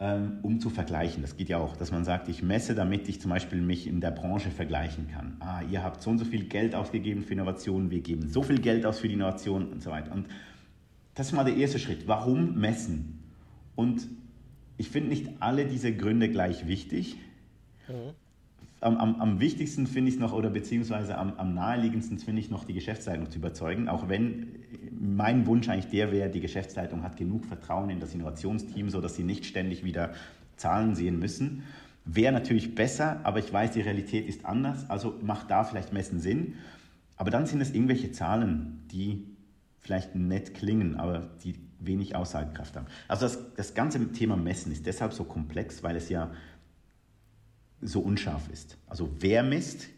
um 0.00 0.60
zu 0.60 0.70
vergleichen. 0.70 1.20
Das 1.20 1.36
geht 1.36 1.50
ja 1.50 1.58
auch, 1.58 1.76
dass 1.76 1.92
man 1.92 2.04
sagt, 2.04 2.28
ich 2.28 2.42
messe, 2.42 2.74
damit 2.74 3.06
ich 3.08 3.20
zum 3.20 3.30
Beispiel 3.30 3.60
mich 3.60 3.86
in 3.86 4.00
der 4.00 4.10
Branche 4.10 4.50
vergleichen 4.50 5.08
kann. 5.08 5.36
Ah, 5.40 5.60
ihr 5.70 5.84
habt 5.84 6.00
so 6.00 6.08
und 6.08 6.18
so 6.18 6.24
viel 6.24 6.44
Geld 6.44 6.74
ausgegeben 6.74 7.22
für 7.22 7.34
Innovationen, 7.34 7.90
wir 7.90 8.00
geben 8.00 8.26
so 8.26 8.42
viel 8.42 8.60
Geld 8.60 8.86
aus 8.86 8.98
für 8.98 9.08
die 9.08 9.14
Innovation 9.14 9.68
und 9.68 9.82
so 9.82 9.90
weiter. 9.90 10.12
Und 10.12 10.26
das 11.14 11.26
ist 11.26 11.32
mal 11.32 11.44
der 11.44 11.56
erste 11.56 11.78
Schritt. 11.78 12.08
Warum 12.08 12.54
messen? 12.58 13.22
Und 13.76 14.08
ich 14.78 14.88
finde 14.88 15.10
nicht 15.10 15.28
alle 15.40 15.66
diese 15.66 15.94
Gründe 15.94 16.30
gleich 16.30 16.66
wichtig. 16.66 17.16
Mhm 17.86 18.14
am, 18.80 18.96
am, 18.96 19.20
am 19.20 19.40
wichtigsten 19.40 19.86
finde 19.86 20.10
ich 20.10 20.18
noch, 20.18 20.32
oder 20.32 20.50
beziehungsweise 20.50 21.18
am, 21.18 21.34
am 21.36 21.54
naheliegendsten 21.54 22.18
finde 22.18 22.40
ich 22.40 22.50
noch, 22.50 22.64
die 22.64 22.72
Geschäftsleitung 22.72 23.30
zu 23.30 23.38
überzeugen. 23.38 23.88
Auch 23.88 24.08
wenn 24.08 24.48
mein 24.98 25.46
Wunsch 25.46 25.68
eigentlich 25.68 25.90
der 25.90 26.12
wäre, 26.12 26.30
die 26.30 26.40
Geschäftsleitung 26.40 27.02
hat 27.02 27.16
genug 27.16 27.44
Vertrauen 27.44 27.90
in 27.90 28.00
das 28.00 28.14
Innovationsteam, 28.14 28.88
sodass 28.88 29.16
sie 29.16 29.24
nicht 29.24 29.44
ständig 29.44 29.84
wieder 29.84 30.12
Zahlen 30.56 30.94
sehen 30.94 31.18
müssen. 31.18 31.64
Wäre 32.04 32.32
natürlich 32.32 32.74
besser, 32.74 33.20
aber 33.24 33.38
ich 33.38 33.52
weiß, 33.52 33.72
die 33.72 33.82
Realität 33.82 34.26
ist 34.26 34.46
anders, 34.46 34.88
also 34.88 35.18
macht 35.22 35.50
da 35.50 35.64
vielleicht 35.64 35.92
Messen 35.92 36.20
Sinn. 36.20 36.54
Aber 37.16 37.30
dann 37.30 37.44
sind 37.46 37.60
es 37.60 37.72
irgendwelche 37.72 38.12
Zahlen, 38.12 38.82
die 38.90 39.26
vielleicht 39.80 40.14
nett 40.14 40.54
klingen, 40.54 40.96
aber 40.96 41.28
die 41.44 41.54
wenig 41.80 42.14
Aussagekraft 42.14 42.76
haben. 42.76 42.86
Also 43.08 43.26
das, 43.26 43.38
das 43.56 43.74
ganze 43.74 44.12
Thema 44.12 44.36
Messen 44.36 44.72
ist 44.72 44.86
deshalb 44.86 45.12
so 45.12 45.24
komplex, 45.24 45.82
weil 45.82 45.96
es 45.96 46.08
ja 46.08 46.30
so 47.80 48.00
unscharf 48.00 48.48
ist. 48.50 48.76
Also 48.86 49.10
wer 49.20 49.42
misst, 49.42 49.88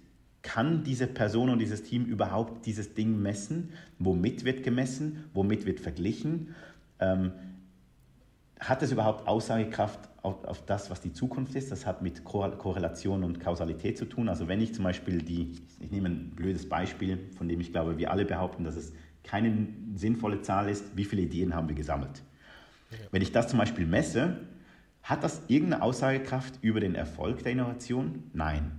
kann 0.43 0.83
diese 0.83 1.07
Person 1.07 1.51
und 1.51 1.59
dieses 1.59 1.83
Team 1.85 2.05
überhaupt 2.05 2.67
dieses 2.67 2.95
Ding 2.95 3.21
messen? 3.23 3.71
Womit 3.99 4.45
wird 4.45 4.65
gemessen? 4.65 5.25
Womit 5.35 5.67
wird 5.67 5.81
verglichen? 5.81 6.55
Ähm, 6.99 7.33
hat 8.59 8.83
es 8.83 8.93
überhaupt 8.93 9.27
Aussagekraft 9.27 10.09
auf, 10.23 10.45
auf, 10.45 10.65
das, 10.67 10.91
was 10.91 11.01
die 11.01 11.13
Zukunft 11.13 11.55
ist? 11.55 11.73
Das 11.73 11.85
hat 11.87 12.03
mit 12.03 12.25
Korrelation 12.25 13.25
und 13.25 13.41
Kausalität 13.41 13.99
zu 13.99 14.05
tun. 14.05 14.29
Also 14.29 14.47
wenn 14.47 14.61
ich 14.61 14.75
zum 14.75 14.85
Beispiel 14.85 15.19
die, 15.19 15.53
ich 15.81 15.91
nehme 15.91 16.09
ein 16.09 16.31
blödes 16.31 16.69
Beispiel, 16.69 17.19
von 17.37 17.49
dem 17.49 17.61
ich 17.61 17.73
glaube, 17.73 17.99
wir 17.99 18.11
alle 18.11 18.25
behaupten, 18.25 18.65
dass 18.65 18.77
es 18.77 18.93
keine 19.25 19.69
sinnvolle 19.95 20.43
Zahl 20.43 20.69
ist, 20.69 20.97
wie 20.97 21.05
viele 21.05 21.23
Ideen 21.23 21.55
haben 21.55 21.69
wir 21.69 21.75
gesammelt? 21.75 22.23
Ja. 22.91 22.99
Wenn 23.11 23.23
ich 23.23 23.33
das 23.33 23.49
zum 23.49 23.59
Beispiel 23.59 23.87
messe, 23.87 24.37
hat 25.03 25.25
das 25.25 25.43
irgendeine 25.49 25.83
Aussagekraft 25.83 26.55
über 26.63 26.81
den 26.81 26.95
Erfolg 26.95 27.43
der 27.43 27.53
Innovation? 27.53 28.31
Nein. 28.33 28.73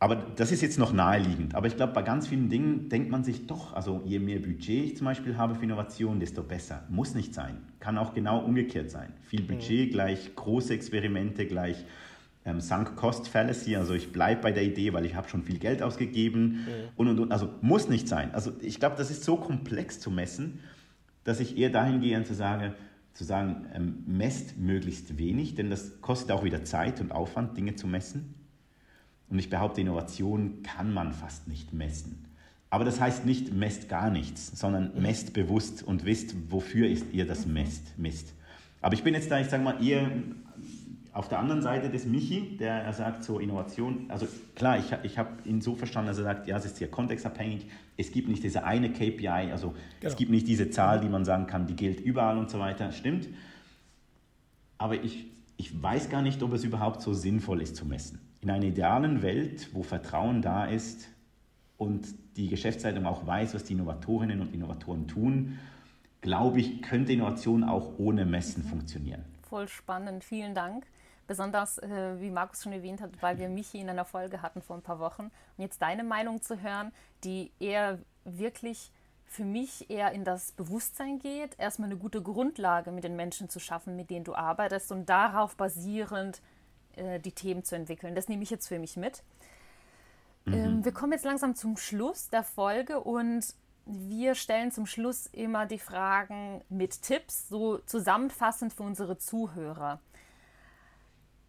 Aber 0.00 0.14
das 0.14 0.52
ist 0.52 0.62
jetzt 0.62 0.78
noch 0.78 0.92
naheliegend. 0.92 1.54
Aber 1.54 1.66
ich 1.66 1.76
glaube, 1.76 1.92
bei 1.92 2.02
ganz 2.02 2.28
vielen 2.28 2.48
Dingen 2.48 2.88
denkt 2.88 3.10
man 3.10 3.24
sich 3.24 3.46
doch, 3.46 3.72
also 3.72 4.02
je 4.04 4.20
mehr 4.20 4.38
Budget 4.38 4.84
ich 4.84 4.96
zum 4.96 5.06
Beispiel 5.06 5.36
habe 5.36 5.56
für 5.56 5.64
Innovation, 5.64 6.20
desto 6.20 6.42
besser. 6.42 6.84
Muss 6.88 7.14
nicht 7.14 7.34
sein. 7.34 7.58
Kann 7.80 7.98
auch 7.98 8.14
genau 8.14 8.38
umgekehrt 8.38 8.90
sein. 8.90 9.12
Viel 9.22 9.42
Budget 9.42 9.88
mhm. 9.88 9.92
gleich 9.92 10.34
große 10.36 10.72
Experimente 10.72 11.46
gleich 11.46 11.84
ähm, 12.44 12.60
Sunk 12.60 12.94
Cost 12.94 13.26
Fallacy. 13.28 13.74
Also 13.74 13.94
ich 13.94 14.12
bleibe 14.12 14.42
bei 14.42 14.52
der 14.52 14.62
Idee, 14.62 14.92
weil 14.92 15.04
ich 15.04 15.16
habe 15.16 15.28
schon 15.28 15.42
viel 15.42 15.58
Geld 15.58 15.82
ausgegeben 15.82 16.42
mhm. 16.42 16.88
und, 16.94 17.08
und, 17.08 17.18
und. 17.20 17.32
Also 17.32 17.50
muss 17.60 17.88
nicht 17.88 18.06
sein. 18.06 18.32
Also 18.34 18.52
ich 18.60 18.78
glaube, 18.78 18.94
das 18.96 19.10
ist 19.10 19.24
so 19.24 19.36
komplex 19.36 19.98
zu 19.98 20.12
messen 20.12 20.60
dass 21.28 21.40
ich 21.40 21.58
eher 21.58 21.68
dahin 21.68 22.00
gehe 22.00 22.22
zu 22.24 22.32
sagen, 22.34 22.72
zu 23.18 23.24
sagen, 23.24 23.66
ähm, 23.74 24.04
messt 24.06 24.58
möglichst 24.58 25.18
wenig, 25.18 25.56
denn 25.56 25.70
das 25.70 26.00
kostet 26.00 26.30
auch 26.30 26.44
wieder 26.44 26.64
Zeit 26.64 27.00
und 27.00 27.10
Aufwand, 27.10 27.56
Dinge 27.56 27.74
zu 27.74 27.88
messen. 27.88 28.32
Und 29.28 29.40
ich 29.40 29.50
behaupte, 29.50 29.80
Innovation 29.80 30.62
kann 30.62 30.94
man 30.94 31.12
fast 31.12 31.48
nicht 31.48 31.72
messen. 31.72 32.26
Aber 32.70 32.84
das 32.84 33.00
heißt 33.00 33.26
nicht, 33.26 33.52
messt 33.52 33.88
gar 33.88 34.08
nichts, 34.10 34.52
sondern 34.54 34.92
messt 35.02 35.32
bewusst 35.32 35.82
und 35.82 36.04
wisst, 36.04 36.36
wofür 36.52 36.88
ist 36.88 37.06
ihr 37.12 37.26
das 37.26 37.44
messt, 37.44 37.98
misst. 37.98 38.34
Aber 38.80 38.94
ich 38.94 39.02
bin 39.02 39.14
jetzt 39.14 39.32
da, 39.32 39.40
ich 39.40 39.48
sage 39.48 39.64
mal, 39.64 39.84
eher 39.84 40.12
auf 41.12 41.28
der 41.28 41.38
anderen 41.38 41.62
Seite 41.62 41.90
des 41.90 42.04
Michi, 42.06 42.56
der 42.58 42.82
er 42.82 42.92
sagt, 42.92 43.24
so 43.24 43.38
Innovation, 43.38 44.06
also 44.08 44.26
klar, 44.54 44.78
ich, 44.78 44.92
ich 45.02 45.18
habe 45.18 45.30
ihn 45.44 45.60
so 45.60 45.74
verstanden, 45.74 46.08
dass 46.08 46.18
er 46.18 46.24
sagt, 46.24 46.46
ja, 46.46 46.56
es 46.56 46.64
ist 46.64 46.76
sehr 46.76 46.88
kontextabhängig, 46.88 47.66
es 47.96 48.12
gibt 48.12 48.28
nicht 48.28 48.42
diese 48.42 48.64
eine 48.64 48.90
KPI, 48.90 49.50
also 49.50 49.68
genau. 49.68 49.80
es 50.02 50.16
gibt 50.16 50.30
nicht 50.30 50.46
diese 50.46 50.70
Zahl, 50.70 51.00
die 51.00 51.08
man 51.08 51.24
sagen 51.24 51.46
kann, 51.46 51.66
die 51.66 51.74
gilt 51.74 52.00
überall 52.00 52.38
und 52.38 52.50
so 52.50 52.58
weiter, 52.58 52.92
stimmt. 52.92 53.28
Aber 54.76 55.02
ich, 55.02 55.26
ich 55.56 55.82
weiß 55.82 56.08
gar 56.08 56.22
nicht, 56.22 56.42
ob 56.42 56.52
es 56.52 56.62
überhaupt 56.62 57.02
so 57.02 57.12
sinnvoll 57.12 57.62
ist 57.62 57.74
zu 57.74 57.84
messen. 57.84 58.20
In 58.40 58.50
einer 58.50 58.66
idealen 58.66 59.22
Welt, 59.22 59.70
wo 59.72 59.82
Vertrauen 59.82 60.42
da 60.42 60.66
ist 60.66 61.08
und 61.76 62.06
die 62.36 62.48
Geschäftsleitung 62.48 63.06
auch 63.06 63.26
weiß, 63.26 63.54
was 63.54 63.64
die 63.64 63.72
Innovatorinnen 63.72 64.40
und 64.40 64.54
Innovatoren 64.54 65.08
tun, 65.08 65.58
glaube 66.20 66.60
ich, 66.60 66.82
könnte 66.82 67.12
Innovation 67.12 67.64
auch 67.64 67.98
ohne 67.98 68.24
Messen 68.24 68.62
funktionieren. 68.62 69.24
Voll 69.42 69.68
spannend, 69.68 70.22
vielen 70.22 70.54
Dank. 70.54 70.84
Besonders, 71.28 71.78
äh, 71.78 72.20
wie 72.20 72.30
Markus 72.30 72.64
schon 72.64 72.72
erwähnt 72.72 73.00
hat, 73.00 73.10
weil 73.20 73.38
wir 73.38 73.48
Michi 73.48 73.78
in 73.78 73.88
einer 73.88 74.04
Folge 74.04 74.42
hatten 74.42 74.62
vor 74.62 74.76
ein 74.76 74.82
paar 74.82 74.98
Wochen. 74.98 75.24
Und 75.56 75.62
jetzt 75.62 75.80
deine 75.80 76.02
Meinung 76.02 76.42
zu 76.42 76.60
hören, 76.60 76.90
die 77.22 77.52
eher 77.60 77.98
wirklich 78.24 78.90
für 79.26 79.44
mich 79.44 79.90
eher 79.90 80.12
in 80.12 80.24
das 80.24 80.52
Bewusstsein 80.52 81.18
geht, 81.18 81.58
erstmal 81.58 81.90
eine 81.90 81.98
gute 81.98 82.22
Grundlage 82.22 82.90
mit 82.90 83.04
den 83.04 83.14
Menschen 83.14 83.48
zu 83.48 83.60
schaffen, 83.60 83.94
mit 83.94 84.10
denen 84.10 84.24
du 84.24 84.34
arbeitest 84.34 84.90
und 84.90 85.08
darauf 85.08 85.54
basierend 85.54 86.40
äh, 86.96 87.20
die 87.20 87.32
Themen 87.32 87.62
zu 87.62 87.76
entwickeln. 87.76 88.14
Das 88.14 88.28
nehme 88.28 88.42
ich 88.42 88.50
jetzt 88.50 88.66
für 88.66 88.78
mich 88.78 88.96
mit. 88.96 89.22
Mhm. 90.46 90.54
Ähm, 90.54 90.84
wir 90.84 90.92
kommen 90.92 91.12
jetzt 91.12 91.26
langsam 91.26 91.54
zum 91.54 91.76
Schluss 91.76 92.30
der 92.30 92.42
Folge 92.42 93.00
und 93.00 93.54
wir 93.84 94.34
stellen 94.34 94.70
zum 94.70 94.86
Schluss 94.86 95.26
immer 95.26 95.66
die 95.66 95.78
Fragen 95.78 96.62
mit 96.68 97.02
Tipps, 97.02 97.48
so 97.48 97.78
zusammenfassend 97.78 98.72
für 98.72 98.82
unsere 98.82 99.18
Zuhörer. 99.18 100.00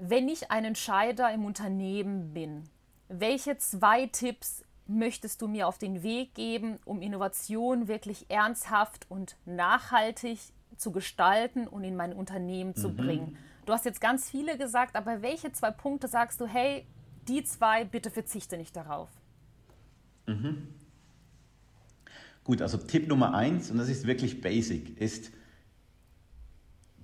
Wenn 0.01 0.29
ich 0.29 0.49
ein 0.49 0.63
Entscheider 0.63 1.29
im 1.33 1.43
Unternehmen 1.43 2.33
bin, 2.33 2.63
welche 3.09 3.57
zwei 3.57 4.05
Tipps 4.05 4.63
möchtest 4.87 5.41
du 5.41 5.49
mir 5.49 5.67
auf 5.67 5.77
den 5.77 6.03
Weg 6.03 6.33
geben, 6.33 6.79
um 6.85 7.01
Innovation 7.01 7.89
wirklich 7.89 8.25
ernsthaft 8.29 9.07
und 9.09 9.35
nachhaltig 9.45 10.39
zu 10.77 10.93
gestalten 10.93 11.67
und 11.67 11.83
in 11.83 11.97
mein 11.97 12.13
Unternehmen 12.13 12.75
zu 12.75 12.87
mhm. 12.87 12.95
bringen? 12.95 13.37
Du 13.65 13.73
hast 13.73 13.83
jetzt 13.83 13.99
ganz 13.99 14.29
viele 14.29 14.57
gesagt, 14.57 14.95
aber 14.95 15.21
welche 15.21 15.51
zwei 15.51 15.69
Punkte 15.69 16.07
sagst 16.07 16.39
du, 16.39 16.47
hey, 16.47 16.85
die 17.27 17.43
zwei, 17.43 17.83
bitte 17.83 18.09
verzichte 18.09 18.55
nicht 18.55 18.77
darauf? 18.77 19.09
Mhm. 20.27 20.69
Gut, 22.45 22.61
also 22.61 22.77
Tipp 22.77 23.09
Nummer 23.09 23.33
eins, 23.33 23.69
und 23.69 23.77
das 23.77 23.89
ist 23.89 24.07
wirklich 24.07 24.39
basic, 24.39 24.97
ist, 24.97 25.33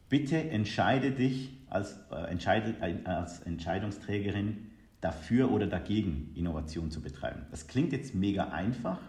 bitte 0.07 0.49
entscheide 0.49 1.11
dich 1.11 1.51
als, 1.75 1.99
äh, 2.09 3.05
als 3.05 3.41
Entscheidungsträgerin 3.41 4.71
dafür 5.01 5.51
oder 5.51 5.67
dagegen, 5.67 6.31
Innovation 6.33 6.89
zu 6.89 7.01
betreiben. 7.01 7.45
Das 7.51 7.67
klingt 7.67 7.91
jetzt 7.91 8.15
mega 8.15 8.49
einfach, 8.49 8.99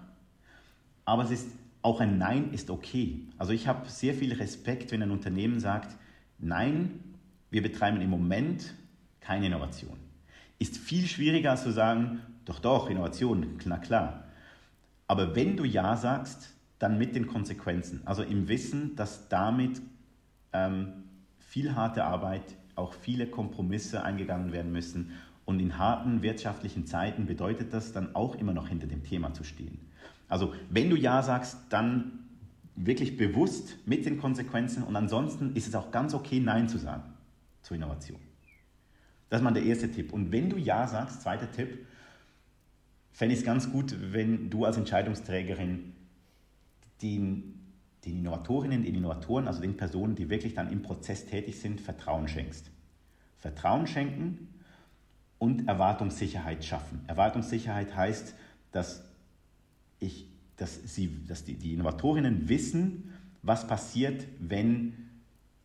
aber 1.05 1.23
es 1.23 1.31
ist 1.31 1.49
auch 1.83 2.01
ein 2.01 2.19
Nein 2.19 2.53
ist 2.53 2.69
okay. 2.69 3.29
Also 3.39 3.53
ich 3.53 3.69
habe 3.69 3.89
sehr 3.89 4.13
viel 4.13 4.33
Respekt, 4.35 4.91
wenn 4.91 5.03
ein 5.03 5.13
Unternehmen 5.13 5.61
sagt, 5.61 5.97
nein, 6.39 7.01
wir 7.51 7.63
betreiben 7.63 8.01
im 8.01 8.11
Moment 8.11 8.75
keine 9.21 9.47
Innovation. 9.47 9.97
Ist 10.59 10.77
viel 10.77 11.07
schwieriger 11.07 11.53
als 11.53 11.63
zu 11.63 11.71
sagen, 11.71 12.21
doch, 12.45 12.59
doch, 12.59 12.91
Innovation, 12.91 13.59
na 13.65 13.79
klar. 13.79 14.25
Aber 15.07 15.37
wenn 15.37 15.57
du 15.57 15.65
Ja 15.65 15.97
sagst, 15.97 16.55
dann 16.81 16.99
mit 16.99 17.15
den 17.15 17.29
Konsequenzen. 17.29 18.03
Also 18.05 18.23
im 18.25 18.49
Wissen, 18.49 18.97
dass 18.97 19.29
damit 19.29 19.81
ähm, 20.53 21.05
viel 21.57 21.75
harte 21.75 22.05
Arbeit, 22.05 22.43
auch 22.75 22.93
viele 22.93 23.27
Kompromisse 23.27 24.03
eingegangen 24.03 24.53
werden 24.53 24.73
müssen. 24.73 25.13
Und 25.47 25.59
in 25.59 25.79
harten 25.79 26.21
wirtschaftlichen 26.21 26.85
Zeiten 26.85 27.25
bedeutet 27.25 27.73
das 27.73 27.93
dann 27.93 28.15
auch 28.15 28.35
immer 28.35 28.53
noch 28.53 28.69
hinter 28.69 28.87
dem 28.87 29.03
Thema 29.03 29.33
zu 29.33 29.43
stehen. 29.43 29.79
Also 30.29 30.53
wenn 30.69 30.91
du 30.91 30.97
Ja 30.97 31.23
sagst, 31.23 31.57
dann 31.71 32.27
wirklich 32.75 33.17
bewusst 33.17 33.79
mit 33.87 34.05
den 34.05 34.19
Konsequenzen 34.19 34.83
und 34.83 34.97
ansonsten 34.97 35.57
ist 35.57 35.67
es 35.67 35.75
auch 35.75 35.91
ganz 35.93 36.13
okay, 36.13 36.41
Nein 36.41 36.69
zu 36.69 36.77
sagen 36.77 37.05
zur 37.63 37.79
Innovation. 37.79 38.21
Das 39.31 39.41
ist 39.41 39.45
mal 39.45 39.55
der 39.55 39.65
erste 39.65 39.91
Tipp. 39.91 40.13
Und 40.13 40.33
wenn 40.33 40.51
du 40.51 40.59
Ja 40.59 40.87
sagst, 40.87 41.23
zweiter 41.23 41.51
Tipp, 41.51 41.87
fände 43.13 43.33
ich 43.33 43.41
es 43.41 43.47
ganz 43.47 43.73
gut, 43.73 43.97
wenn 44.13 44.51
du 44.51 44.67
als 44.67 44.77
Entscheidungsträgerin 44.77 45.95
den 47.01 47.56
den 48.07 48.19
Innovatorinnen, 48.19 48.85
den 48.85 48.95
Innovatoren, 48.95 49.47
also 49.47 49.61
den 49.61 49.77
Personen, 49.77 50.15
die 50.15 50.31
wirklich 50.31 50.55
dann 50.55 50.71
im 50.71 50.83
Prozess 50.83 51.27
tätig 51.27 51.59
sind, 51.59 51.81
Vertrauen 51.81 52.29
schenkst. 52.29 52.71
Vertrauen 53.39 53.87
schenken 53.87 54.49
und 55.39 55.69
Erwartungssicherheit 55.69 56.65
schaffen. 56.65 57.01
Erwartungssicherheit 57.07 57.95
heißt, 57.95 58.35
dass, 58.73 59.05
ich, 60.01 60.27
dass, 60.57 60.95
sie, 60.95 61.25
dass 61.27 61.45
die, 61.45 61.55
die 61.55 61.75
Innovatorinnen 61.75 62.49
wissen, 62.49 63.13
was 63.43 63.67
passiert, 63.67 64.27
wenn 64.39 64.95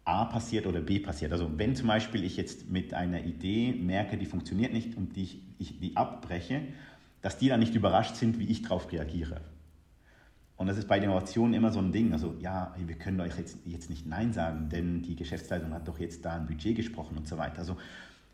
A 0.03 0.25
passiert 0.25 0.65
oder 0.65 0.81
B 0.81 0.99
passiert. 0.99 1.31
Also 1.31 1.49
wenn 1.57 1.75
zum 1.75 1.87
Beispiel 1.87 2.23
ich 2.23 2.35
jetzt 2.35 2.69
mit 2.69 2.93
einer 2.93 3.23
Idee 3.23 3.73
merke, 3.73 4.17
die 4.17 4.25
funktioniert 4.25 4.73
nicht 4.73 4.97
und 4.97 5.15
die 5.15 5.23
ich, 5.23 5.39
ich 5.59 5.79
die 5.79 5.95
abbreche, 5.95 6.61
dass 7.21 7.37
die 7.37 7.49
dann 7.49 7.59
nicht 7.59 7.75
überrascht 7.75 8.15
sind, 8.15 8.39
wie 8.39 8.45
ich 8.45 8.63
darauf 8.63 8.91
reagiere. 8.91 9.41
Und 10.62 10.68
das 10.68 10.78
ist 10.78 10.88
bei 10.88 10.99
Innovationen 10.99 11.55
immer 11.55 11.72
so 11.72 11.80
ein 11.80 11.91
Ding. 11.91 12.14
Also, 12.14 12.36
ja, 12.39 12.76
wir 12.78 12.93
können 12.93 13.20
euch 13.20 13.36
jetzt, 13.36 13.57
jetzt 13.66 13.89
nicht 13.89 14.05
Nein 14.05 14.32
sagen, 14.32 14.70
denn 14.70 15.01
die 15.01 15.16
Geschäftsleitung 15.16 15.74
hat 15.74 15.88
doch 15.88 15.99
jetzt 15.99 16.24
da 16.24 16.36
ein 16.36 16.45
Budget 16.45 16.76
gesprochen 16.76 17.18
und 17.18 17.28
so 17.28 17.39
weiter. 17.39 17.57
Also, 17.57 17.78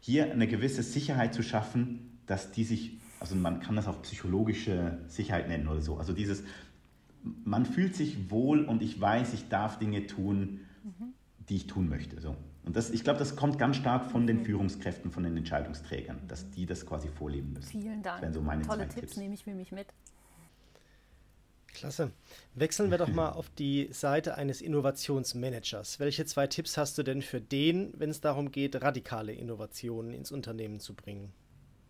hier 0.02 0.30
eine 0.30 0.46
gewisse 0.46 0.84
Sicherheit 0.84 1.34
zu 1.34 1.42
schaffen, 1.42 2.20
dass 2.26 2.52
die 2.52 2.66
sich, 2.66 2.98
also 3.22 3.34
man 3.38 3.62
kann 3.62 3.78
das 3.78 3.88
auch 3.88 4.02
psychologische 4.02 4.98
Sicherheit 5.08 5.48
nennen 5.48 5.70
oder 5.70 5.80
so. 5.80 5.96
Also, 6.00 6.12
dieses, 6.12 6.44
man 7.46 7.66
fühlt 7.66 7.96
sich 7.96 8.30
wohl 8.30 8.66
und 8.66 8.82
ich 8.82 9.00
weiß, 9.00 9.34
ich 9.34 9.48
darf 9.48 9.80
Dinge 9.80 10.06
tun, 10.06 10.60
mhm. 10.84 11.14
die 11.48 11.56
ich 11.56 11.68
tun 11.68 11.88
möchte. 11.88 12.20
So. 12.20 12.36
Und 12.66 12.76
das, 12.76 12.90
ich 12.90 13.06
glaube, 13.06 13.20
das 13.20 13.38
kommt 13.38 13.58
ganz 13.58 13.78
stark 13.78 14.12
von 14.12 14.28
den 14.28 14.42
Führungskräften, 14.42 15.12
von 15.12 15.24
den 15.24 15.38
Entscheidungsträgern, 15.38 16.20
dass 16.28 16.52
die 16.52 16.66
das 16.66 16.86
quasi 16.86 17.08
vorleben 17.08 17.54
müssen. 17.54 17.70
Vielen 17.70 18.04
Dank. 18.04 18.22
Das 18.22 18.34
so 18.34 18.42
Tolle 18.42 18.90
Tipps, 18.90 18.96
Tipps 18.96 19.16
nehme 19.16 19.34
ich 19.34 19.46
für 19.46 19.56
mich 19.56 19.72
mit. 19.72 19.88
Klasse. 21.78 22.12
Wechseln 22.56 22.90
wir 22.90 22.98
doch 22.98 23.14
mal 23.14 23.30
auf 23.30 23.50
die 23.52 23.90
Seite 23.92 24.36
eines 24.36 24.62
Innovationsmanagers. 24.62 26.00
Welche 26.00 26.26
zwei 26.26 26.48
Tipps 26.48 26.76
hast 26.76 26.98
du 26.98 27.04
denn 27.04 27.22
für 27.22 27.40
den, 27.40 27.94
wenn 27.96 28.10
es 28.10 28.20
darum 28.20 28.52
geht, 28.52 28.82
radikale 28.82 29.32
Innovationen 29.32 30.12
ins 30.14 30.32
Unternehmen 30.32 30.80
zu 30.80 30.96
bringen? 30.96 31.32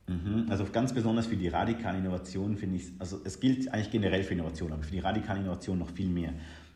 Mhm. 0.07 0.47
Also 0.49 0.65
ganz 0.65 0.93
besonders 0.93 1.27
für 1.27 1.37
die 1.37 1.47
radikale 1.47 1.99
Innovation 1.99 2.57
finde 2.57 2.77
ich, 2.77 2.91
also 2.99 3.21
es 3.23 3.39
gilt 3.39 3.73
eigentlich 3.73 3.91
generell 3.91 4.23
für 4.23 4.33
Innovation, 4.33 4.73
aber 4.73 4.83
für 4.83 4.91
die 4.91 4.99
radikale 4.99 5.39
Innovation 5.39 5.79
noch 5.79 5.89
viel 5.89 6.09
mehr. 6.09 6.33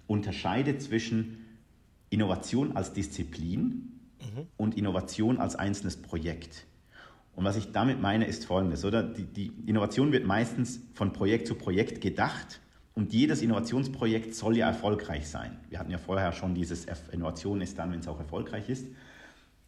Unterscheide 0.08 0.78
zwischen 0.78 1.46
Innovation 2.10 2.78
als 2.78 2.94
Disziplin 2.94 4.00
mhm. 4.22 4.48
und 4.56 4.78
Innovation 4.78 5.38
als 5.38 5.58
einzelnes 5.58 5.98
Projekt. 5.98 6.66
Und 7.36 7.44
was 7.44 7.58
ich 7.58 7.74
damit 7.74 8.02
meine, 8.02 8.26
ist 8.26 8.46
folgendes, 8.46 8.86
oder? 8.86 9.04
Die, 9.04 9.24
die 9.24 9.52
Innovation 9.66 10.14
wird 10.14 10.26
meistens 10.26 10.82
von 10.94 11.12
Projekt 11.12 11.48
zu 11.48 11.56
Projekt 11.56 12.00
gedacht 12.00 12.62
und 12.94 13.14
jedes 13.14 13.42
Innovationsprojekt 13.42 14.36
soll 14.36 14.58
ja 14.58 14.68
erfolgreich 14.68 15.28
sein. 15.28 15.58
Wir 15.70 15.80
hatten 15.80 15.92
ja 15.92 15.98
vorher 15.98 16.34
schon 16.34 16.56
dieses 16.56 16.86
Innovation 17.12 17.62
ist 17.62 17.78
dann, 17.78 17.92
wenn 17.92 18.00
es 18.00 18.08
auch 18.08 18.20
erfolgreich 18.20 18.70
ist. 18.70 18.88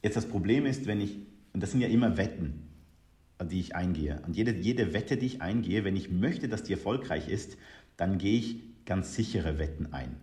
Jetzt 0.02 0.18
das 0.18 0.28
Problem 0.28 0.66
ist, 0.66 0.86
wenn 0.86 1.00
ich, 1.00 1.20
und 1.54 1.64
das 1.64 1.72
sind 1.72 1.82
ja 1.82 1.88
immer 1.88 2.18
Wetten, 2.18 2.68
die 3.50 3.60
ich 3.60 3.76
eingehe. 3.76 4.22
Und 4.26 4.36
jede, 4.36 4.54
jede 4.54 4.94
Wette, 4.94 5.18
die 5.18 5.26
ich 5.26 5.42
eingehe, 5.42 5.84
wenn 5.84 5.96
ich 5.96 6.10
möchte, 6.12 6.50
dass 6.50 6.64
die 6.64 6.74
erfolgreich 6.74 7.30
ist, 7.30 7.58
dann 7.98 8.18
gehe 8.18 8.38
ich 8.38 8.58
ganz 8.86 9.16
sichere 9.16 9.58
Wetten 9.58 9.94
ein. 9.94 10.18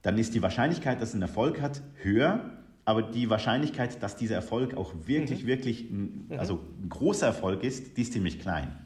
Dann 0.00 0.18
ist 0.18 0.34
die 0.34 0.42
Wahrscheinlichkeit, 0.42 1.00
dass 1.00 1.10
es 1.10 1.14
einen 1.14 1.22
Erfolg 1.22 1.60
hat, 1.60 1.82
höher, 2.02 2.58
aber 2.84 3.02
die 3.02 3.30
Wahrscheinlichkeit, 3.30 4.02
dass 4.02 4.16
dieser 4.16 4.34
Erfolg 4.34 4.74
auch 4.74 4.92
wirklich, 5.06 5.44
mhm. 5.44 5.46
wirklich 5.46 5.90
ein, 5.90 6.26
also 6.36 6.60
ein 6.82 6.88
großer 6.88 7.26
Erfolg 7.26 7.62
ist, 7.62 7.96
die 7.96 8.02
ist 8.02 8.12
ziemlich 8.12 8.40
klein. 8.40 8.76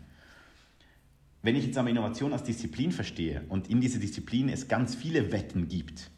Wenn 1.46 1.54
ich 1.54 1.64
jetzt 1.64 1.78
aber 1.78 1.88
Innovation 1.88 2.32
als 2.32 2.42
Disziplin 2.42 2.90
verstehe 2.90 3.44
und 3.48 3.70
in 3.70 3.80
dieser 3.80 4.00
Disziplin 4.00 4.48
es 4.48 4.66
ganz 4.66 4.96
viele 4.96 5.30
Wetten 5.30 5.68
gibt 5.68 6.10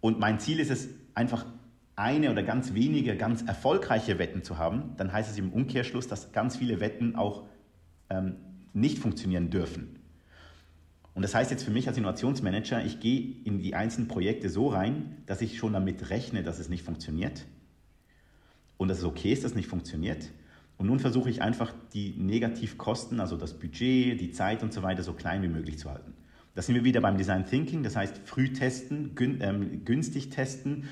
und 0.00 0.18
mein 0.18 0.40
Ziel 0.40 0.58
ist 0.58 0.72
es 0.72 0.88
einfach 1.14 1.46
eine 1.94 2.32
oder 2.32 2.42
ganz 2.42 2.74
wenige 2.74 3.16
ganz 3.16 3.42
erfolgreiche 3.42 4.18
Wetten 4.18 4.42
zu 4.42 4.58
haben, 4.58 4.96
dann 4.96 5.12
heißt 5.12 5.30
es 5.30 5.38
im 5.38 5.52
Umkehrschluss, 5.52 6.08
dass 6.08 6.32
ganz 6.32 6.56
viele 6.56 6.80
Wetten 6.80 7.14
auch 7.14 7.44
ähm, 8.10 8.34
nicht 8.72 8.98
funktionieren 8.98 9.50
dürfen. 9.50 10.00
Und 11.14 11.22
das 11.22 11.36
heißt 11.36 11.52
jetzt 11.52 11.62
für 11.62 11.70
mich 11.70 11.86
als 11.86 11.96
Innovationsmanager, 11.96 12.84
ich 12.84 12.98
gehe 12.98 13.36
in 13.44 13.60
die 13.60 13.76
einzelnen 13.76 14.08
Projekte 14.08 14.48
so 14.48 14.66
rein, 14.66 15.18
dass 15.26 15.40
ich 15.40 15.56
schon 15.56 15.72
damit 15.72 16.10
rechne, 16.10 16.42
dass 16.42 16.58
es 16.58 16.68
nicht 16.68 16.82
funktioniert 16.82 17.46
und 18.76 18.88
dass 18.88 18.98
es 18.98 19.04
okay 19.04 19.32
ist, 19.32 19.44
dass 19.44 19.52
es 19.52 19.56
nicht 19.56 19.68
funktioniert. 19.68 20.30
Und 20.78 20.86
nun 20.86 21.00
versuche 21.00 21.28
ich 21.28 21.42
einfach 21.42 21.72
die 21.92 22.14
Negativkosten, 22.16 23.20
also 23.20 23.36
das 23.36 23.58
Budget, 23.58 24.20
die 24.20 24.30
Zeit 24.30 24.62
und 24.62 24.72
so 24.72 24.82
weiter, 24.82 25.02
so 25.02 25.12
klein 25.12 25.42
wie 25.42 25.48
möglich 25.48 25.78
zu 25.78 25.90
halten. 25.90 26.14
Da 26.54 26.62
sind 26.62 26.76
wir 26.76 26.84
wieder 26.84 27.00
beim 27.00 27.18
Design 27.18 27.44
Thinking, 27.44 27.82
das 27.82 27.96
heißt 27.96 28.20
früh 28.24 28.52
testen, 28.52 29.14
gün, 29.14 29.40
ähm, 29.40 29.84
günstig 29.84 30.30
testen 30.30 30.88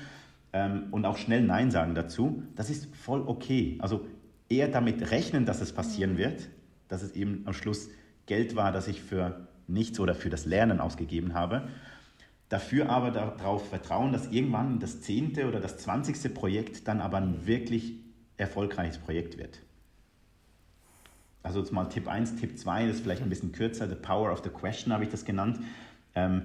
ähm, 0.53 0.87
und 0.91 1.05
auch 1.05 1.17
schnell 1.17 1.41
Nein 1.41 1.71
sagen 1.71 1.95
dazu. 1.95 2.43
Das 2.55 2.69
ist 2.69 2.93
voll 2.95 3.23
okay. 3.25 3.77
Also 3.79 4.05
eher 4.49 4.67
damit 4.67 5.11
rechnen, 5.11 5.45
dass 5.45 5.61
es 5.61 5.71
passieren 5.71 6.17
wird, 6.17 6.49
dass 6.89 7.01
es 7.01 7.13
eben 7.13 7.43
am 7.45 7.53
Schluss 7.53 7.89
Geld 8.25 8.55
war, 8.55 8.73
das 8.73 8.89
ich 8.89 9.01
für 9.01 9.47
nichts 9.67 9.99
oder 9.99 10.15
für 10.15 10.29
das 10.29 10.45
Lernen 10.45 10.79
ausgegeben 10.79 11.33
habe. 11.33 11.69
Dafür 12.49 12.89
aber 12.89 13.11
darauf 13.11 13.67
vertrauen, 13.69 14.13
dass 14.13 14.31
irgendwann 14.31 14.79
das 14.79 15.01
zehnte 15.01 15.47
oder 15.47 15.59
das 15.59 15.77
zwanzigste 15.77 16.29
Projekt 16.29 16.87
dann 16.87 17.01
aber 17.01 17.17
ein 17.17 17.45
wirklich 17.45 17.95
erfolgreiches 18.37 18.97
Projekt 18.99 19.37
wird. 19.37 19.61
Also 21.47 21.59
jetzt 21.59 21.71
mal 21.71 21.85
Tipp 21.85 22.09
1, 22.09 22.35
Tipp 22.35 22.57
2, 22.57 22.87
das 22.87 22.97
ist 22.97 23.03
vielleicht 23.03 23.21
ein 23.21 23.29
bisschen 23.29 23.53
kürzer, 23.53 23.87
The 23.87 23.95
Power 23.95 24.33
of 24.33 24.43
the 24.43 24.49
Question 24.49 24.91
habe 24.91 25.05
ich 25.05 25.09
das 25.09 25.23
genannt. 25.23 25.61
Ähm, 26.13 26.41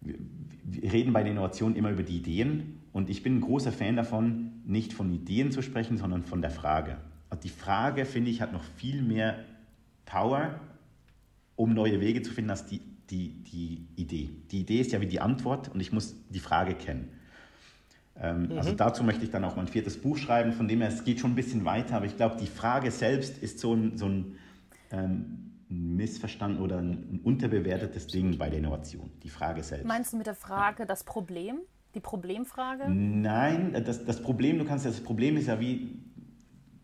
wir 0.00 0.92
reden 0.92 1.12
bei 1.12 1.24
der 1.24 1.32
Innovation 1.32 1.74
immer 1.74 1.90
über 1.90 2.04
die 2.04 2.18
Ideen 2.18 2.78
und 2.92 3.10
ich 3.10 3.24
bin 3.24 3.38
ein 3.38 3.40
großer 3.40 3.72
Fan 3.72 3.96
davon, 3.96 4.62
nicht 4.64 4.92
von 4.92 5.12
Ideen 5.12 5.50
zu 5.50 5.60
sprechen, 5.60 5.98
sondern 5.98 6.22
von 6.22 6.40
der 6.40 6.52
Frage. 6.52 6.98
Und 7.30 7.42
die 7.42 7.48
Frage, 7.48 8.04
finde 8.04 8.30
ich, 8.30 8.40
hat 8.40 8.52
noch 8.52 8.62
viel 8.62 9.02
mehr 9.02 9.40
Power 10.04 10.60
um 11.56 11.74
neue 11.74 12.00
Wege 12.00 12.22
zu 12.22 12.30
finden, 12.30 12.50
als 12.50 12.64
die, 12.66 12.80
die, 13.10 13.42
die 13.42 13.88
Idee. 13.96 14.30
Die 14.52 14.60
Idee 14.60 14.80
ist 14.80 14.92
ja 14.92 15.00
wie 15.00 15.08
die 15.08 15.20
Antwort 15.20 15.68
und 15.68 15.80
ich 15.80 15.90
muss 15.90 16.14
die 16.30 16.38
Frage 16.38 16.74
kennen. 16.74 17.08
Ähm, 18.22 18.46
mhm. 18.46 18.58
Also 18.58 18.72
dazu 18.72 19.02
möchte 19.02 19.24
ich 19.24 19.30
dann 19.30 19.44
auch 19.44 19.56
mein 19.56 19.66
viertes 19.66 20.00
Buch 20.00 20.16
schreiben, 20.16 20.52
von 20.52 20.68
dem 20.68 20.80
her, 20.80 20.88
es 20.88 21.04
geht 21.04 21.20
schon 21.20 21.32
ein 21.32 21.34
bisschen 21.34 21.64
weiter, 21.64 21.96
aber 21.96 22.06
ich 22.06 22.16
glaube, 22.16 22.36
die 22.40 22.46
Frage 22.46 22.90
selbst 22.90 23.38
ist 23.38 23.58
so 23.58 23.74
ein, 23.74 23.98
so 23.98 24.06
ein 24.06 24.38
ähm, 24.92 25.52
missverstanden 25.68 26.62
oder 26.62 26.78
ein, 26.78 27.20
unterbewertetes 27.24 28.06
Ding 28.06 28.38
bei 28.38 28.48
der 28.48 28.60
Innovation, 28.60 29.10
die 29.22 29.28
Frage 29.28 29.62
selbst. 29.62 29.86
Meinst 29.86 30.12
du 30.12 30.16
mit 30.16 30.26
der 30.26 30.34
Frage 30.34 30.86
das 30.86 31.04
Problem? 31.04 31.58
Die 31.94 32.00
Problemfrage? 32.00 32.88
Nein, 32.88 33.82
das, 33.84 34.04
das 34.04 34.22
Problem, 34.22 34.58
du 34.58 34.64
kannst 34.64 34.86
das 34.86 35.00
Problem 35.00 35.36
ist 35.36 35.48
ja 35.48 35.60
wie, 35.60 35.98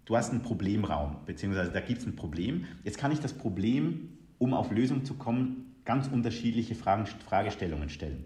du 0.05 0.17
hast 0.17 0.33
einen 0.33 0.43
Problemraum, 0.43 1.17
beziehungsweise 1.25 1.71
da 1.71 1.81
gibt 1.81 2.01
es 2.01 2.07
ein 2.07 2.17
Problem. 2.17 2.67
Jetzt 2.85 2.99
kann 2.99 3.13
ich 3.13 3.21
das 3.21 3.33
Problem 3.33 4.19
um 4.39 4.55
auf 4.55 4.71
Lösungen 4.71 5.05
zu 5.05 5.15
kommen, 5.15 5.75
ganz 5.85 6.09
unterschiedliche 6.09 6.75
Fragen, 6.75 7.07
Fragestellungen 7.07 7.89
stellen. 7.89 8.25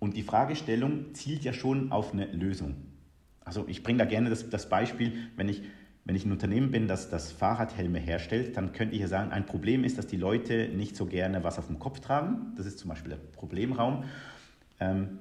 Und 0.00 0.16
die 0.16 0.22
Fragestellung 0.22 1.14
zielt 1.14 1.44
ja 1.44 1.52
schon 1.52 1.92
auf 1.92 2.12
eine 2.12 2.26
Lösung. 2.26 2.74
Also 3.44 3.66
ich 3.68 3.82
bringe 3.82 3.98
da 3.98 4.06
gerne 4.06 4.30
das, 4.30 4.48
das 4.48 4.68
Beispiel, 4.68 5.12
wenn 5.36 5.48
ich, 5.48 5.62
wenn 6.06 6.16
ich 6.16 6.24
ein 6.24 6.32
Unternehmen 6.32 6.70
bin, 6.70 6.88
das, 6.88 7.10
das 7.10 7.30
Fahrradhelme 7.30 7.98
herstellt, 7.98 8.56
dann 8.56 8.72
könnte 8.72 8.94
ich 8.94 9.02
ja 9.02 9.08
sagen, 9.08 9.30
ein 9.30 9.44
Problem 9.44 9.84
ist, 9.84 9.98
dass 9.98 10.06
die 10.06 10.16
Leute 10.16 10.68
nicht 10.68 10.96
so 10.96 11.04
gerne 11.04 11.44
was 11.44 11.58
auf 11.58 11.66
dem 11.66 11.78
Kopf 11.78 12.00
tragen. 12.00 12.54
Das 12.56 12.64
ist 12.64 12.78
zum 12.78 12.88
Beispiel 12.88 13.10
der 13.10 13.18
Problemraum. 13.18 14.04
Ähm, 14.80 15.18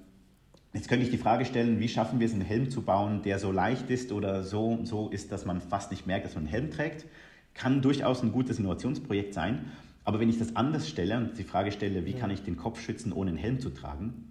jetzt 0.73 0.87
könnte 0.87 1.03
ich 1.03 1.11
die 1.11 1.17
Frage 1.17 1.43
stellen, 1.43 1.81
wie 1.81 1.89
schaffen 1.89 2.21
wir 2.21 2.27
es, 2.27 2.33
einen 2.33 2.41
Helm 2.41 2.69
zu 2.69 2.81
bauen, 2.81 3.21
der 3.21 3.37
so 3.37 3.51
leicht 3.51 3.89
ist 3.89 4.13
oder 4.13 4.43
so, 4.43 4.79
so 4.85 5.09
ist, 5.09 5.33
dass 5.33 5.45
man 5.45 5.59
fast 5.59 5.91
nicht 5.91 6.07
merkt, 6.07 6.25
dass 6.25 6.35
man 6.35 6.45
einen 6.45 6.53
Helm 6.53 6.71
trägt. 6.71 7.05
Kann 7.53 7.81
durchaus 7.81 8.23
ein 8.23 8.31
gutes 8.31 8.59
Innovationsprojekt 8.59 9.33
sein. 9.33 9.71
Aber 10.05 10.21
wenn 10.21 10.29
ich 10.29 10.39
das 10.39 10.55
anders 10.55 10.87
stelle 10.87 11.17
und 11.17 11.37
die 11.37 11.43
Frage 11.43 11.73
stelle, 11.73 12.05
wie 12.05 12.13
kann 12.13 12.31
ich 12.31 12.43
den 12.43 12.55
Kopf 12.55 12.79
schützen, 12.79 13.11
ohne 13.11 13.31
einen 13.31 13.37
Helm 13.37 13.59
zu 13.59 13.71
tragen, 13.71 14.28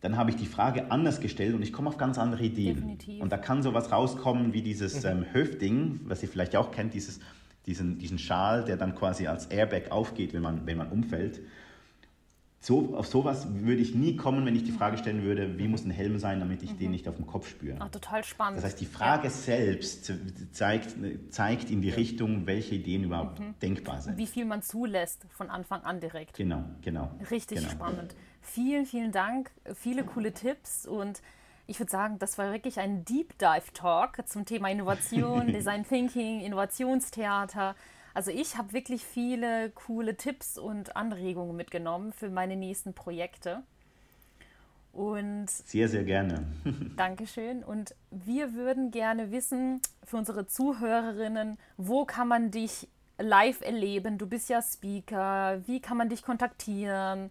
dann 0.00 0.16
habe 0.16 0.30
ich 0.30 0.36
die 0.36 0.46
Frage 0.46 0.90
anders 0.90 1.20
gestellt 1.20 1.54
und 1.54 1.62
ich 1.62 1.72
komme 1.72 1.88
auf 1.88 1.98
ganz 1.98 2.18
andere 2.18 2.42
Ideen. 2.42 2.76
Definitiv. 2.76 3.22
Und 3.22 3.32
da 3.32 3.36
kann 3.36 3.62
sowas 3.62 3.92
rauskommen 3.92 4.52
wie 4.52 4.62
dieses 4.62 5.02
mhm. 5.02 5.10
ähm, 5.10 5.26
Höfding, 5.32 6.00
was 6.04 6.22
ihr 6.22 6.28
vielleicht 6.28 6.56
auch 6.56 6.70
kennt, 6.70 6.94
dieses, 6.94 7.20
diesen, 7.66 7.98
diesen 7.98 8.18
Schal, 8.18 8.64
der 8.64 8.76
dann 8.76 8.94
quasi 8.94 9.26
als 9.26 9.46
Airbag 9.46 9.90
aufgeht, 9.90 10.32
wenn 10.32 10.42
man, 10.42 10.66
wenn 10.66 10.78
man 10.78 10.88
umfällt. 10.88 11.40
So, 12.62 12.94
auf 12.94 13.06
sowas 13.06 13.46
würde 13.54 13.80
ich 13.80 13.94
nie 13.94 14.16
kommen, 14.16 14.44
wenn 14.44 14.54
ich 14.54 14.64
die 14.64 14.72
Frage 14.72 14.98
stellen 14.98 15.22
würde, 15.22 15.58
wie 15.58 15.66
muss 15.66 15.86
ein 15.86 15.90
Helm 15.90 16.18
sein, 16.18 16.40
damit 16.40 16.62
ich 16.62 16.74
mhm. 16.74 16.78
den 16.78 16.90
nicht 16.90 17.08
auf 17.08 17.16
dem 17.16 17.26
Kopf 17.26 17.48
spüre. 17.48 17.76
Ach, 17.78 17.88
total 17.88 18.22
spannend. 18.22 18.58
Das 18.58 18.64
heißt, 18.64 18.80
die 18.80 18.86
Frage 18.86 19.24
ja. 19.24 19.30
selbst 19.30 20.12
zeigt, 20.52 20.94
zeigt 21.30 21.70
in 21.70 21.80
die 21.80 21.88
Richtung, 21.88 22.46
welche 22.46 22.74
Ideen 22.74 23.04
überhaupt 23.04 23.40
mhm. 23.40 23.54
denkbar 23.62 24.02
sind. 24.02 24.18
Wie 24.18 24.26
viel 24.26 24.44
man 24.44 24.60
zulässt 24.60 25.26
von 25.30 25.48
Anfang 25.48 25.82
an 25.84 26.00
direkt. 26.00 26.36
Genau, 26.36 26.64
genau. 26.82 27.10
Richtig 27.30 27.58
genau. 27.60 27.70
spannend. 27.70 28.14
Vielen, 28.42 28.86
vielen 28.86 29.12
Dank. 29.12 29.50
Viele 29.74 30.04
coole 30.04 30.32
Tipps 30.32 30.86
und 30.86 31.22
ich 31.66 31.78
würde 31.78 31.92
sagen, 31.92 32.18
das 32.18 32.36
war 32.36 32.52
wirklich 32.52 32.80
ein 32.80 33.04
Deep 33.04 33.38
Dive 33.38 33.72
Talk 33.74 34.26
zum 34.26 34.44
Thema 34.44 34.70
Innovation, 34.70 35.46
Design 35.52 35.86
Thinking, 35.86 36.40
Innovationstheater. 36.40 37.76
Also 38.12 38.32
ich 38.32 38.58
habe 38.58 38.72
wirklich 38.72 39.04
viele 39.04 39.70
coole 39.70 40.16
Tipps 40.16 40.58
und 40.58 40.96
Anregungen 40.96 41.54
mitgenommen 41.54 42.12
für 42.12 42.28
meine 42.28 42.56
nächsten 42.56 42.92
Projekte. 42.92 43.62
Und 44.92 45.48
sehr, 45.48 45.88
sehr 45.88 46.02
gerne. 46.02 46.44
Dankeschön. 46.96 47.62
Und 47.62 47.94
wir 48.10 48.54
würden 48.54 48.90
gerne 48.90 49.30
wissen 49.30 49.80
für 50.04 50.16
unsere 50.16 50.46
Zuhörerinnen, 50.46 51.56
wo 51.76 52.04
kann 52.04 52.26
man 52.26 52.50
dich 52.50 52.88
live 53.18 53.60
erleben? 53.60 54.18
Du 54.18 54.26
bist 54.26 54.48
ja 54.48 54.60
Speaker. 54.60 55.60
Wie 55.66 55.80
kann 55.80 55.96
man 55.96 56.08
dich 56.08 56.24
kontaktieren? 56.24 57.30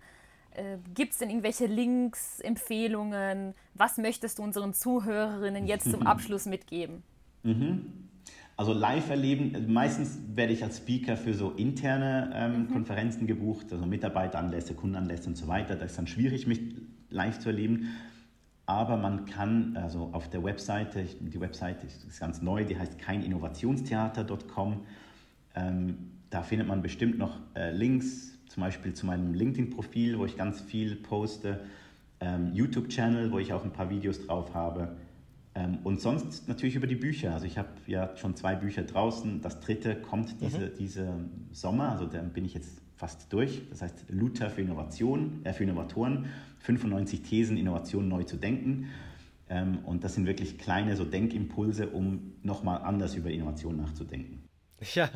Äh, 0.56 0.78
Gibt 0.93 1.14
es 1.14 1.20
denn 1.20 1.30
irgendwelche 1.30 1.66
Links, 1.66 2.39
Empfehlungen? 2.39 3.54
Was 3.74 3.97
möchtest 3.97 4.39
du 4.39 4.43
unseren 4.43 4.74
Zuhörerinnen 4.74 5.68
jetzt 5.68 5.89
zum 5.91 6.06
Abschluss 6.08 6.45
mitgeben? 6.45 7.04
Mhm. 7.43 8.10
Also 8.58 8.74
live 8.74 9.10
erleben, 9.10 9.72
meistens 9.72 10.20
werde 10.36 10.52
ich 10.52 10.64
als 10.64 10.80
Speaker 10.80 11.16
für 11.16 11.34
so 11.34 11.52
interne 11.52 12.30
ähm, 12.34 12.64
mhm. 12.64 12.72
Konferenzen 12.74 13.26
gebucht, 13.26 13.72
also 13.72 13.86
Mitarbeiteranlässe, 13.86 14.74
Kundenanlässe 14.74 15.30
und 15.30 15.38
so 15.38 15.47
weiter. 15.47 15.78
Da 15.78 15.86
ist 15.86 15.97
dann 15.97 16.08
schwierig, 16.08 16.45
mich 16.45 16.60
live 17.10 17.39
zu 17.39 17.50
erleben. 17.50 17.88
Aber 18.66 18.97
man 18.97 19.26
kann, 19.26 19.78
also 19.78 20.10
auf 20.12 20.30
der 20.30 20.43
Webseite, 20.43 21.04
die 21.04 21.39
Webseite 21.39 21.88
ist 21.88 22.20
ganz 22.20 22.41
neu, 22.41 22.66
die 22.66 22.78
heißt 22.78 23.00
keininnovationstheater.com. 23.00 24.82
Ähm, 25.56 26.12
da 26.30 26.43
findet 26.43 26.68
man 26.68 26.82
bestimmt 26.82 27.18
noch 27.18 27.39
äh, 27.56 27.72
Links, 27.72 28.38
zum 28.50 28.62
Beispiel 28.62 28.93
zu 28.93 29.06
meinem 29.06 29.34
LinkedIn-Profil, 29.34 30.20
wo 30.20 30.26
ich 30.26 30.36
ganz 30.36 30.60
viel 30.60 30.95
poste, 30.95 31.62
ähm, 32.20 32.52
YouTube-Channel, 32.54 33.32
wo 33.32 33.39
ich 33.39 33.54
auch 33.54 33.64
ein 33.64 33.72
paar 33.72 33.89
Videos 33.89 34.26
drauf 34.26 34.54
habe 34.54 34.97
ähm, 35.56 35.80
und 35.84 36.02
sonst 36.02 36.47
natürlich 36.47 36.76
über 36.76 36.88
die 36.88 36.95
Bücher. 36.95 37.34
Also 37.34 37.45
ich 37.45 37.58
habe 37.58 37.70
ja 37.88 38.16
schon 38.16 38.36
zwei 38.36 38.56
Bücher 38.56 38.84
draußen. 38.84 39.41
Das 39.41 39.60
dritte 39.60 39.95
kommt 39.95 40.41
diese, 40.41 40.60
mhm. 40.60 40.72
diese 40.78 41.14
Sommer, 41.52 41.91
also 41.91 42.06
da 42.06 42.22
bin 42.22 42.45
ich 42.45 42.54
jetzt 42.54 42.82
fast 42.95 43.32
durch. 43.32 43.62
Das 43.70 43.82
heißt 43.82 44.06
Luther 44.10 44.50
für 44.50 44.62
Innovation, 44.62 45.41
äh, 45.43 45.54
für 45.54 45.64
Innovatoren, 45.64 46.26
95 46.60 47.22
Thesen, 47.22 47.58
Innovation 47.58 48.08
neu 48.08 48.24
zu 48.24 48.38
denken. 48.38 48.88
Ähm, 49.50 49.80
und 49.86 50.04
das 50.04 50.16
sind 50.16 50.28
wirklich 50.28 50.58
kleine 50.58 50.95
so 50.95 51.06
Denkimpulse, 51.06 51.89
um 51.89 52.34
nochmal 52.43 52.82
anders 52.82 53.16
über 53.16 53.32
Innovation 53.32 53.78
nachzudenken. 53.78 54.49
Ja, 54.96 55.10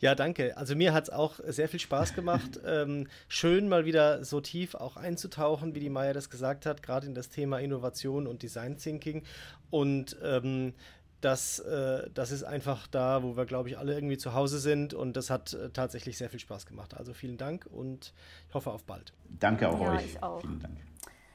ja, 0.00 0.14
danke. 0.14 0.56
Also 0.56 0.76
mir 0.76 0.92
hat 0.92 1.04
es 1.04 1.10
auch 1.10 1.40
sehr 1.46 1.68
viel 1.68 1.80
Spaß 1.80 2.14
gemacht. 2.14 2.60
ähm, 2.66 3.08
schön 3.26 3.68
mal 3.68 3.84
wieder 3.84 4.24
so 4.24 4.40
tief 4.40 4.74
auch 4.74 4.96
einzutauchen, 4.96 5.74
wie 5.74 5.80
die 5.80 5.90
Maya 5.90 6.12
das 6.12 6.30
gesagt 6.30 6.66
hat, 6.66 6.82
gerade 6.82 7.06
in 7.06 7.14
das 7.14 7.30
Thema 7.30 7.58
Innovation 7.58 8.26
und 8.26 8.42
Design 8.42 8.76
Thinking. 8.76 9.24
Und 9.70 10.16
ähm, 10.22 10.74
das, 11.20 11.58
äh, 11.58 12.08
das 12.14 12.30
ist 12.30 12.44
einfach 12.44 12.86
da, 12.86 13.24
wo 13.24 13.36
wir, 13.36 13.44
glaube 13.44 13.68
ich, 13.68 13.78
alle 13.78 13.94
irgendwie 13.94 14.18
zu 14.18 14.34
Hause 14.34 14.60
sind. 14.60 14.94
Und 14.94 15.16
das 15.16 15.30
hat 15.30 15.52
äh, 15.54 15.70
tatsächlich 15.70 16.16
sehr 16.16 16.30
viel 16.30 16.40
Spaß 16.40 16.66
gemacht. 16.66 16.96
Also 16.96 17.12
vielen 17.12 17.36
Dank 17.36 17.66
und 17.66 18.12
ich 18.48 18.54
hoffe 18.54 18.70
auf 18.70 18.84
bald. 18.84 19.12
Danke 19.28 19.68
auch 19.68 19.80
ja, 19.80 19.94
euch. 19.94 20.04
Ich 20.04 20.22
auch. 20.22 20.40
Vielen 20.40 20.60
Dank. 20.60 20.76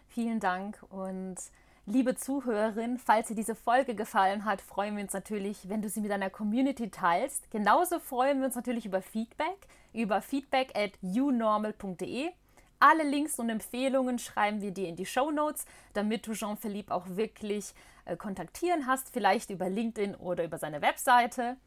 Vielen 0.08 0.40
Dank 0.40 0.84
und 0.90 1.36
Liebe 1.86 2.16
Zuhörerin, 2.16 2.98
falls 2.98 3.28
dir 3.28 3.36
diese 3.36 3.56
Folge 3.56 3.94
gefallen 3.94 4.46
hat, 4.46 4.62
freuen 4.62 4.96
wir 4.96 5.04
uns 5.04 5.12
natürlich, 5.12 5.68
wenn 5.68 5.82
du 5.82 5.90
sie 5.90 6.00
mit 6.00 6.12
deiner 6.12 6.30
Community 6.30 6.90
teilst. 6.90 7.52
Genauso 7.52 8.00
freuen 8.00 8.40
wir 8.40 8.46
uns 8.46 8.56
natürlich 8.56 8.86
über 8.86 9.02
Feedback, 9.02 9.68
über 9.92 10.22
feedback 10.22 10.72
at 10.78 10.92
unormal.de. 11.02 12.30
Alle 12.80 13.04
Links 13.04 13.38
und 13.38 13.50
Empfehlungen 13.50 14.18
schreiben 14.18 14.62
wir 14.62 14.72
dir 14.72 14.88
in 14.88 14.96
die 14.96 15.06
Show 15.06 15.30
Notes, 15.30 15.66
damit 15.94 16.26
du 16.26 16.32
Jean-Philippe 16.32 16.94
auch 16.94 17.06
wirklich 17.06 17.74
äh, 18.06 18.16
kontaktieren 18.16 18.88
hast, 18.88 19.10
vielleicht 19.10 19.50
über 19.50 19.70
LinkedIn 19.70 20.16
oder 20.16 20.46
über 20.46 20.60
seine 20.60 20.82
Webseite. 20.82 21.58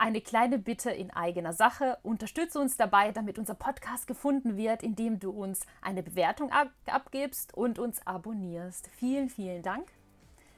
Eine 0.00 0.20
kleine 0.20 0.60
Bitte 0.60 0.92
in 0.92 1.10
eigener 1.10 1.52
Sache. 1.52 1.98
Unterstütze 2.04 2.60
uns 2.60 2.76
dabei, 2.76 3.10
damit 3.10 3.36
unser 3.36 3.54
Podcast 3.54 4.06
gefunden 4.06 4.56
wird, 4.56 4.84
indem 4.84 5.18
du 5.18 5.30
uns 5.30 5.62
eine 5.82 6.04
Bewertung 6.04 6.52
ab 6.52 6.68
abgibst 6.86 7.52
und 7.54 7.80
uns 7.80 8.06
abonnierst. 8.06 8.88
Vielen, 8.96 9.28
vielen 9.28 9.62
Dank. 9.64 9.88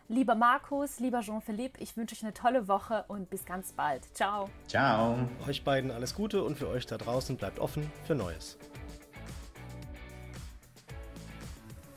Lieber 0.09 0.35
Markus, 0.35 1.01
lieber 1.01 1.21
Jean-Philippe, 1.21 1.81
ich 1.81 1.97
wünsche 1.97 2.15
euch 2.15 2.23
eine 2.23 2.35
tolle 2.35 2.69
Woche 2.69 3.07
und 3.09 3.31
bis 3.31 3.47
ganz 3.47 3.73
bald. 3.73 4.05
Ciao. 4.15 4.51
Ciao. 4.69 5.17
Euch 5.49 5.65
beiden 5.65 5.91
alles 5.91 6.15
Gute 6.15 6.45
und 6.45 6.59
für 6.59 6.69
euch 6.69 6.85
da 6.85 6.99
draußen 6.99 7.39
bleibt 7.39 7.61
offen 7.61 7.91
für 8.05 8.15
Neues. 8.15 8.59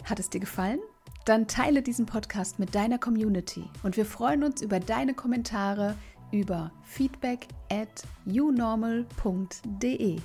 Hat 0.06 0.20
es 0.20 0.30
dir 0.30 0.39
gefallen? 0.39 0.80
Dann 1.26 1.48
teile 1.48 1.82
diesen 1.82 2.06
Podcast 2.06 2.60
mit 2.60 2.76
deiner 2.76 3.00
Community 3.00 3.70
und 3.84 3.98
wir 3.98 4.06
freuen 4.06 4.44
uns 4.44 4.62
über 4.62 4.80
deine 4.80 5.14
Kommentare 5.14 5.96
über 6.34 6.72
feedback 6.84 7.48
at 7.70 8.04
unormal.de. 8.26 10.20